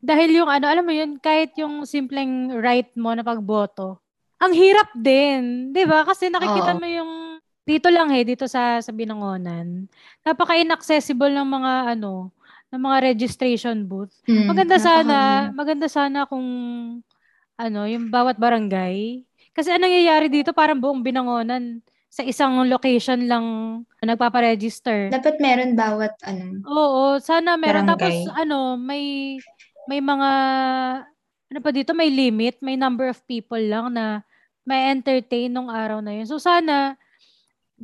Dahil 0.00 0.32
yung 0.42 0.48
ano, 0.48 0.68
alam 0.68 0.84
mo 0.84 0.92
yun, 0.92 1.20
kahit 1.20 1.56
yung 1.60 1.84
simpleng 1.84 2.56
right 2.60 2.88
mo 2.96 3.12
na 3.12 3.24
pagboto, 3.24 4.00
ang 4.36 4.52
hirap 4.52 4.92
din, 4.92 5.72
'di 5.72 5.88
ba? 5.88 6.04
Kasi 6.04 6.28
nakikita 6.28 6.76
Oo. 6.76 6.80
mo 6.82 6.84
yung 6.84 7.10
dito 7.64 7.88
lang 7.88 8.12
eh, 8.12 8.22
dito 8.28 8.44
sa 8.44 8.78
sa 8.84 8.92
Binangonan. 8.92 9.88
Napaka-inaccessible 10.22 11.32
ng 11.32 11.48
mga 11.48 11.72
ano, 11.96 12.28
ng 12.68 12.80
mga 12.80 12.98
registration 13.12 13.88
booth. 13.88 14.12
Mm, 14.28 14.46
Maganda 14.52 14.76
sana, 14.76 15.16
maganda 15.50 15.88
sana 15.88 16.28
kung 16.28 16.44
ano, 17.56 17.80
yung 17.88 18.12
bawat 18.12 18.36
barangay. 18.36 19.24
Kasi 19.56 19.72
anong 19.72 19.88
nangyayari 19.88 20.26
dito, 20.28 20.52
parang 20.52 20.76
buong 20.76 21.00
Binangonan 21.00 21.80
sa 22.14 22.22
isang 22.22 22.62
location 22.70 23.26
lang 23.26 23.44
nagpapa-register. 23.98 25.10
Dapat 25.10 25.40
meron 25.42 25.74
bawat 25.74 26.14
ano. 26.22 26.62
Oo, 26.62 27.18
sana 27.18 27.58
meron. 27.58 27.88
Tapos 27.90 28.12
Barangay. 28.12 28.38
ano, 28.38 28.78
may 28.78 29.34
may 29.90 29.98
mga 30.04 30.30
ano 31.50 31.58
pa 31.58 31.70
dito, 31.74 31.90
may 31.96 32.12
limit, 32.12 32.60
may 32.62 32.76
number 32.78 33.10
of 33.10 33.18
people 33.26 33.58
lang 33.58 33.94
na 33.96 34.22
may 34.62 34.94
entertain 34.94 35.50
nung 35.50 35.66
araw 35.72 35.98
na 36.04 36.14
yun. 36.14 36.26
So 36.28 36.38
sana 36.38 36.94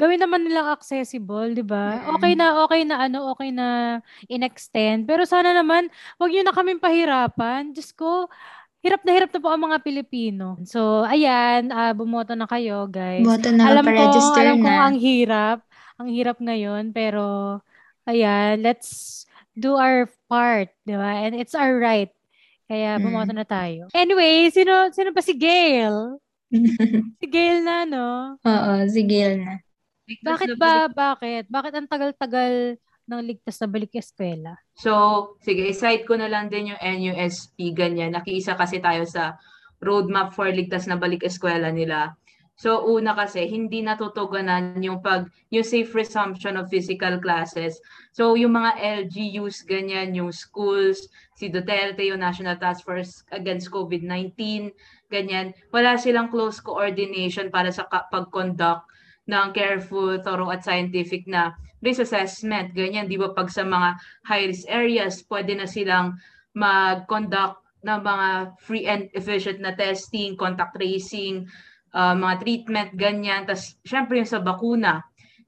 gawin 0.01 0.17
naman 0.17 0.49
nilang 0.49 0.73
accessible, 0.73 1.53
'di 1.53 1.61
ba? 1.61 2.01
Mm. 2.01 2.17
Okay 2.17 2.33
na, 2.33 2.47
okay 2.65 2.83
na 2.89 2.97
ano, 3.05 3.19
okay 3.37 3.53
na 3.53 4.01
in-extend. 4.33 5.05
Pero 5.05 5.29
sana 5.29 5.53
naman 5.53 5.93
wag 6.17 6.31
niyo 6.33 6.41
na 6.41 6.57
kaming 6.57 6.81
pahirapan. 6.81 7.77
Diyos 7.77 7.93
ko, 7.93 8.33
hirap 8.81 9.05
na 9.05 9.13
hirap 9.13 9.31
na 9.37 9.41
po 9.45 9.53
ang 9.53 9.61
mga 9.69 9.79
Pilipino. 9.85 10.57
So, 10.65 11.05
ayan, 11.05 11.69
ah, 11.69 11.93
bumoto 11.93 12.33
na 12.33 12.49
kayo, 12.49 12.89
guys. 12.89 13.29
Boto 13.29 13.53
na 13.53 13.69
alam 13.69 13.85
ko, 13.85 14.05
alam 14.41 14.57
ko 14.65 14.69
ang 14.73 14.97
hirap. 14.97 15.61
Ang 16.01 16.09
hirap 16.17 16.41
ngayon, 16.41 16.97
pero 16.97 17.61
ayan, 18.09 18.65
let's 18.65 19.29
do 19.53 19.77
our 19.77 20.09
part, 20.33 20.73
'di 20.89 20.97
ba? 20.97 21.29
And 21.29 21.37
it's 21.37 21.53
our 21.53 21.77
right. 21.77 22.09
Kaya 22.71 22.97
Mm. 22.97 23.05
bumoto 23.05 23.33
na 23.37 23.45
tayo. 23.45 23.91
Anyway, 23.93 24.49
sino 24.49 24.89
sino 24.97 25.13
pa 25.13 25.21
si 25.21 25.37
Gail? 25.37 26.17
Si 27.21 27.27
Gail 27.29 27.61
na, 27.61 27.85
no? 27.85 28.41
Oo, 28.41 28.73
sigil 28.89 29.45
na. 29.45 29.61
Bakit 30.19 30.59
ba? 30.59 30.91
Bakit? 30.91 31.47
Bakit 31.47 31.73
ang 31.79 31.87
tagal-tagal 31.87 32.75
ng 33.11 33.23
ligtas 33.27 33.59
na 33.63 33.69
balik 33.71 33.95
eskwela? 33.95 34.59
So, 34.75 35.35
sige, 35.43 35.67
iside 35.71 36.07
ko 36.07 36.15
na 36.19 36.31
lang 36.31 36.51
din 36.51 36.75
yung 36.75 36.81
NUSP, 36.83 37.75
ganyan. 37.75 38.15
Nakiisa 38.15 38.55
kasi 38.55 38.79
tayo 38.79 39.03
sa 39.07 39.39
roadmap 39.83 40.35
for 40.35 40.47
ligtas 40.51 40.87
na 40.87 40.95
balik 40.95 41.27
eskwela 41.27 41.75
nila. 41.75 42.15
So, 42.61 42.85
una 42.85 43.17
kasi, 43.17 43.49
hindi 43.49 43.81
natutugunan 43.81 44.77
yung 44.85 45.01
pag, 45.01 45.33
yung 45.49 45.65
safe 45.65 45.89
resumption 45.97 46.61
of 46.61 46.69
physical 46.69 47.17
classes. 47.17 47.81
So, 48.13 48.37
yung 48.37 48.53
mga 48.53 48.77
LGUs, 48.77 49.65
ganyan, 49.65 50.13
yung 50.13 50.29
schools, 50.29 51.09
si 51.33 51.49
Duterte, 51.49 52.05
yung 52.05 52.21
National 52.21 52.61
Task 52.61 52.85
Force 52.85 53.25
Against 53.33 53.73
COVID-19, 53.73 54.37
ganyan, 55.09 55.57
wala 55.73 55.97
silang 55.97 56.29
close 56.29 56.61
coordination 56.61 57.49
para 57.49 57.73
sa 57.73 57.89
pag-conduct 57.89 58.85
ng 59.31 59.55
careful, 59.55 60.19
thorough 60.21 60.51
at 60.51 60.67
scientific 60.67 61.25
na 61.31 61.55
risk 61.79 62.03
assessment. 62.03 62.75
Ganyan, 62.75 63.07
di 63.07 63.17
ba 63.17 63.31
pag 63.31 63.49
sa 63.49 63.63
mga 63.63 63.97
high-risk 64.27 64.67
areas, 64.67 65.23
pwede 65.31 65.55
na 65.55 65.71
silang 65.71 66.19
mag-conduct 66.53 67.63
ng 67.87 68.01
mga 68.05 68.29
free 68.61 68.85
and 68.85 69.09
efficient 69.17 69.63
na 69.63 69.73
testing, 69.73 70.37
contact 70.37 70.77
tracing, 70.77 71.49
uh, 71.97 72.13
mga 72.13 72.35
treatment, 72.45 72.91
ganyan. 72.99 73.49
Tapos, 73.49 73.79
syempre 73.87 74.21
yung 74.21 74.29
sa 74.29 74.43
bakuna. 74.43 75.01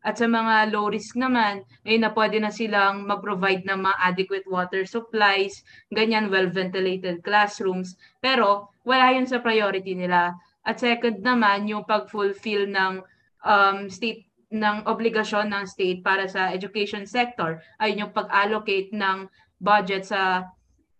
At 0.02 0.18
sa 0.18 0.26
mga 0.26 0.74
low 0.74 0.90
risk 0.90 1.14
naman, 1.14 1.62
ay 1.86 1.94
na 2.02 2.10
pwede 2.10 2.42
na 2.42 2.50
silang 2.50 3.06
mag-provide 3.06 3.62
ng 3.62 3.78
mga 3.86 3.96
adequate 4.02 4.46
water 4.50 4.82
supplies, 4.82 5.62
ganyan, 5.94 6.26
well-ventilated 6.26 7.22
classrooms. 7.22 7.94
Pero 8.18 8.74
wala 8.82 9.14
yun 9.14 9.30
sa 9.30 9.38
priority 9.38 9.94
nila. 9.94 10.34
At 10.66 10.82
second 10.82 11.22
naman, 11.22 11.70
yung 11.70 11.86
pag-fulfill 11.86 12.66
ng 12.66 13.02
um, 13.46 13.90
state 13.90 14.26
ng 14.52 14.84
obligasyon 14.84 15.48
ng 15.48 15.64
state 15.64 16.04
para 16.04 16.28
sa 16.28 16.52
education 16.52 17.08
sector 17.08 17.58
ay 17.80 17.96
yung 17.96 18.12
pag-allocate 18.12 18.92
ng 18.92 19.24
budget 19.62 20.04
sa 20.04 20.44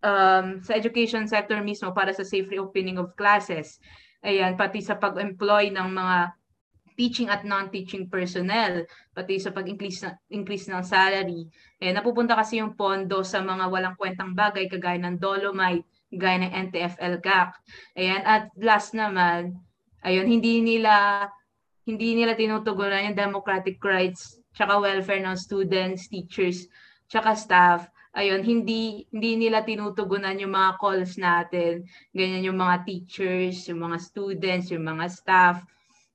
um, 0.00 0.58
sa 0.64 0.72
education 0.72 1.28
sector 1.28 1.60
mismo 1.60 1.92
para 1.92 2.10
sa 2.16 2.24
safe 2.24 2.48
reopening 2.48 2.96
of 2.96 3.12
classes. 3.14 3.76
Ayan, 4.24 4.56
pati 4.56 4.80
sa 4.80 4.96
pag-employ 4.96 5.74
ng 5.74 5.88
mga 5.92 6.18
teaching 6.94 7.32
at 7.32 7.42
non-teaching 7.42 8.06
personnel, 8.06 8.84
pati 9.16 9.40
sa 9.40 9.50
pag-increase 9.50 10.04
na, 10.04 10.12
increase 10.28 10.68
ng 10.68 10.84
salary. 10.84 11.48
Eh, 11.80 11.90
napupunta 11.90 12.36
kasi 12.36 12.60
yung 12.60 12.76
pondo 12.76 13.24
sa 13.24 13.40
mga 13.40 13.66
walang 13.72 13.96
kwentang 13.96 14.36
bagay 14.36 14.68
kagaya 14.68 15.00
ng 15.00 15.16
Dolomite, 15.18 15.88
gaya 16.12 16.44
ng 16.44 16.52
NTFL 16.68 17.18
CAC. 17.24 17.50
Ayan, 17.96 18.22
at 18.22 18.52
last 18.60 18.92
naman, 18.92 19.56
ayun, 20.04 20.28
hindi 20.28 20.60
nila 20.60 21.26
hindi 21.88 22.14
nila 22.14 22.38
tinutugunan 22.38 23.10
yung 23.10 23.18
democratic 23.18 23.82
rights 23.82 24.38
tsaka 24.52 24.78
welfare 24.78 25.24
ng 25.24 25.36
students, 25.38 26.06
teachers, 26.12 26.68
tsaka 27.08 27.32
staff. 27.32 27.88
Ayun, 28.12 28.44
hindi 28.44 29.08
hindi 29.08 29.40
nila 29.40 29.64
tinutugunan 29.64 30.36
yung 30.36 30.52
mga 30.52 30.76
calls 30.76 31.16
natin. 31.16 31.88
Ganyan 32.12 32.44
yung 32.44 32.60
mga 32.60 32.84
teachers, 32.84 33.64
yung 33.72 33.80
mga 33.80 33.96
students, 33.98 34.68
yung 34.68 34.84
mga 34.84 35.08
staff 35.08 35.64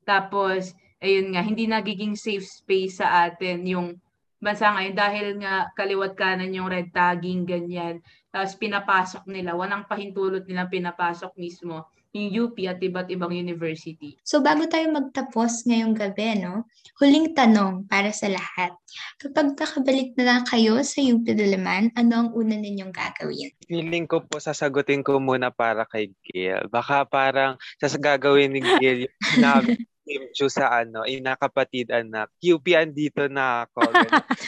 tapos, 0.07 0.71
ayun 1.03 1.35
nga, 1.35 1.43
hindi 1.43 1.67
nagiging 1.67 2.15
safe 2.15 2.47
space 2.47 3.03
sa 3.03 3.27
atin 3.27 3.67
yung 3.67 3.99
bansa 4.39 4.71
ngayon 4.71 4.95
dahil 4.95 5.27
nga 5.43 5.67
kaliwat 5.75 6.15
kanan 6.15 6.55
yung 6.55 6.71
red 6.71 6.95
tagging, 6.95 7.43
ganyan. 7.43 7.99
Tapos 8.31 8.55
pinapasok 8.55 9.27
nila, 9.27 9.51
walang 9.59 9.83
pahintulot 9.83 10.47
nila 10.47 10.71
pinapasok 10.71 11.35
mismo 11.35 11.91
yung 12.17 12.49
UP 12.49 12.57
at 12.65 12.81
iba't 12.81 13.07
ibang 13.13 13.29
university. 13.29 14.17
So 14.25 14.41
bago 14.41 14.65
tayo 14.65 14.89
magtapos 14.89 15.69
ngayong 15.69 15.93
gabi, 15.93 16.41
no? 16.41 16.65
Huling 16.97 17.37
tanong 17.37 17.85
para 17.85 18.09
sa 18.09 18.27
lahat. 18.27 18.73
Kapag 19.21 19.53
nakabalik 19.53 20.17
na 20.17 20.23
lang 20.25 20.41
kayo 20.49 20.81
sa 20.81 20.97
UP 21.05 21.23
Diliman, 21.23 21.93
ano 21.93 22.13
ang 22.25 22.29
una 22.33 22.57
ninyong 22.57 22.89
gagawin? 22.89 23.53
Feeling 23.69 24.09
ko 24.09 24.25
po 24.25 24.41
sasagutin 24.41 25.05
ko 25.05 25.21
muna 25.21 25.53
para 25.53 25.85
kay 25.85 26.09
Gail. 26.25 26.65
Baka 26.73 27.05
parang 27.05 27.61
sasagagawin 27.77 28.49
ni 28.57 28.65
Gail 28.65 29.05
yung 29.05 29.15
sinabi 29.21 29.77
Kim 30.07 30.23
Chu 30.31 30.47
sa 30.47 30.71
ano, 30.71 31.03
inakapatid 31.03 31.91
anak. 31.91 32.31
UP 32.39 32.63
andito 32.71 33.27
na 33.27 33.67
ako. 33.67 33.91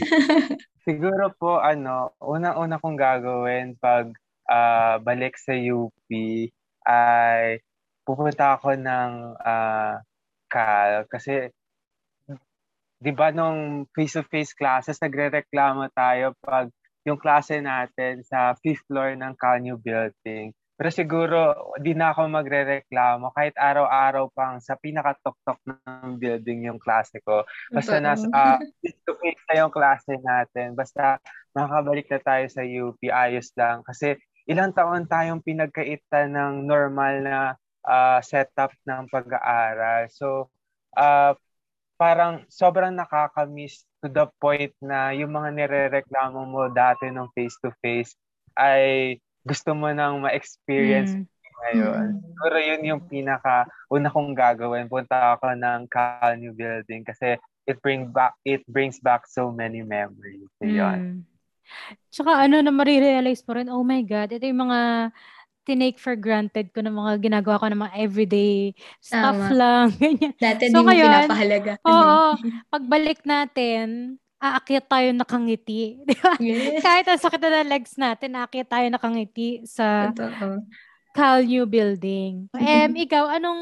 Siguro 0.87 1.35
po 1.35 1.59
ano, 1.59 2.15
una-una 2.23 2.79
kong 2.79 2.95
gagawin 2.95 3.75
pag 3.75 4.07
uh, 4.47 4.95
balik 5.03 5.35
sa 5.35 5.51
UP 5.53 6.09
ay 6.87 7.59
pupunta 8.03 8.57
ako 8.57 8.75
ng 8.79 9.11
uh, 9.37 9.95
CAL 10.49 11.05
kasi 11.11 11.51
'di 12.99 13.11
ba 13.15 13.31
nung 13.31 13.87
face-to-face 13.95 14.57
classes 14.57 14.99
nagrereklamo 14.99 15.87
tayo 15.95 16.35
pag 16.43 16.67
yung 17.07 17.19
klase 17.21 17.63
natin 17.63 18.21
sa 18.27 18.53
fifth 18.59 18.83
floor 18.89 19.15
ng 19.15 19.33
CAL 19.39 19.63
New 19.63 19.79
Building 19.79 20.51
pero 20.79 20.95
siguro, 20.95 21.39
di 21.83 21.91
na 21.91 22.15
ako 22.15 22.31
magre-reklamo 22.31 23.35
kahit 23.35 23.51
araw-araw 23.59 24.31
pang 24.31 24.63
sa 24.63 24.79
pinakatok-tok 24.79 25.59
ng 25.67 26.15
building 26.15 26.71
yung 26.71 26.79
klase 26.79 27.19
ko. 27.19 27.43
Basta 27.67 27.99
nasa 27.99 28.23
uh, 28.31 28.55
face-to-face 28.79 29.43
na 29.51 29.55
yung 29.59 29.75
klase 29.75 30.15
natin. 30.23 30.79
Basta 30.79 31.19
makakabalik 31.51 32.07
na 32.07 32.19
tayo 32.23 32.45
sa 32.47 32.63
UP, 32.63 32.95
ayos 33.11 33.51
lang. 33.59 33.83
Kasi 33.83 34.15
ilang 34.49 34.73
taon 34.73 35.05
tayong 35.05 35.45
pinagkaitan 35.45 36.33
ng 36.33 36.65
normal 36.65 37.13
na 37.21 37.37
uh, 37.85 38.17
setup 38.25 38.73
ng 38.81 39.05
pag-aaral. 39.13 40.09
So, 40.09 40.49
uh, 40.97 41.37
parang 42.01 42.49
sobrang 42.49 42.97
nakakamiss 42.97 43.85
to 44.01 44.09
the 44.09 44.25
point 44.41 44.73
na 44.81 45.13
yung 45.13 45.35
mga 45.35 45.53
nire-reklamo 45.53 46.49
mo 46.49 46.65
dati 46.73 47.13
nung 47.13 47.29
face-to-face 47.37 48.17
ay 48.57 49.15
gusto 49.45 49.77
mo 49.77 49.91
nang 49.93 50.23
ma-experience 50.23 51.13
mm. 51.13 51.25
ngayon. 51.61 52.05
Mm. 52.17 52.21
Siguro 52.25 52.57
yun 52.57 52.81
yung 52.89 53.01
pinaka 53.05 53.69
una 53.91 54.09
kong 54.09 54.33
gagawin. 54.33 54.89
Punta 54.89 55.37
ako 55.37 55.53
ng 55.53 55.85
Cal 55.91 56.39
New 56.41 56.55
Building 56.57 57.05
kasi 57.05 57.37
it 57.69 57.77
bring 57.85 58.09
back 58.09 58.33
it 58.49 58.65
brings 58.65 58.97
back 58.97 59.29
so 59.29 59.53
many 59.53 59.85
memories. 59.85 60.49
So, 60.57 60.65
yun. 60.65 61.28
Tsaka 62.09 62.45
ano 62.45 62.61
na 62.61 62.71
marirealize 62.73 63.45
mo 63.45 63.51
rin, 63.57 63.69
oh 63.69 63.85
my 63.85 64.01
God, 64.05 64.33
ito 64.33 64.45
yung 64.45 64.69
mga 64.69 64.79
tinake 65.69 66.01
for 66.01 66.17
granted 66.17 66.73
ko 66.73 66.81
ng 66.81 66.97
mga 66.97 67.11
ginagawa 67.21 67.61
ko 67.61 67.65
ng 67.69 67.81
mga 67.85 67.95
everyday 68.01 68.73
stuff 68.97 69.37
Tama. 69.37 69.53
lang. 69.53 69.85
Ganyan. 70.01 70.33
Dati 70.33 70.73
so, 70.73 70.81
hindi 70.81 70.97
mo 70.97 71.05
pinapahalaga. 71.05 71.71
Oo. 71.85 72.21
Pagbalik 72.73 73.21
natin, 73.21 74.17
aakyat 74.41 74.85
tayo 74.89 75.07
nakangiti. 75.13 75.99
Di 76.09 76.15
ba? 76.17 76.33
Yes. 76.41 76.81
Kahit 76.81 77.05
ang 77.05 77.21
sakit 77.21 77.41
na 77.43 77.61
legs 77.61 77.93
natin, 78.01 78.33
aakyat 78.33 78.69
tayo 78.71 78.87
nakangiti 78.89 79.61
sa 79.69 80.09
Totoo. 80.09 80.65
Cal 81.13 81.45
New 81.45 81.69
Building. 81.69 82.49
Um, 82.53 82.91
ikaw, 82.97 83.29
anong 83.29 83.61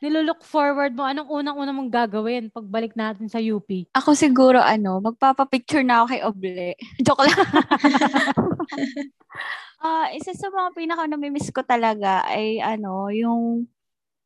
nilulook 0.00 0.40
forward 0.42 0.96
mo? 0.96 1.04
Anong 1.04 1.28
unang-unang 1.28 1.76
mong 1.76 1.92
gagawin 1.92 2.48
pagbalik 2.48 2.96
natin 2.96 3.28
sa 3.28 3.38
UP? 3.38 3.68
Ako 3.92 4.16
siguro, 4.16 4.58
ano, 4.58 4.98
magpapapicture 5.04 5.84
na 5.84 6.02
ako 6.02 6.06
kay 6.10 6.20
Oble. 6.24 6.68
Joke 7.06 7.24
lang. 7.28 7.36
uh, 9.84 10.08
isa 10.18 10.32
sa 10.32 10.48
mga 10.48 10.68
pinaka 10.72 11.04
namimiss 11.04 11.52
ko 11.52 11.60
talaga 11.60 12.24
ay, 12.26 12.58
ano, 12.64 13.12
yung 13.12 13.68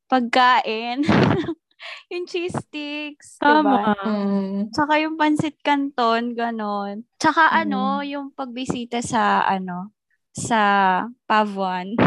pagkain. 0.07 1.03
yung 2.11 2.25
cheese 2.25 2.55
sticks, 2.55 3.37
Tama. 3.37 3.59
diba? 3.59 3.83
Mm. 4.07 4.59
Tsaka 4.71 4.93
yung 5.03 5.15
pancit 5.19 5.59
canton, 5.59 6.33
ganon. 6.33 7.03
Tsaka 7.19 7.51
mm. 7.51 7.55
ano, 7.67 7.81
yung 8.01 8.31
pagbisita 8.31 9.03
sa, 9.03 9.43
ano, 9.43 9.91
sa 10.31 10.59
Pavuan. 11.27 11.99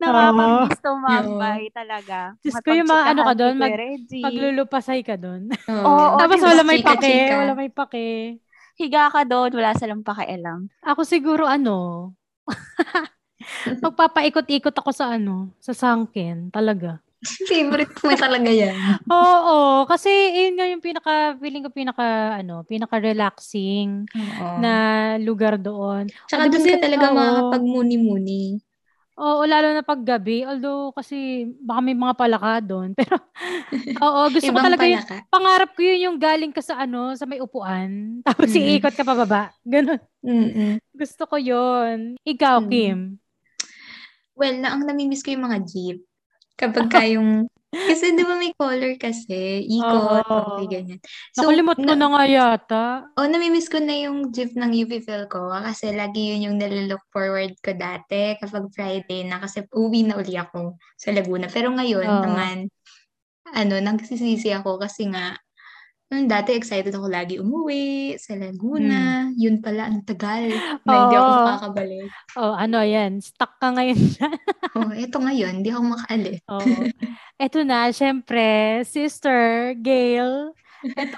Nakakamiss 0.00 0.78
tumambay 0.82 1.62
talaga. 1.70 2.34
Diyos 2.42 2.58
ko 2.60 2.68
yung 2.74 2.90
mga 2.90 3.04
ano 3.14 3.20
ka 3.22 3.34
doon, 3.38 3.54
mag, 3.56 3.72
maglulupasay 4.10 5.00
ka 5.06 5.14
doon. 5.14 5.42
Oo. 5.70 5.86
Oh, 5.86 6.18
Tapos 6.18 6.42
wala 6.42 6.62
may 6.66 6.82
pake, 6.82 7.30
chika. 7.30 7.34
wala 7.38 7.52
may 7.54 7.70
pake. 7.70 8.06
Higa 8.74 9.06
ka 9.14 9.22
doon, 9.22 9.54
wala 9.54 9.70
silang 9.78 10.02
pakialam. 10.02 10.66
Ako 10.82 11.06
siguro 11.06 11.46
ano, 11.46 12.10
magpapaikot-ikot 13.84 14.74
ako 14.74 14.90
sa 14.90 15.14
ano, 15.14 15.54
sa 15.62 15.70
Sangken, 15.70 16.50
talaga. 16.50 16.98
Favorite 17.48 17.94
mo 18.04 18.12
talaga 18.18 18.50
yan. 18.52 18.74
Oo, 19.08 19.86
kasi 19.88 20.10
yun 20.10 20.60
nga 20.60 20.66
yung 20.68 20.82
pinaka, 20.84 21.38
feeling 21.40 21.64
ko 21.64 21.70
pinaka, 21.72 22.36
ano, 22.42 22.66
pinaka-relaxing 22.68 24.04
Oo. 24.12 24.48
na 24.60 24.72
lugar 25.22 25.56
doon. 25.56 26.10
Tsaka 26.28 26.50
doon 26.52 26.66
ka 26.66 26.76
talaga 26.82 27.06
oo, 27.08 27.16
makakapag-muni-muni. 27.16 28.60
Oo, 29.14 29.46
lalo 29.46 29.70
na 29.70 29.86
pag 29.86 30.02
gabi. 30.02 30.42
Although, 30.42 30.90
kasi 30.90 31.46
baka 31.62 31.80
may 31.80 31.94
mga 31.94 32.14
palaka 32.18 32.58
doon. 32.58 32.90
Pero, 32.98 33.14
oo, 34.02 34.20
gusto 34.26 34.50
ko 34.50 34.58
talaga 34.58 34.86
yung, 34.90 35.06
pangarap 35.30 35.70
ko 35.70 35.80
yun 35.86 36.04
yung 36.10 36.18
galing 36.18 36.50
ka 36.50 36.58
sa 36.58 36.82
ano, 36.82 37.14
sa 37.14 37.22
may 37.22 37.38
upuan. 37.38 37.90
Tapos 38.26 38.50
mm. 38.50 38.58
iikot 38.74 38.94
ka 38.98 39.06
pababa. 39.06 39.54
Ganun. 39.62 40.02
Mm-mm. 40.18 40.82
Gusto 40.90 41.30
ko 41.30 41.38
yun. 41.38 42.18
Ikaw, 42.26 42.66
mm. 42.66 42.68
Kim? 42.70 42.98
Well, 44.34 44.58
na, 44.58 44.74
ang 44.74 44.82
namimiss 44.82 45.22
ko 45.22 45.30
yung 45.30 45.46
mga 45.46 45.62
jeep. 45.62 46.02
Kapag 46.58 46.90
ka 46.90 47.06
yung, 47.14 47.46
kasi 47.74 48.14
di 48.14 48.22
ba 48.22 48.34
may 48.38 48.52
color 48.54 48.94
kasi, 48.96 49.62
ikot, 49.66 50.24
Oo. 50.24 50.38
okay, 50.54 50.66
ganyan. 50.70 51.00
Nakalimot 51.36 51.78
ko 51.78 51.92
na 51.94 52.06
nga 52.10 52.22
yata. 52.24 52.84
Oh, 53.18 53.26
namimiss 53.28 53.70
ko 53.70 53.78
na 53.78 53.94
yung 53.94 54.30
jeep 54.34 54.54
ng 54.56 54.72
UP 54.74 54.92
Philco 55.02 55.50
kasi 55.50 55.92
lagi 55.94 56.34
yun 56.34 56.50
yung 56.50 56.56
nalilook 56.58 57.02
forward 57.10 57.54
ko 57.60 57.74
dati 57.76 58.34
kapag 58.40 58.70
Friday 58.74 59.22
na 59.26 59.38
kasi 59.38 59.62
uwi 59.74 60.06
na 60.08 60.18
uli 60.18 60.34
ako 60.34 60.78
sa 60.98 61.12
Laguna. 61.14 61.46
Pero 61.46 61.70
ngayon 61.74 62.08
Oo. 62.08 62.22
naman, 62.24 62.56
ano, 63.54 63.74
nagsisisi 63.78 64.50
ako 64.56 64.80
kasi 64.80 65.12
nga, 65.12 65.36
Nung 66.14 66.30
dati 66.30 66.54
excited 66.54 66.94
ako 66.94 67.10
lagi 67.10 67.42
umuwi 67.42 68.14
sa 68.22 68.38
Laguna. 68.38 69.26
Hmm. 69.26 69.34
Yun 69.34 69.58
pala, 69.58 69.90
ang 69.90 70.06
tagal 70.06 70.46
na 70.86 70.94
hindi 70.94 71.16
ako 71.18 71.30
makakabalik. 71.42 72.08
Oh, 72.38 72.54
ano 72.54 72.86
yan? 72.86 73.18
Stuck 73.18 73.58
ka 73.58 73.74
ngayon. 73.74 73.98
Oh, 74.74 74.90
eto 74.90 75.22
ngayon, 75.22 75.62
hindi 75.62 75.70
ako 75.70 75.82
makaalis. 75.86 76.42
Oo. 76.50 76.66
Eto 77.38 77.62
na, 77.62 77.94
syempre, 77.94 78.42
sister, 78.82 79.70
Gail. 79.78 80.50
Eto, 80.82 81.14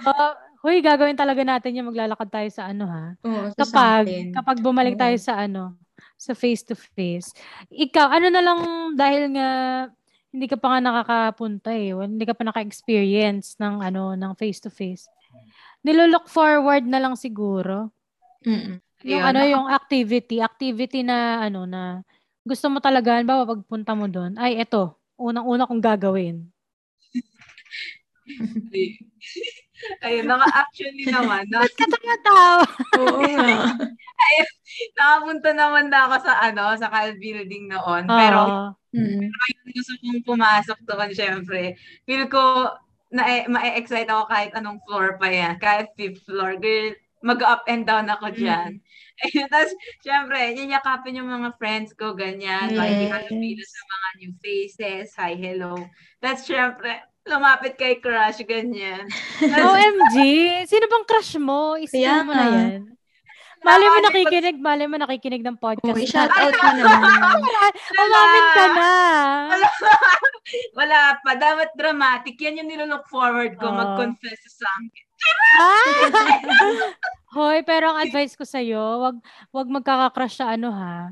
huy, 0.60 0.84
gagawin 0.84 1.16
talaga 1.16 1.40
natin 1.40 1.72
yung 1.80 1.88
maglalakad 1.88 2.28
tayo 2.28 2.48
sa 2.52 2.68
ano 2.68 2.84
ha. 2.84 3.16
Oo, 3.24 3.48
sa 3.56 3.64
Kapag, 3.64 4.04
something. 4.12 4.28
kapag 4.36 4.58
bumalik 4.60 5.00
Oo. 5.00 5.02
tayo 5.08 5.16
sa 5.16 5.40
ano, 5.40 5.72
sa 6.20 6.36
face 6.36 6.68
to 6.68 6.76
face. 6.76 7.32
Ikaw, 7.72 8.12
ano 8.12 8.28
na 8.28 8.44
lang 8.44 8.60
dahil 8.92 9.32
nga 9.32 9.48
hindi 10.36 10.52
ka 10.52 10.60
pa 10.60 10.76
nga 10.76 10.84
nakakapunta 10.84 11.72
eh. 11.72 11.96
Well, 11.96 12.12
Hindi 12.12 12.28
ka 12.28 12.36
pa 12.36 12.44
naka-experience 12.44 13.56
ng 13.56 13.80
ano, 13.80 14.12
ng 14.12 14.32
face 14.36 14.60
to 14.60 14.68
face. 14.68 15.08
Nilolook 15.80 16.28
forward 16.28 16.84
na 16.84 17.00
lang 17.00 17.16
siguro. 17.16 17.88
Mm-mm. 18.44 18.76
Yung 19.08 19.24
Ayun. 19.24 19.32
ano, 19.32 19.40
yung 19.48 19.66
activity, 19.72 20.44
activity 20.44 21.00
na 21.00 21.48
ano 21.48 21.64
na 21.64 22.04
gusto 22.44 22.68
mo 22.68 22.84
talaga, 22.84 23.16
ba 23.24 23.48
pagpunta 23.48 23.96
mo 23.96 24.12
doon, 24.12 24.36
ay 24.36 24.60
eto, 24.60 25.00
unang-una 25.16 25.64
kong 25.64 25.80
gagawin. 25.80 26.44
Ayun, 30.04 30.24
naka 30.28 30.48
actually 30.66 31.04
naman, 31.08 31.44
na, 31.52 31.64
Ba't 31.64 31.74
ka 31.76 31.86
tumatawa? 31.88 32.64
Oo 33.00 33.20
nga. 33.22 33.56
nakapunta 34.98 35.50
naman 35.56 35.88
na 35.88 36.08
ako 36.08 36.14
sa 36.26 36.32
ano, 36.42 36.64
sa 36.76 36.88
Cal 36.92 37.16
Building 37.16 37.70
noon. 37.70 38.04
Pero 38.08 38.40
Oo. 38.44 38.68
Mm. 38.96 39.28
gusto 39.76 39.92
kong 40.00 40.24
pumasok 40.24 40.78
doon, 40.88 41.10
syempre. 41.12 41.76
Feel 42.08 42.28
ko, 42.32 42.72
na 43.12 43.46
ma-excite 43.46 44.08
ako 44.10 44.24
kahit 44.28 44.52
anong 44.56 44.82
floor 44.88 45.20
pa 45.20 45.28
yan. 45.30 45.54
Kahit 45.62 45.92
fifth 45.94 46.24
floor. 46.26 46.58
Girl, 46.58 46.96
mag-up 47.24 47.64
and 47.70 47.86
down 47.86 48.08
ako 48.10 48.32
dyan. 48.34 48.80
Ayun, 49.24 49.48
tapos, 49.48 49.72
syempre, 50.04 50.38
yanyakapin 50.52 51.16
yung 51.16 51.30
mga 51.32 51.56
friends 51.56 51.96
ko, 51.96 52.12
ganyan. 52.12 52.72
Yes. 52.72 52.76
Like, 52.76 53.00
halapila 53.08 53.64
sa 53.64 53.82
mga 53.88 54.08
new 54.20 54.32
faces. 54.44 55.06
Hi, 55.16 55.32
hello. 55.32 55.80
Tapos, 56.20 56.44
syempre, 56.44 57.00
lumapit 57.26 57.74
kay 57.74 57.98
crush, 57.98 58.40
ganyan. 58.46 59.04
OMG! 59.66 60.16
Sino 60.64 60.84
bang 60.86 61.06
crush 61.06 61.34
mo? 61.36 61.74
Ispill 61.74 62.22
mo 62.22 62.32
na 62.32 62.46
yan. 62.46 62.82
Mali 63.66 63.82
mo 63.82 63.98
nakikinig, 63.98 64.56
mali 64.62 64.84
mo 64.86 64.94
nakikinig 64.94 65.42
ng 65.42 65.58
podcast. 65.58 65.90
Oh, 65.90 65.98
i-shout 65.98 66.30
out 66.30 66.54
mo 66.54 66.70
naman. 66.78 67.72
Umamin 67.98 68.46
ka 68.54 68.64
na. 68.78 68.90
Wala 70.78 71.18
pa. 71.18 71.34
Dapat 71.34 71.74
dramatic. 71.74 72.38
Yan 72.38 72.62
yung 72.62 72.70
nilook 72.70 73.10
forward 73.10 73.58
ko, 73.58 73.66
Oo. 73.66 73.74
mag-confess 73.74 74.38
sa 74.46 74.70
akin. 74.70 75.04
Ah! 75.58 75.98
Hoy, 77.34 77.66
pero 77.66 77.90
ang 77.90 77.98
advice 78.06 78.38
ko 78.38 78.46
sa'yo, 78.46 79.02
wag, 79.02 79.16
wag 79.50 79.66
magkaka-crush 79.66 80.38
sa 80.38 80.54
ano 80.54 80.70
ha, 80.70 81.10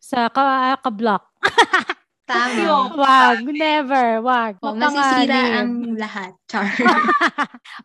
sa 0.00 0.32
ka, 0.32 0.80
ka-block. 0.80 1.28
Tama. 2.30 2.94
Wag, 2.94 3.38
never, 3.50 4.06
wag. 4.22 4.52
Oh, 4.62 4.72
masisira 4.78 5.26
Mapanganib. 5.26 5.58
ang 5.58 5.72
lahat. 5.98 6.32
Char. 6.46 6.66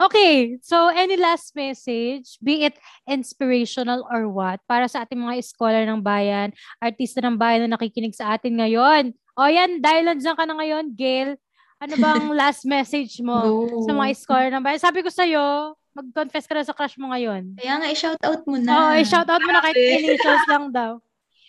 Okay, 0.06 0.60
so 0.60 0.91
any 0.91 1.16
last 1.16 1.56
message, 1.56 2.36
be 2.43 2.68
it 2.68 2.76
inspirational 3.08 4.04
or 4.12 4.28
what, 4.28 4.60
para 4.68 4.86
sa 4.91 5.08
ating 5.08 5.18
mga 5.18 5.39
scholar 5.41 5.88
ng 5.88 6.04
bayan, 6.04 6.52
artista 6.84 7.24
ng 7.24 7.39
bayan 7.39 7.66
na 7.66 7.80
nakikinig 7.80 8.12
sa 8.12 8.36
atin 8.36 8.60
ngayon. 8.60 9.16
O 9.39 9.48
yan, 9.48 9.80
dahil 9.80 10.04
nandiyan 10.04 10.36
ka 10.36 10.43
na 10.43 10.56
ngayon, 10.60 10.86
Gail, 10.96 11.39
ano 11.80 11.93
bang 11.96 12.28
last 12.39 12.68
message 12.68 13.20
mo 13.24 13.39
Go. 13.68 13.88
sa 13.88 13.91
mga 13.96 14.12
scholar 14.16 14.50
ng 14.52 14.64
bayan? 14.64 14.84
Sabi 14.84 15.00
ko 15.00 15.08
sa'yo, 15.12 15.76
mag-confess 15.96 16.43
ka 16.43 16.60
na 16.60 16.68
sa 16.68 16.76
crush 16.76 17.00
mo 17.00 17.08
ngayon. 17.16 17.56
Kaya 17.56 17.80
nga, 17.80 17.88
i-shout 17.88 18.20
out 18.20 18.43
mo 18.43 18.60
na. 18.60 18.72
Oo, 18.76 18.91
i-shout 19.00 19.28
out 19.32 19.43
mo 19.43 19.52
na 19.52 19.64
kahit 19.64 19.80
initials 19.80 20.46
lang 20.52 20.76
daw. 20.76 21.00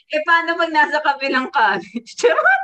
Eh, 0.07 0.23
paano 0.23 0.55
pag 0.55 0.71
nasa 0.71 1.03
kabilang 1.03 1.51
college? 1.51 2.15
Charot! 2.21 2.63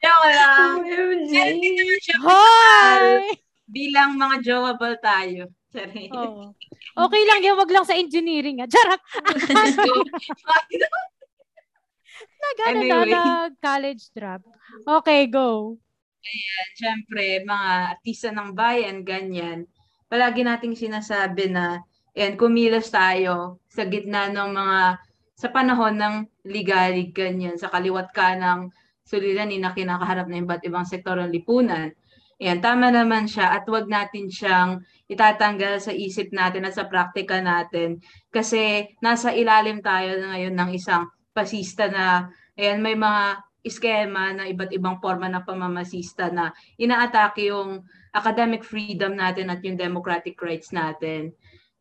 Joke 0.00 0.28
lang. 0.32 0.80
Din 0.80 1.72
naman 1.76 1.98
siya 2.00 2.16
Hoy! 2.24 3.36
bilang 3.68 4.16
mga 4.16 4.36
jowable 4.40 4.96
tayo. 5.04 5.52
Sorry. 5.68 6.08
Oo. 6.08 6.54
Okay 6.94 7.22
lang 7.26 7.40
yun, 7.42 7.58
wag 7.58 7.68
lang 7.68 7.84
sa 7.84 7.98
engineering. 7.98 8.64
Ah. 8.64 8.68
Charot! 8.70 9.02
Nag, 12.44 12.56
ano 12.60 12.80
na, 12.80 12.96
Anyway. 13.04 13.12
nag-college 13.12 14.04
drop. 14.14 14.40
Okay, 14.84 15.26
go. 15.28 15.76
Siyempre, 16.76 17.44
mga 17.44 17.70
artista 17.96 18.32
ng 18.32 18.56
bayan, 18.56 19.04
ganyan. 19.04 19.68
Palagi 20.08 20.44
nating 20.44 20.76
sinasabi 20.76 21.52
na, 21.52 21.84
yan, 22.14 22.38
kumilos 22.38 22.88
tayo 22.88 23.60
sa 23.68 23.84
gitna 23.84 24.30
ng 24.30 24.50
mga, 24.54 24.78
sa 25.34 25.50
panahon 25.50 25.98
ng 25.98 26.14
ligalig, 26.46 27.10
ganyan, 27.10 27.58
sa 27.58 27.70
kaliwat 27.70 28.14
ka 28.14 28.38
ng 28.38 28.70
suliranin 29.04 29.60
na 29.60 29.76
kinakaharap 29.76 30.26
na 30.30 30.40
iba't 30.40 30.62
ibang 30.64 30.86
sektor 30.88 31.18
ng 31.20 31.30
lipunan. 31.30 31.92
Yan, 32.42 32.58
tama 32.58 32.90
naman 32.90 33.30
siya 33.30 33.54
at 33.54 33.62
wag 33.70 33.86
natin 33.86 34.26
siyang 34.26 34.82
itatanggal 35.06 35.78
sa 35.78 35.94
isip 35.94 36.34
natin 36.34 36.66
at 36.66 36.74
sa 36.74 36.90
praktika 36.90 37.38
natin 37.38 38.02
kasi 38.34 38.90
nasa 38.98 39.30
ilalim 39.30 39.78
tayo 39.78 40.18
ngayon 40.18 40.54
ng 40.58 40.70
isang 40.74 41.06
pasista 41.30 41.86
na 41.86 42.26
ayan, 42.58 42.82
may 42.82 42.98
mga 42.98 43.38
iskema 43.62 44.34
na 44.34 44.50
iba't 44.50 44.74
ibang 44.74 44.98
forma 44.98 45.30
ng 45.30 45.46
pamamasista 45.46 46.28
na 46.28 46.50
inaatake 46.76 47.48
yung 47.48 47.86
academic 48.12 48.66
freedom 48.66 49.14
natin 49.14 49.48
at 49.48 49.62
yung 49.62 49.78
democratic 49.78 50.36
rights 50.42 50.74
natin. 50.74 51.32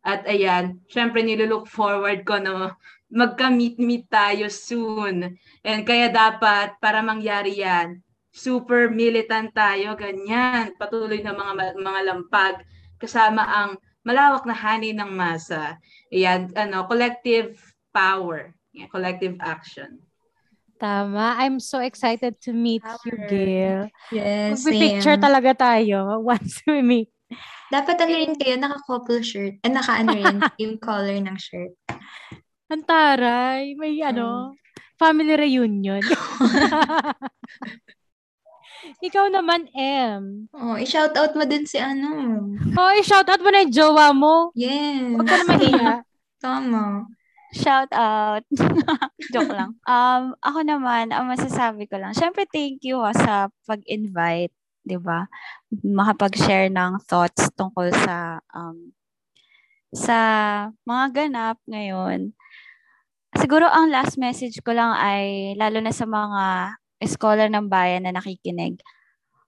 At 0.04 0.24
ayan, 0.28 0.80
syempre 0.88 1.24
nilulook 1.24 1.66
forward 1.68 2.24
ko 2.24 2.40
na 2.40 2.76
magka-meet-meet 3.14 4.10
tayo 4.10 4.50
soon. 4.50 5.38
And 5.62 5.86
kaya 5.86 6.10
dapat, 6.10 6.82
para 6.82 7.06
mangyari 7.06 7.62
yan, 7.62 8.02
super 8.34 8.90
militant 8.90 9.54
tayo, 9.54 9.94
ganyan. 9.94 10.74
Patuloy 10.82 11.22
na 11.22 11.38
mga 11.38 11.78
mga 11.78 12.02
lampag 12.10 12.66
kasama 12.98 13.46
ang 13.46 13.78
malawak 14.02 14.44
na 14.50 14.58
hani 14.58 14.92
ng 14.92 15.14
masa. 15.14 15.78
Ayan, 16.10 16.50
ano, 16.58 16.90
collective 16.90 17.54
power, 17.94 18.52
yeah, 18.74 18.90
collective 18.90 19.38
action. 19.40 20.02
Tama. 20.82 21.40
I'm 21.40 21.62
so 21.64 21.80
excited 21.80 22.42
to 22.44 22.52
meet 22.52 22.84
you, 23.06 23.16
Power. 23.16 23.30
Gail. 23.32 23.82
Yes, 24.12 24.68
Magpipicture 24.68 25.16
same. 25.16 25.24
talaga 25.24 25.52
tayo 25.56 26.18
once 26.34 26.60
we 26.68 26.84
meet. 26.84 27.10
Dapat 27.72 28.04
ano 28.04 28.12
rin 28.12 28.34
kayo, 28.36 28.60
naka-couple 28.60 29.24
shirt. 29.24 29.56
Eh, 29.64 29.72
naka 29.72 30.04
ano 30.04 30.12
rin, 30.12 30.38
same 30.60 30.76
color 30.82 31.16
ng 31.24 31.38
shirt. 31.40 31.72
Ang 32.74 32.84
taray. 32.90 33.78
May 33.78 34.02
ano, 34.02 34.58
family 34.98 35.38
reunion. 35.38 36.02
Ikaw 39.08 39.32
naman, 39.32 39.70
M. 39.76 40.50
Oh, 40.52 40.76
i-shout 40.76 41.16
out 41.16 41.38
mo 41.38 41.44
din 41.48 41.64
si 41.70 41.80
ano. 41.80 42.42
Hoy, 42.76 43.04
shout 43.06 43.28
out 43.30 43.40
mo 43.40 43.50
na 43.52 43.64
yung 43.64 43.74
jowa 43.74 44.12
mo. 44.12 44.52
Yes. 44.58 45.16
Huwag 45.16 45.28
ka 45.28 45.36
na 45.40 45.46
mahiya. 45.48 45.92
Tama. 46.44 47.08
Shout 47.54 47.92
out. 47.94 48.44
Joke 49.30 49.54
lang. 49.54 49.78
Um, 49.86 50.34
ako 50.42 50.66
naman, 50.66 51.14
ang 51.14 51.30
masasabi 51.30 51.86
ko 51.86 52.02
lang, 52.02 52.18
syempre 52.18 52.50
thank 52.50 52.82
you 52.82 52.98
ah, 52.98 53.14
sa 53.14 53.54
pag-invite, 53.70 54.52
'di 54.82 54.98
ba? 54.98 55.30
Makapag-share 55.70 56.74
ng 56.74 56.98
thoughts 57.06 57.54
tungkol 57.54 57.94
sa 57.94 58.42
um, 58.50 58.90
sa 59.94 60.18
mga 60.82 61.06
ganap 61.14 61.62
ngayon. 61.70 62.34
Siguro 63.38 63.66
ang 63.66 63.90
last 63.90 64.22
message 64.22 64.62
ko 64.62 64.74
lang 64.74 64.94
ay 64.94 65.54
lalo 65.58 65.82
na 65.82 65.90
sa 65.90 66.06
mga 66.06 66.76
scholar 67.10 67.50
ng 67.50 67.68
bayan 67.68 68.06
na 68.06 68.14
nakikinig. 68.14 68.80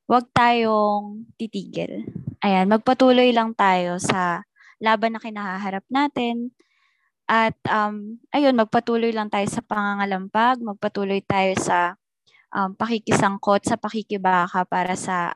Huwag 0.06 0.30
tayong 0.34 1.30
titigil. 1.38 2.06
Ayan, 2.42 2.70
magpatuloy 2.70 3.34
lang 3.34 3.58
tayo 3.58 3.98
sa 3.98 4.46
laban 4.78 5.18
na 5.18 5.22
kinaharap 5.22 5.86
natin. 5.90 6.54
At 7.26 7.58
um, 7.66 8.22
ayun, 8.30 8.54
magpatuloy 8.54 9.10
lang 9.10 9.34
tayo 9.34 9.50
sa 9.50 9.66
pangangalampag, 9.66 10.62
magpatuloy 10.62 11.26
tayo 11.26 11.58
sa 11.58 11.98
um, 12.54 12.78
pakikisangkot, 12.78 13.66
sa 13.66 13.82
pakikibaka 13.82 14.62
para 14.70 14.94
sa 14.94 15.34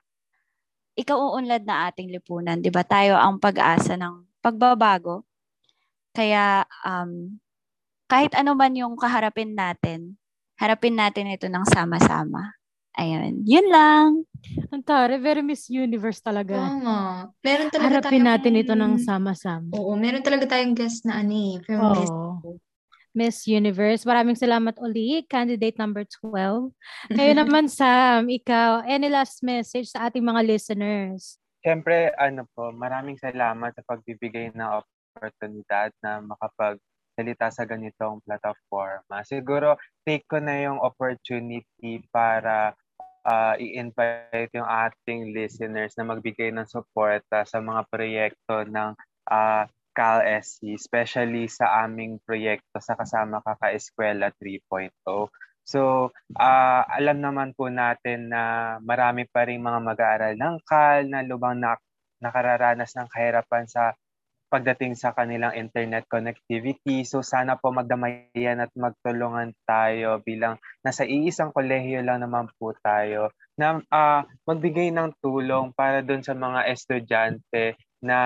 ikauunlad 0.93 1.63
na 1.65 1.89
ating 1.89 2.11
lipunan. 2.11 2.59
'Di 2.59 2.69
ba 2.69 2.83
Tayo 2.83 3.15
ang 3.17 3.39
pag-asa 3.41 3.95
ng 3.95 4.27
pagbabago. 4.43 5.23
Kaya 6.13 6.67
um, 6.83 7.39
kahit 8.09 8.33
ano 8.33 8.57
man 8.57 8.73
yung 8.73 8.97
kaharapin 8.97 9.53
natin, 9.53 10.17
harapin 10.57 10.97
natin 10.97 11.29
ito 11.29 11.45
ng 11.45 11.63
sama-sama. 11.69 12.57
Ayun, 12.97 13.45
yun 13.47 13.69
lang. 13.69 14.25
Ang 14.73 14.83
taray, 14.83 15.21
very 15.21 15.39
Miss 15.39 15.69
Universe 15.69 16.19
talaga. 16.19 16.57
Tama. 16.57 17.29
Meron 17.39 17.69
talaga 17.71 18.01
Harapin 18.01 18.19
tayong- 18.19 18.27
natin 18.27 18.53
ito 18.59 18.73
ng 18.75 18.93
sama-sama. 18.99 19.71
Oo, 19.77 19.93
meron 19.95 20.25
talaga 20.25 20.49
tayong 20.49 20.75
guest 20.75 21.05
na 21.05 21.21
ano 21.21 21.31
eh, 21.31 21.55
from. 21.63 21.79
Oo. 21.79 22.59
Miss 23.15 23.47
Universe. 23.47 24.03
Maraming 24.03 24.35
salamat 24.35 24.75
uli, 24.81 25.23
candidate 25.25 25.77
number 25.79 26.03
12. 26.21 26.69
Kayo 27.17 27.31
naman, 27.37 27.71
Sam, 27.71 28.27
ikaw, 28.27 28.83
any 28.83 29.07
last 29.07 29.45
message 29.45 29.93
sa 29.93 30.09
ating 30.09 30.25
mga 30.25 30.41
listeners? 30.43 31.37
syempre, 31.59 32.15
ano 32.15 32.47
po, 32.55 32.71
maraming 32.71 33.19
salamat 33.19 33.75
sa 33.75 33.83
pagbibigay 33.83 34.55
ng 34.55 34.69
oportunidad 34.79 35.91
na 35.99 36.23
makapagsalita 37.19 37.51
sa 37.51 37.67
ganitong 37.67 38.23
platforma. 38.23 39.21
Siguro, 39.27 39.75
take 40.07 40.23
ko 40.27 40.39
na 40.39 40.55
yung 40.63 40.79
opportunity 40.79 41.99
para 42.11 42.71
uh, 43.27 43.55
i-invite 43.59 44.55
yung 44.55 44.67
ating 44.67 45.35
listeners 45.35 45.93
na 45.99 46.07
magbigay 46.07 46.55
ng 46.55 46.67
suporta 46.67 47.43
sa 47.43 47.59
mga 47.59 47.81
proyekto 47.91 48.63
ng 48.63 48.95
uh, 49.27 49.63
CalSC, 49.91 50.79
especially 50.79 51.51
sa 51.51 51.83
aming 51.83 52.23
proyekto 52.23 52.79
sa 52.79 52.95
Kasama 52.95 53.43
Kaka-Eskwela 53.43 54.31
3.0. 54.39 54.95
So, 55.67 56.09
uh, 56.39 56.81
alam 56.87 57.19
naman 57.19 57.53
po 57.53 57.67
natin 57.67 58.31
na 58.31 58.75
marami 58.79 59.27
pa 59.27 59.43
rin 59.43 59.61
mga 59.61 59.79
mag-aaral 59.83 60.33
ng 60.39 60.55
CAL 60.65 61.11
na 61.11 61.19
lubang 61.21 61.59
na, 61.59 61.75
nakararanas 62.23 62.95
ng 62.95 63.07
kahirapan 63.11 63.67
sa 63.69 63.93
pagdating 64.49 64.97
sa 64.97 65.13
kanilang 65.13 65.53
internet 65.53 66.09
connectivity. 66.09 67.05
So 67.05 67.21
sana 67.21 67.55
po 67.55 67.69
magdamayan 67.69 68.65
at 68.65 68.73
magtulungan 68.73 69.53
tayo 69.63 70.19
bilang 70.25 70.57
nasa 70.81 71.05
iisang 71.05 71.53
kolehiyo 71.53 72.01
lang 72.01 72.25
naman 72.25 72.49
po 72.57 72.73
tayo 72.81 73.29
na 73.55 73.79
uh, 73.93 74.21
magbigay 74.49 74.89
ng 74.89 75.13
tulong 75.21 75.71
para 75.77 76.01
doon 76.01 76.25
sa 76.25 76.33
mga 76.33 76.65
estudyante 76.73 77.77
na 78.01 78.19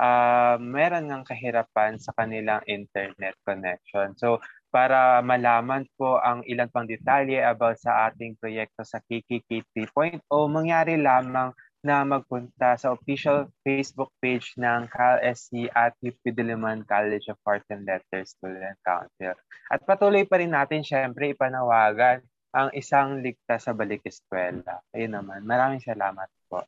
uh, 0.00 0.56
meron 0.58 1.06
ng 1.06 1.22
kahirapan 1.22 2.02
sa 2.02 2.10
kanilang 2.18 2.60
internet 2.66 3.38
connection. 3.46 4.18
So 4.18 4.42
para 4.74 5.22
malaman 5.22 5.86
po 5.94 6.18
ang 6.18 6.42
ilan 6.50 6.66
pang 6.74 6.90
detalye 6.90 7.38
about 7.38 7.78
sa 7.78 8.10
ating 8.10 8.34
proyekto 8.42 8.82
sa 8.82 8.98
KKK 9.06 9.70
3.0, 9.70 10.26
mangyari 10.50 10.98
lamang 10.98 11.54
na 11.84 12.00
magpunta 12.00 12.80
sa 12.80 12.96
official 12.96 13.44
Facebook 13.60 14.08
page 14.24 14.56
ng 14.56 14.88
CalSC 14.88 15.68
at 15.76 15.92
UP 16.00 16.16
Diliman 16.24 16.80
College 16.88 17.28
of 17.28 17.36
Art 17.44 17.68
and 17.68 17.84
Letters 17.84 18.32
Student 18.32 18.80
Council. 18.80 19.36
At 19.68 19.84
patuloy 19.84 20.24
pa 20.24 20.40
rin 20.40 20.56
natin 20.56 20.80
syempre 20.80 21.36
ipanawagan 21.36 22.24
ang 22.56 22.72
isang 22.72 23.20
ligtas 23.20 23.68
sa 23.68 23.76
balik 23.76 24.00
eskwela. 24.08 24.80
Ayun 24.96 25.12
naman. 25.12 25.44
Maraming 25.44 25.84
salamat 25.84 26.32
po. 26.48 26.64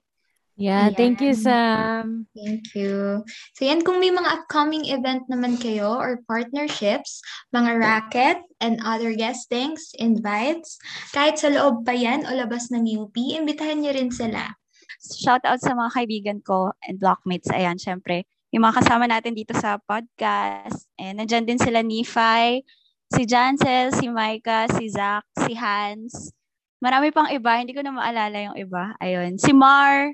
Yeah, 0.57 0.89
Ayan. 0.89 0.97
thank 0.97 1.17
you, 1.21 1.37
Sam. 1.37 2.29
Thank 2.33 2.73
you. 2.73 3.25
So 3.57 3.69
yan, 3.69 3.85
kung 3.85 4.01
may 4.01 4.09
mga 4.09 4.41
upcoming 4.41 4.89
event 4.89 5.29
naman 5.29 5.61
kayo 5.61 5.97
or 6.01 6.25
partnerships, 6.25 7.21
mga 7.53 7.77
racket 7.77 8.41
and 8.61 8.81
other 8.81 9.13
guestings, 9.13 9.93
invites, 10.01 10.81
kahit 11.13 11.37
sa 11.37 11.53
loob 11.53 11.85
pa 11.85 11.93
yan 11.93 12.25
o 12.25 12.33
labas 12.33 12.73
ng 12.73 12.89
UP, 12.89 13.17
imbitahan 13.17 13.85
niyo 13.85 13.97
rin 13.97 14.09
sila 14.09 14.57
shout 15.01 15.45
out 15.45 15.61
sa 15.61 15.77
mga 15.77 15.91
kaibigan 15.93 16.39
ko 16.43 16.73
and 16.85 16.99
blockmates. 16.99 17.49
Ayan, 17.53 17.77
syempre, 17.77 18.25
yung 18.55 18.65
mga 18.65 18.83
kasama 18.83 19.05
natin 19.11 19.37
dito 19.37 19.53
sa 19.53 19.77
podcast. 19.83 20.89
And 20.97 21.21
nandyan 21.21 21.45
din 21.45 21.61
sila 21.61 21.85
Nephi, 21.85 22.65
si 23.13 23.23
Jancel, 23.29 23.93
si 23.95 24.09
Micah, 24.09 24.71
si 24.73 24.89
Zach, 24.89 25.27
si 25.45 25.53
Hans. 25.55 26.33
Marami 26.81 27.11
pang 27.11 27.29
iba, 27.29 27.57
hindi 27.59 27.73
ko 27.73 27.81
na 27.81 27.93
maalala 27.95 28.37
yung 28.53 28.57
iba. 28.57 28.97
Ayun, 29.01 29.41
si 29.41 29.53
Mar. 29.53 30.13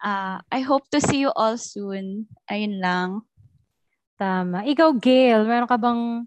Uh, 0.00 0.40
I 0.48 0.64
hope 0.64 0.88
to 0.92 1.00
see 1.00 1.20
you 1.20 1.32
all 1.36 1.60
soon. 1.60 2.24
Ayun 2.48 2.80
lang. 2.80 3.10
Tama. 4.16 4.64
Ikaw, 4.68 4.96
Gail, 5.00 5.44
meron 5.44 5.68
ka 5.68 5.76
bang 5.80 6.24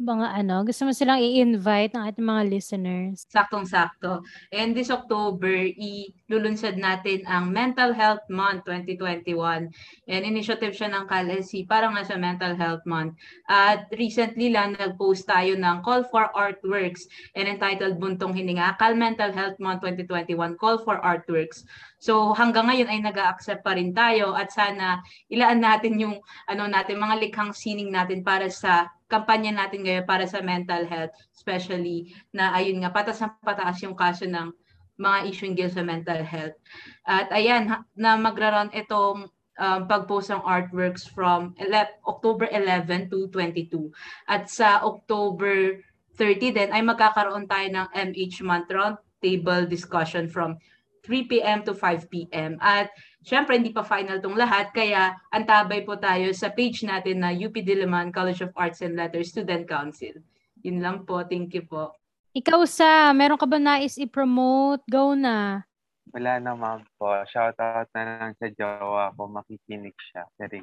mga 0.00 0.32
ano, 0.40 0.64
gusto 0.64 0.88
mo 0.88 0.92
silang 0.96 1.20
i-invite 1.20 1.92
ng 1.92 2.04
ating 2.08 2.24
mga 2.24 2.42
listeners? 2.48 3.28
Saktong-sakto. 3.28 4.24
And 4.48 4.72
this 4.72 4.88
October, 4.88 5.68
ilulunsad 5.76 6.80
natin 6.80 7.28
ang 7.28 7.52
Mental 7.52 7.92
Health 7.92 8.24
Month 8.32 8.64
2021. 8.64 9.68
And 10.08 10.22
initiative 10.24 10.72
siya 10.72 10.88
ng 10.88 11.04
CalSC 11.04 11.68
para 11.68 11.92
nga 11.92 12.02
sa 12.02 12.16
Mental 12.16 12.56
Health 12.56 12.82
Month. 12.88 13.20
At 13.46 13.92
recently 13.92 14.48
lang 14.48 14.80
nag-post 14.80 15.28
tayo 15.28 15.52
ng 15.54 15.84
Call 15.84 16.08
for 16.08 16.32
Artworks 16.32 17.04
and 17.36 17.44
entitled 17.44 18.00
Buntong 18.00 18.32
Hininga, 18.32 18.80
Cal 18.80 18.96
Mental 18.96 19.30
Health 19.30 19.60
Month 19.60 19.84
2021, 19.84 20.56
Call 20.56 20.80
for 20.80 20.96
Artworks. 21.04 21.68
So 22.00 22.32
hanggang 22.32 22.72
ngayon 22.72 22.88
ay 22.88 23.00
nag-accept 23.04 23.60
pa 23.60 23.76
rin 23.76 23.92
tayo 23.92 24.32
at 24.32 24.48
sana 24.48 25.04
ilaan 25.28 25.60
natin 25.60 26.00
yung 26.00 26.16
ano 26.48 26.64
natin 26.64 26.96
mga 26.96 27.20
likhang 27.28 27.52
sining 27.52 27.92
natin 27.92 28.24
para 28.24 28.48
sa 28.48 28.88
kampanya 29.10 29.52
natin 29.52 29.84
ngayon 29.84 30.08
para 30.08 30.24
sa 30.24 30.40
mental 30.40 30.88
health, 30.88 31.12
especially 31.36 32.14
na 32.32 32.56
ayun 32.56 32.80
nga, 32.80 32.94
patas 32.94 33.20
na 33.20 33.34
pataas 33.44 33.82
yung 33.84 33.98
kaso 33.98 34.24
ng 34.24 34.48
mga 34.96 35.18
issue 35.28 35.50
ng 35.50 35.60
sa 35.68 35.82
mental 35.82 36.22
health. 36.22 36.56
At 37.04 37.28
ayan, 37.34 37.84
na 37.96 38.16
magra-run 38.20 38.70
itong 38.70 39.28
um, 39.60 39.80
pag-post 39.88 40.30
ng 40.30 40.44
artworks 40.44 41.08
from 41.08 41.56
ele- 41.56 41.98
October 42.06 42.46
11 42.52 43.08
to 43.10 43.26
22. 43.32 43.90
At 44.28 44.46
sa 44.46 44.84
October 44.84 45.80
30 46.20 46.56
din 46.56 46.70
ay 46.70 46.84
magkakaroon 46.84 47.48
tayo 47.48 47.66
ng 47.66 47.86
MH 47.92 48.44
Month 48.44 48.68
Round 48.70 48.96
Table 49.24 49.64
Discussion 49.64 50.28
from 50.28 50.60
3 51.02 51.30
p.m. 51.30 51.60
to 51.64 51.72
5 51.72 52.10
p.m. 52.12 52.56
At 52.60 52.92
syempre, 53.24 53.56
hindi 53.56 53.72
pa 53.72 53.84
final 53.84 54.20
tong 54.20 54.36
lahat, 54.36 54.72
kaya 54.72 55.16
antabay 55.32 55.84
po 55.84 55.96
tayo 55.96 56.32
sa 56.32 56.52
page 56.52 56.84
natin 56.84 57.24
na 57.24 57.32
UP 57.32 57.52
Diliman 57.56 58.12
College 58.12 58.44
of 58.44 58.52
Arts 58.56 58.84
and 58.84 58.96
Letters 58.96 59.32
Student 59.32 59.68
Council. 59.68 60.20
Yun 60.60 60.84
lang 60.84 61.08
po. 61.08 61.24
Thank 61.24 61.56
you 61.56 61.64
po. 61.64 61.96
Ikaw 62.30 62.62
sa, 62.68 63.10
meron 63.10 63.40
ka 63.40 63.48
ba 63.48 63.58
nais 63.58 63.98
i-promote? 63.98 64.86
Go 64.86 65.18
na. 65.18 65.66
Wala 66.14 66.38
naman 66.38 66.86
po. 66.98 67.10
Shoutout 67.26 67.90
na 67.94 68.02
lang 68.02 68.32
sa 68.38 68.46
jowa 68.50 69.10
ko. 69.14 69.26
Makikinig 69.30 69.94
siya. 69.98 70.26
Sorry. 70.38 70.62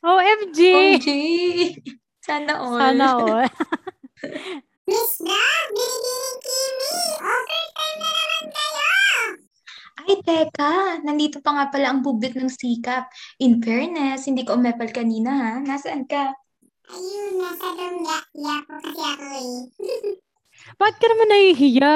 OMG! 0.00 0.58
OMG! 0.72 1.08
Sana 2.24 2.60
all. 2.60 2.80
Sana 2.80 3.06
all. 3.16 3.44
Miss 4.88 5.12
Dog, 5.20 5.68
binigyan 5.76 6.34
Kimi. 6.44 6.94
Overtime 7.20 7.96
na 8.00 8.10
naman 8.10 8.44
kayo. 8.48 8.69
Ay, 10.06 10.16
teka. 10.24 11.00
Nandito 11.04 11.44
pa 11.44 11.50
nga 11.56 11.66
pala 11.68 11.92
ang 11.92 12.00
bubit 12.00 12.36
ng 12.36 12.48
sikap. 12.48 13.10
In 13.42 13.60
fairness, 13.60 14.24
hindi 14.24 14.46
ko 14.46 14.56
umepal 14.56 14.88
kanina 14.88 15.30
ha. 15.32 15.52
Nasaan 15.60 16.08
ka? 16.08 16.32
Ayun, 16.90 17.32
nasa 17.38 17.68
room 17.76 17.96
ya. 18.02 18.18
Ya 18.34 18.56
ko 18.64 18.72
kasi 18.80 19.02
ako 19.02 19.26
eh. 19.36 19.52
Ba't 20.80 20.94
ka 21.00 21.06
naman 21.08 21.28
nahihiya? 21.30 21.94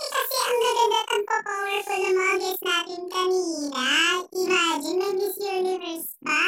Eh, 0.00 0.08
kasi 0.08 0.36
ang 0.40 0.58
gaganda 0.64 1.00
ang 1.12 1.24
powerful 1.28 2.00
ng 2.00 2.16
mga 2.16 2.34
guests 2.40 2.64
natin 2.64 3.02
kanina. 3.12 3.86
Imagine, 4.32 4.96
may 4.96 5.12
Miss 5.20 5.36
Universe 5.36 6.10
pa. 6.24 6.44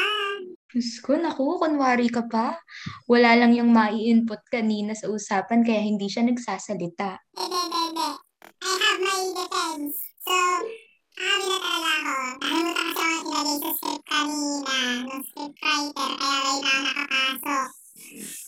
Diyos 0.73 0.89
ko, 1.05 1.11
naku, 1.21 1.61
kunwari 1.61 2.09
ka 2.09 2.25
pa. 2.25 2.57
Wala 3.05 3.37
lang 3.37 3.53
yung 3.53 3.69
mai-input 3.69 4.41
kanina 4.49 4.97
sa 4.97 5.05
usapan 5.13 5.61
kaya 5.61 5.85
hindi 5.85 6.09
siya 6.09 6.25
nagsasalita. 6.25 7.21
Bebe, 7.37 7.61
bebe. 7.69 8.09
I 8.41 8.73
have 8.73 8.99
my 9.05 9.21
defense. 9.37 10.01
So, 10.25 10.33
kami 11.13 11.45
na 11.45 11.57
talaga 11.61 11.91
ako. 11.93 12.15
Nakalimutan 12.41 12.87
kasi 12.93 13.03
ako 13.03 13.21
ilagay 13.23 13.57
sa 13.57 13.71
script 13.77 14.05
kanina. 14.05 14.75
Ng 15.03 15.23
script 15.23 15.57
writer, 15.61 16.09
kaya 16.17 16.39
kailangan 16.43 16.83
nakapasok. 16.83 17.67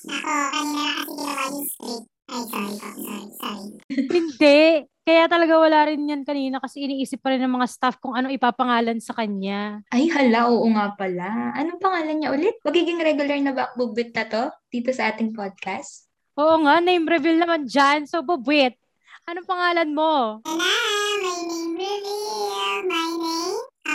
Nako, 0.05 0.33
kanina 0.53 0.81
na 0.81 0.91
kasi 0.95 1.11
ginawa 1.15 1.43
yung 1.45 1.67
script. 1.69 2.07
Ay, 2.25 2.41
sorry 2.49 2.73
po. 2.81 2.87
Sorry, 2.97 3.27
sorry. 3.37 3.67
Hindi. 4.09 4.61
Kaya 5.05 5.29
talaga 5.29 5.53
wala 5.61 5.79
rin 5.85 6.01
yan 6.09 6.25
kanina 6.25 6.57
kasi 6.57 6.81
iniisip 6.81 7.21
pa 7.21 7.29
rin 7.29 7.37
ng 7.45 7.53
mga 7.61 7.69
staff 7.69 8.01
kung 8.01 8.17
ano 8.17 8.33
ipapangalan 8.33 8.97
sa 8.97 9.13
kanya. 9.13 9.85
Ay, 9.93 10.09
hala, 10.09 10.49
oo 10.49 10.65
nga 10.73 10.97
pala. 10.97 11.53
Anong 11.53 11.77
pangalan 11.77 12.17
niya 12.17 12.33
ulit? 12.33 12.57
Magiging 12.65 12.97
regular 12.97 13.37
na 13.37 13.53
ba 13.53 13.69
bubit 13.77 14.09
na 14.17 14.25
to 14.25 14.49
dito 14.73 14.89
sa 14.89 15.13
ating 15.13 15.37
podcast? 15.37 16.09
Oo 16.41 16.57
nga, 16.65 16.81
name 16.81 17.05
reveal 17.05 17.37
naman 17.37 17.69
dyan. 17.69 18.09
So, 18.09 18.25
Bubwit, 18.25 18.81
anong 19.29 19.45
pangalan 19.45 19.93
mo? 19.93 20.41
Tala, 20.41 20.57
my 20.57 21.13
name 21.21 21.77
reveal. 21.77 22.34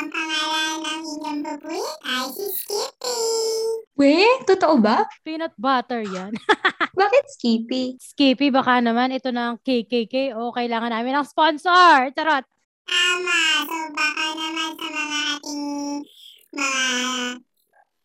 Ang 0.00 0.08
pangalan 0.08 0.76
ng 0.80 1.02
inyong 1.12 1.40
bubuit 1.44 1.96
ay 2.08 2.26
si 2.32 2.46
Skippy. 2.56 3.20
We, 4.00 4.24
totoo 4.48 4.80
ba? 4.80 5.04
Peanut 5.20 5.52
butter 5.60 6.00
yan. 6.08 6.32
Bakit 7.00 7.24
Skippy? 7.36 8.00
Skippy, 8.00 8.48
baka 8.48 8.80
naman 8.80 9.12
ito 9.12 9.28
ang 9.28 9.60
KKK 9.60 10.32
o 10.40 10.56
kailangan 10.56 10.96
namin 10.96 11.20
ng 11.20 11.28
sponsor. 11.28 12.16
Charot! 12.16 12.48
Tama. 12.88 13.40
So, 13.68 13.76
baka 13.92 14.26
naman 14.40 14.70
sa 14.72 14.86
mga 14.88 15.18
ating 15.36 15.64
mga 16.48 16.84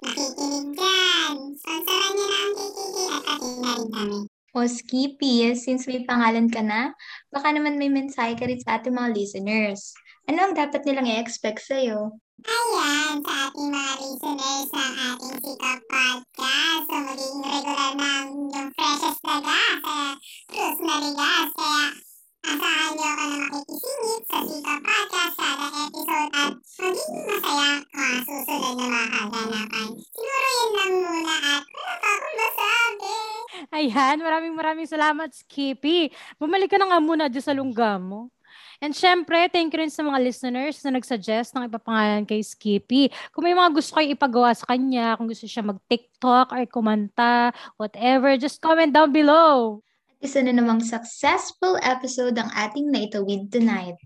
nakikinig 0.03 0.67
dyan. 0.75 1.33
Sponsoran 1.55 2.11
niyo 2.11 2.25
na 2.27 2.35
ang 2.35 2.53
KKK 2.59 2.97
at 3.07 3.23
ating 3.23 3.55
na 3.55 3.71
rin 3.71 3.89
kami. 3.95 4.19
O 4.51 4.67
Skippy, 4.67 5.35
since 5.55 5.87
may 5.87 6.03
pangalan 6.03 6.51
ka 6.51 6.59
na, 6.59 6.91
baka 7.31 7.55
naman 7.55 7.79
may 7.79 7.87
mensahe 7.87 8.35
ka 8.35 8.43
rin 8.43 8.59
sa 8.59 8.83
ating 8.83 8.91
mga 8.91 9.15
listeners. 9.15 9.95
Ano 10.25 10.41
ang 10.41 10.57
dapat 10.57 10.81
nilang 10.89 11.05
i-expect 11.05 11.61
sa'yo? 11.61 12.17
Ayan, 12.49 13.21
sa 13.21 13.33
ating 13.45 13.69
mga 13.69 13.93
listeners 14.01 14.65
sa 14.73 14.83
ating 15.13 15.37
Sikap 15.37 15.79
Podcast. 15.85 16.83
So, 16.89 16.95
magiging 16.97 17.45
regular 17.45 17.91
ng 17.93 18.27
yung 18.49 18.69
freshest 18.73 19.21
na 19.21 19.37
gas, 19.45 19.77
kaya 19.85 20.09
cruise 20.49 20.81
na 20.81 20.95
ligas. 20.97 21.49
Kaya, 21.53 21.85
asahan 22.41 22.91
nyo 22.97 23.11
ka 23.13 23.25
na 23.29 23.37
makikisingit 23.37 24.23
sa 24.25 24.39
Sikap 24.49 24.81
Podcast 24.81 25.35
kada 25.37 25.67
episode 25.85 26.31
at 26.33 26.53
magiging 26.57 27.21
masaya 27.29 27.69
kung 27.85 28.17
susunod 28.25 28.75
na 28.81 28.87
makaganapan. 28.89 29.89
Siguro 30.09 30.47
yun 30.49 30.71
lang 30.73 30.93
muna 31.05 31.35
at 31.37 31.63
wala 31.69 31.93
pa 32.01 32.09
akong 32.09 32.37
masabi. 32.41 33.15
Ayan, 33.77 34.17
maraming 34.25 34.55
maraming 34.57 34.89
salamat, 34.89 35.29
Skippy. 35.37 36.09
Bumalik 36.41 36.73
ka 36.73 36.81
na 36.81 36.89
nga 36.89 36.97
muna 36.97 37.29
dyan 37.29 37.45
sa 37.45 37.53
lungga 37.53 38.01
mo. 38.01 38.33
And 38.83 38.91
syempre, 38.91 39.47
thank 39.51 39.71
you 39.71 39.79
rin 39.79 39.91
sa 39.91 40.03
mga 40.03 40.19
listeners 40.23 40.79
na 40.83 40.99
nag-suggest 40.99 41.55
ng 41.55 41.67
ipapangalan 41.67 42.23
kay 42.27 42.43
Skippy. 42.43 43.11
Kung 43.31 43.43
may 43.47 43.55
mga 43.55 43.71
gusto 43.75 43.95
kayo 43.95 44.11
ipagawa 44.11 44.51
sa 44.55 44.67
kanya, 44.71 45.15
kung 45.15 45.27
gusto 45.27 45.47
siya 45.47 45.63
mag-TikTok 45.63 46.51
or 46.51 46.63
kumanta, 46.67 47.51
whatever, 47.79 48.35
just 48.39 48.59
comment 48.59 48.91
down 48.91 49.11
below. 49.11 49.79
Isa 50.23 50.41
na 50.41 50.55
namang 50.55 50.81
successful 50.81 51.75
episode 51.83 52.35
ang 52.39 52.49
ating 52.55 52.89
naitawid 52.89 53.51
tonight. 53.51 53.99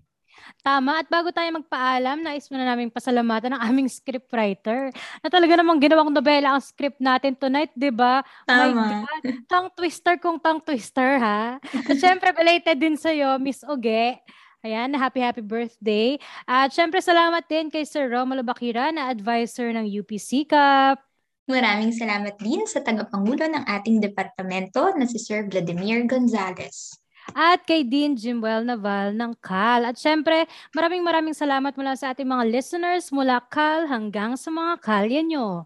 Tama. 0.60 1.00
At 1.00 1.08
bago 1.08 1.32
tayo 1.32 1.48
magpaalam, 1.56 2.20
nais 2.20 2.44
mo 2.52 2.60
na 2.60 2.68
namin 2.68 2.92
pasalamatan 2.92 3.56
ang 3.56 3.62
aming 3.72 3.88
scriptwriter 3.88 4.92
na 5.24 5.28
talaga 5.32 5.56
namang 5.56 5.80
ginawang 5.80 6.12
nobela 6.12 6.52
ang 6.52 6.60
script 6.60 7.00
natin 7.00 7.32
tonight, 7.32 7.72
di 7.72 7.88
ba? 7.88 8.20
My 8.44 8.68
Tama. 8.68 8.84
God. 8.84 9.22
Tongue 9.48 9.70
twister 9.72 10.20
kung 10.20 10.36
tongue 10.36 10.60
twister, 10.60 11.16
ha? 11.16 11.56
At 11.64 11.96
syempre, 11.96 12.36
belated 12.36 12.76
din 12.76 13.00
sa'yo, 13.00 13.40
Miss 13.40 13.64
Oge. 13.64 14.20
Ayan, 14.60 14.92
happy 14.92 15.24
happy 15.24 15.40
birthday. 15.40 16.20
At 16.44 16.76
syempre, 16.76 17.00
salamat 17.00 17.48
din 17.48 17.72
kay 17.72 17.88
Sir 17.88 18.12
Romulo 18.12 18.44
Bakira 18.44 18.92
na 18.92 19.08
advisor 19.08 19.72
ng 19.72 19.88
UPC 19.88 20.44
Cup. 20.44 21.00
Maraming 21.48 21.96
salamat 21.96 22.36
din 22.36 22.68
sa 22.68 22.84
tagapangulo 22.84 23.48
ng 23.48 23.64
ating 23.64 24.04
departamento 24.04 24.92
na 25.00 25.08
si 25.08 25.16
Sir 25.16 25.48
Vladimir 25.48 26.04
Gonzalez. 26.04 26.92
At 27.32 27.64
kay 27.64 27.88
Dean 27.88 28.20
Jimwell 28.20 28.68
Naval 28.68 29.16
ng 29.16 29.32
CAL. 29.40 29.88
At 29.88 29.96
syempre, 29.96 30.44
maraming 30.76 31.08
maraming 31.08 31.32
salamat 31.32 31.72
mula 31.80 31.96
sa 31.96 32.12
ating 32.12 32.28
mga 32.28 32.44
listeners 32.52 33.08
mula 33.08 33.40
CAL 33.48 33.88
hanggang 33.88 34.36
sa 34.36 34.52
mga 34.52 34.76
kalye 34.84 35.24
nyo. 35.24 35.64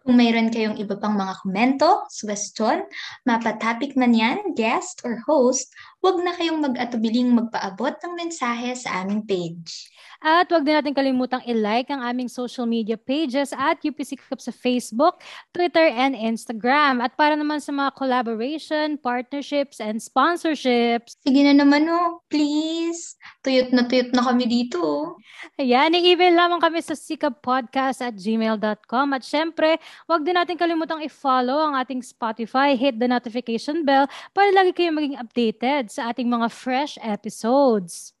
Kung 0.00 0.16
mayroon 0.16 0.48
kayong 0.48 0.80
iba 0.80 0.96
pang 0.96 1.12
mga 1.12 1.44
komento, 1.44 2.08
suggestion, 2.08 2.88
mapatopic 3.28 3.92
man 4.00 4.16
yan, 4.16 4.56
guest 4.56 5.04
or 5.04 5.20
host, 5.28 5.68
huwag 6.00 6.16
na 6.24 6.32
kayong 6.32 6.64
mag-atubiling 6.64 7.28
magpaabot 7.36 7.92
ng 8.00 8.12
mensahe 8.16 8.72
sa 8.72 9.04
aming 9.04 9.20
page. 9.24 9.92
At 10.20 10.52
huwag 10.52 10.68
din 10.68 10.76
natin 10.76 10.92
kalimutang 10.92 11.40
i-like 11.48 11.88
ang 11.88 12.04
aming 12.04 12.28
social 12.28 12.68
media 12.68 13.00
pages 13.00 13.56
at 13.56 13.80
UPC 13.80 14.20
Cup 14.20 14.36
sa 14.36 14.52
Facebook, 14.52 15.24
Twitter, 15.48 15.88
and 15.88 16.12
Instagram. 16.12 17.00
At 17.00 17.16
para 17.16 17.36
naman 17.40 17.60
sa 17.64 17.72
mga 17.72 17.96
collaboration, 17.96 19.00
partnerships, 19.00 19.80
and 19.80 19.96
sponsorships, 19.96 21.16
Sige 21.24 21.40
na 21.40 21.56
naman 21.56 21.88
oh, 21.88 22.20
please. 22.28 23.16
Tuyot 23.40 23.72
na 23.72 23.88
tuyot 23.88 24.12
na 24.12 24.20
kami 24.24 24.44
dito. 24.44 24.80
oh. 24.80 25.16
ayan, 25.56 25.96
i-email 25.96 26.36
lamang 26.36 26.60
kami 26.60 26.84
sa 26.84 26.92
sikapodcast 26.92 28.04
at 28.04 28.16
gmail.com. 28.16 29.06
At 29.16 29.24
syempre, 29.24 29.80
huwag 30.04 30.24
din 30.28 30.36
natin 30.36 30.60
kalimutang 30.60 31.00
i-follow 31.00 31.64
ang 31.64 31.80
ating 31.80 32.04
Spotify, 32.04 32.76
hit 32.76 33.00
the 33.00 33.08
notification 33.08 33.88
bell 33.88 34.04
para 34.36 34.52
lagi 34.52 34.76
kayong 34.76 34.96
maging 34.96 35.16
updated 35.16 35.89
sa 35.90 36.14
ating 36.14 36.30
mga 36.30 36.46
fresh 36.48 36.96
episodes. 37.02 38.14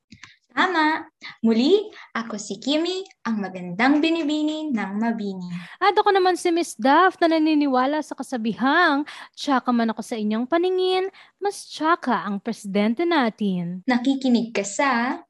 Tama. 0.50 1.06
Muli, 1.46 1.78
ako 2.10 2.34
si 2.34 2.58
Kimi, 2.58 3.06
ang 3.22 3.38
magandang 3.38 4.02
binibini 4.02 4.74
ng 4.74 4.92
mabini. 4.98 5.46
At 5.78 5.94
ako 5.94 6.10
naman 6.10 6.34
si 6.34 6.50
Miss 6.50 6.74
Duff 6.74 7.14
na 7.22 7.30
naniniwala 7.30 8.02
sa 8.02 8.18
kasabihang, 8.18 9.06
tsaka 9.38 9.70
man 9.70 9.94
ako 9.94 10.02
sa 10.02 10.18
inyong 10.18 10.50
paningin, 10.50 11.06
mas 11.38 11.70
tsaka 11.70 12.26
ang 12.26 12.42
presidente 12.42 13.06
natin. 13.06 13.86
Nakikinig 13.86 14.50
ka 14.50 14.66
sa 14.66 15.22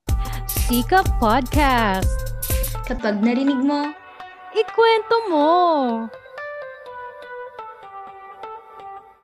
Sika 0.49 1.05
Podcast. 1.20 2.09
kapag 2.88 3.22
narinig 3.22 3.61
mo 3.61 3.93
Ikwento 4.51 5.30
mo! 5.30 5.47